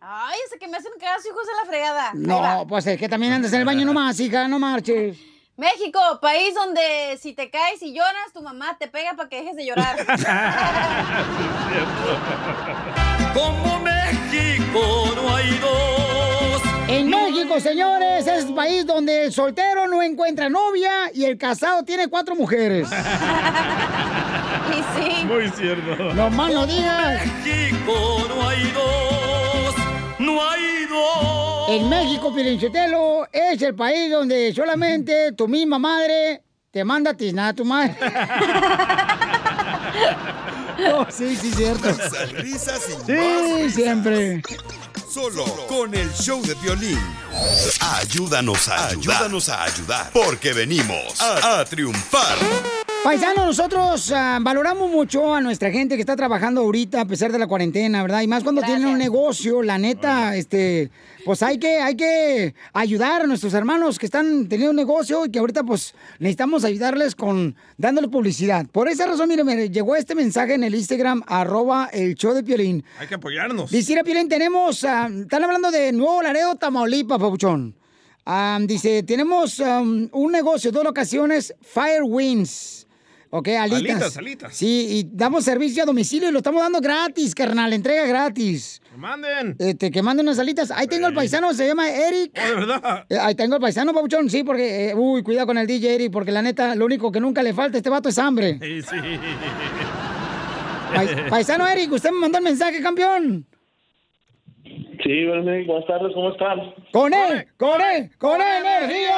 [0.00, 2.12] Ay, ese que me hacen caso, hijos de la fregada.
[2.14, 5.18] No, pues es que también andas en el baño nomás, hija, no marches.
[5.56, 9.56] México, país donde si te caes y lloras, tu mamá te pega para que dejes
[9.56, 9.96] de llorar.
[13.34, 13.80] Como
[14.30, 16.62] México no hay dos.
[16.88, 21.82] En México, señores, es el país donde el soltero no encuentra novia y el casado
[21.82, 22.88] tiene cuatro mujeres.
[24.68, 25.24] Y sí.
[25.24, 26.12] Muy cierto.
[26.12, 27.22] No más no digas.
[27.42, 29.74] México no hay dos.
[30.18, 31.70] No hay dos.
[31.70, 37.48] En México, Pirinchotelo, es el país donde solamente tu misma madre te manda a tiznar
[37.48, 37.96] a tu madre.
[41.10, 41.88] Sí, sí, cierto.
[41.92, 43.74] Risas, risas y más Sí, risas.
[43.74, 44.42] siempre.
[45.12, 47.00] Solo con el show de violín.
[47.80, 49.16] Ayúdanos a ayudar.
[49.16, 50.10] Ayúdanos a ayudar.
[50.12, 52.36] Porque venimos a, a triunfar.
[53.08, 57.38] Paisanos, nosotros ah, valoramos mucho a nuestra gente que está trabajando ahorita a pesar de
[57.38, 58.20] la cuarentena, ¿verdad?
[58.20, 60.90] Y más cuando tienen un negocio, la neta, este,
[61.24, 65.30] pues hay que, hay que ayudar a nuestros hermanos que están teniendo un negocio y
[65.30, 68.66] que ahorita pues necesitamos ayudarles con dándole publicidad.
[68.66, 72.42] Por esa razón, mire, me llegó este mensaje en el Instagram, arroba el show de
[72.42, 72.84] Piolín.
[72.98, 73.70] Hay que apoyarnos.
[73.70, 77.74] Dice Piolín, tenemos, ah, están hablando de Nuevo Laredo, Tamaulipas, Papuchón.
[78.26, 82.84] Ah, dice, tenemos um, un negocio, dos locaciones, Fire Wings.
[83.30, 83.80] Ok, alitas.
[83.92, 84.56] Alitas, alitas.
[84.56, 88.80] Sí, y damos servicio a domicilio y lo estamos dando gratis, carnal, entrega gratis.
[88.90, 89.54] ¡Que manden!
[89.58, 90.70] Este, que manden unas alitas.
[90.70, 92.32] Ahí tengo el paisano, se llama Eric.
[92.42, 93.04] Oh, de verdad.
[93.10, 96.10] Eh, Ahí tengo el paisano, Papuchón, sí, porque, eh, uy, cuidado con el DJ Eric,
[96.12, 98.58] porque la neta, lo único que nunca le falta a este vato es hambre.
[98.62, 98.96] Sí, sí.
[100.94, 103.46] Pais- paisano Eric, usted me mandó el mensaje, campeón.
[104.64, 106.58] Sí, buenas buenas tardes, ¿cómo están?
[106.92, 107.46] ¡Con él!
[107.58, 108.10] ¡Con él!
[108.18, 109.14] ¡Con energía!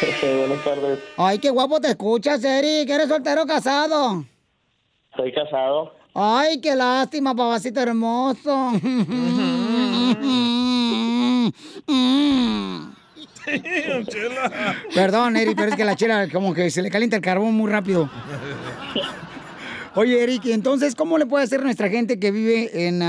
[0.22, 0.98] buenas tardes.
[1.16, 2.88] Ay, qué guapo te escuchas, Eric.
[2.88, 4.24] ¿Eres soltero o casado?
[5.16, 5.94] Soy casado.
[6.14, 8.72] Ay, qué lástima, papacito hermoso.
[14.94, 17.70] Perdón, Eric, pero es que la chela como que se le calienta el carbón muy
[17.70, 18.10] rápido.
[19.94, 23.02] Oye, Eric, ¿y entonces, ¿cómo le puede hacer nuestra gente que vive en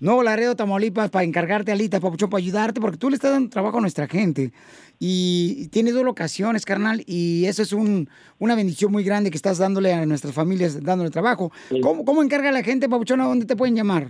[0.00, 2.80] Nuevo Laredo, Tamaulipas, para encargarte alitas, papuchón, para ayudarte?
[2.80, 4.52] Porque tú le estás dando trabajo a nuestra gente.
[5.00, 8.08] Y tienes dos locaciones, carnal, y eso es un-
[8.38, 11.50] una bendición muy grande que estás dándole a nuestras familias, dándole trabajo.
[11.82, 14.08] ¿Cómo, ¿Cómo encarga la gente, papuchón, a dónde te pueden llamar?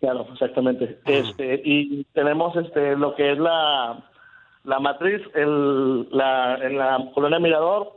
[0.00, 4.10] claro exactamente este y tenemos este lo que es la
[4.64, 7.92] la matriz el la en la colonia Mirador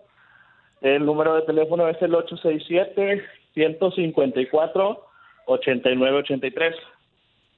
[0.82, 3.24] el número de teléfono es el 867
[3.54, 5.06] 154
[5.46, 6.76] 8983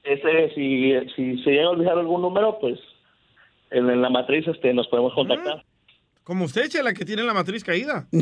[0.04, 2.78] ese si si se llega a olvidar algún número pues
[3.70, 5.62] en, en la matriz este nos podemos contactar
[6.24, 8.06] Como usted, Chela, que tiene la matriz caída.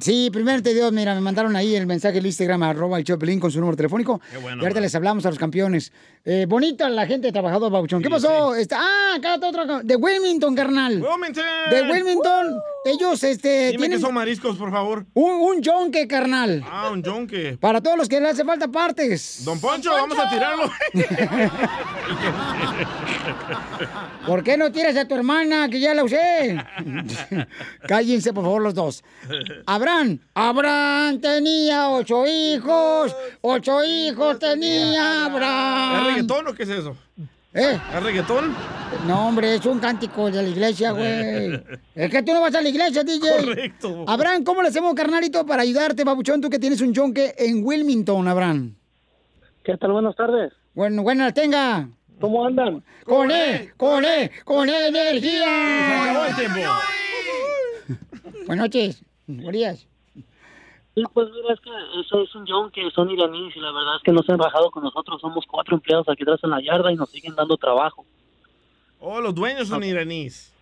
[0.00, 3.38] Sí, primero te Dios, mira, me mandaron ahí el mensaje el Instagram, arroba el Choplin
[3.38, 4.20] con su número telefónico.
[4.42, 5.92] bueno, y ahorita les hablamos a los campeones.
[6.30, 8.02] Eh, bonita la gente trabajadora, Papuchón.
[8.02, 8.54] ¿Qué pasó?
[8.54, 9.82] Este, ah, acá está otro.
[9.82, 11.02] De Wilmington, carnal.
[11.02, 11.44] Wilmington.
[11.70, 12.60] De Wilmington.
[12.84, 15.06] Ellos, este, Dime tienen que son mariscos, por favor.
[15.14, 16.62] un, un yonque, carnal.
[16.70, 17.56] Ah, un yonque.
[17.58, 19.42] Para todos los que le hace falta partes.
[19.46, 20.70] Don Poncho, vamos a tirarlo.
[24.26, 26.56] ¿Por qué no tiras a tu hermana que ya la usé?
[27.88, 29.02] Cállense, por favor, los dos.
[29.66, 36.17] Abraham, Abraham tenía ocho hijos, ocho hijos tenía ¿Es Abraham.
[36.22, 36.96] Reggaetón o qué es eso?
[37.54, 37.78] ¿Eh?
[37.94, 38.54] ¿Es reggaetón?
[39.06, 41.62] No, hombre, es un cántico de la iglesia, güey.
[41.94, 43.28] Es que tú no vas a la iglesia, DJ.
[43.30, 44.04] Correcto.
[44.06, 46.40] Abraham, ¿cómo le hacemos, carnalito, para ayudarte, babuchón?
[46.40, 48.74] Tú que tienes un yonque en Wilmington, Abraham.
[49.64, 49.92] ¿Qué tal?
[49.92, 50.52] Buenas tardes.
[50.74, 51.88] Bueno, buenas, tenga.
[52.20, 52.84] ¿Cómo andan?
[53.04, 55.44] Con E, con E, con E energía.
[55.44, 56.60] Se acabó el tiempo.
[58.46, 59.04] Buenas noches.
[59.26, 59.87] Buenos días.
[60.98, 61.70] Sí, pues mira, es que
[62.00, 64.38] eso es un John que son iraníes y la verdad es que no se han
[64.40, 65.20] rajado con nosotros.
[65.20, 68.04] Somos cuatro empleados aquí atrás en la yarda y nos siguen dando trabajo.
[68.98, 70.52] Oh, los dueños son iraníes.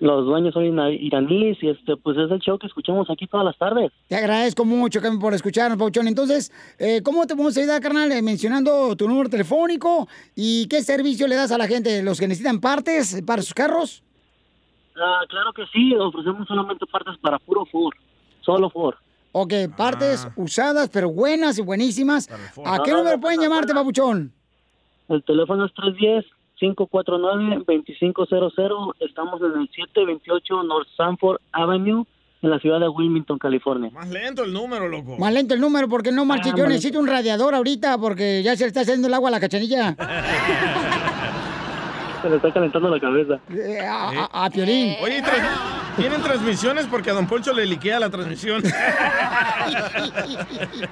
[0.00, 3.58] Los dueños son iraníes y este, pues es el show que escuchamos aquí todas las
[3.58, 3.92] tardes.
[4.08, 6.08] Te agradezco mucho, Kevin, por escucharnos, Pauchón.
[6.08, 8.10] Entonces, eh, ¿cómo te podemos ayudar, carnal?
[8.10, 12.26] Eh, mencionando tu número telefónico y qué servicio le das a la gente, los que
[12.26, 14.02] necesitan partes para sus carros.
[14.96, 17.92] Ah, claro que sí, ofrecemos solamente partes para puro Ford,
[18.40, 18.94] solo Ford.
[19.36, 22.28] Ok, partes usadas, pero buenas y buenísimas.
[22.64, 24.32] ¿A qué Ah, número no, pueden llamarte, Papuchón?
[25.08, 25.72] El teléfono es
[26.60, 28.92] 310-549-2500.
[29.00, 32.04] Estamos en el 728 North Sanford Avenue,
[32.42, 33.90] en la ciudad de Wilmington, California.
[33.92, 35.16] Más lento el número, loco.
[35.18, 36.52] Más lento el número, porque no marches.
[36.52, 39.32] Ah, Yo necesito un radiador ahorita, porque ya se le está haciendo el agua a
[39.32, 39.96] la cachanilla.
[42.24, 43.38] Se le está calentando la cabeza.
[43.54, 44.96] Eh, a, a- a Piolín.
[45.02, 46.86] Oye, tra- ¿tienen transmisiones?
[46.86, 48.62] Porque a Don Poncho le liquea la transmisión.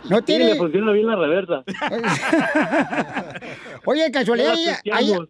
[0.08, 0.44] No Sí, tiene...
[0.46, 1.62] le funciona bien la reversa.
[3.84, 4.54] Oye, casualidad,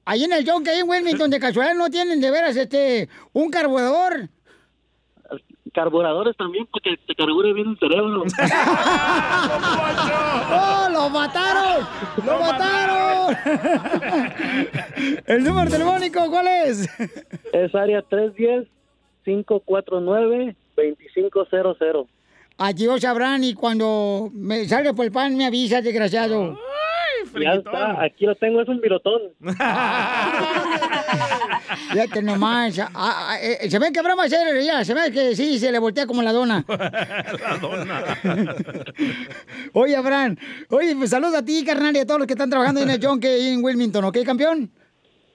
[0.04, 3.08] ahí en el John que hay en Wilmington, de casualidad no tienen de veras este
[3.32, 4.28] un carburador.
[5.72, 8.22] Carburadores también, porque te carbure bien el cerebro.
[10.52, 11.86] ¡Oh, lo mataron!
[12.26, 13.34] ¡Lo mataron!
[15.26, 16.86] ¿El número telefónico cuál es?
[17.52, 18.02] Es área
[19.24, 22.06] 310-549-2500.
[22.58, 26.58] Aquí os sabrán y cuando me salga por el pan me avisa, desgraciado.
[27.40, 29.22] Ya está, aquí lo tengo, es un virotón.
[31.90, 32.78] Fíjate nomás.
[32.78, 35.70] ah, ah, eh, se ve que Abraham a hacer, ya, se ve que sí, se
[35.70, 36.64] le voltea como la dona.
[36.68, 38.16] la dona.
[39.72, 40.36] Oye, Abraham,
[40.68, 43.00] oye, pues saludos a ti, carnal, y a todos los que están trabajando en el
[43.02, 44.70] John que hay en Wilmington, ¿ok, campeón?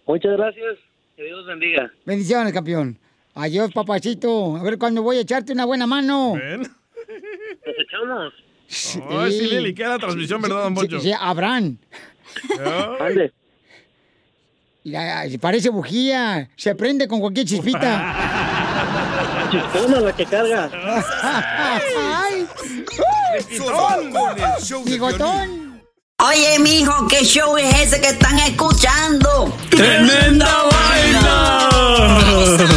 [0.06, 0.78] Muchas gracias.
[1.16, 1.92] Que Dios bendiga.
[2.06, 3.00] Bendiciones, campeón.
[3.34, 4.56] Adiós, papacito.
[4.56, 6.36] A ver cuándo voy a echarte una buena mano.
[6.36, 8.34] ¿Nos echamos?
[9.10, 11.00] Ay, sí le liquea la transmisión, ¿verdad, Don Poncho?
[11.00, 11.78] Sí, Abraham.
[13.00, 13.34] Ande.
[14.88, 16.50] Mira, parece bujía.
[16.56, 18.16] Se prende con cualquier chispita.
[19.52, 20.70] Chispona la que carga.
[21.22, 22.48] ¡Ay!
[23.58, 25.82] Solo con el show de Bigotón.
[26.26, 29.54] Oye, mijo, ¿qué show es ese que están escuchando?
[29.70, 31.70] ¡Tremenda vaina!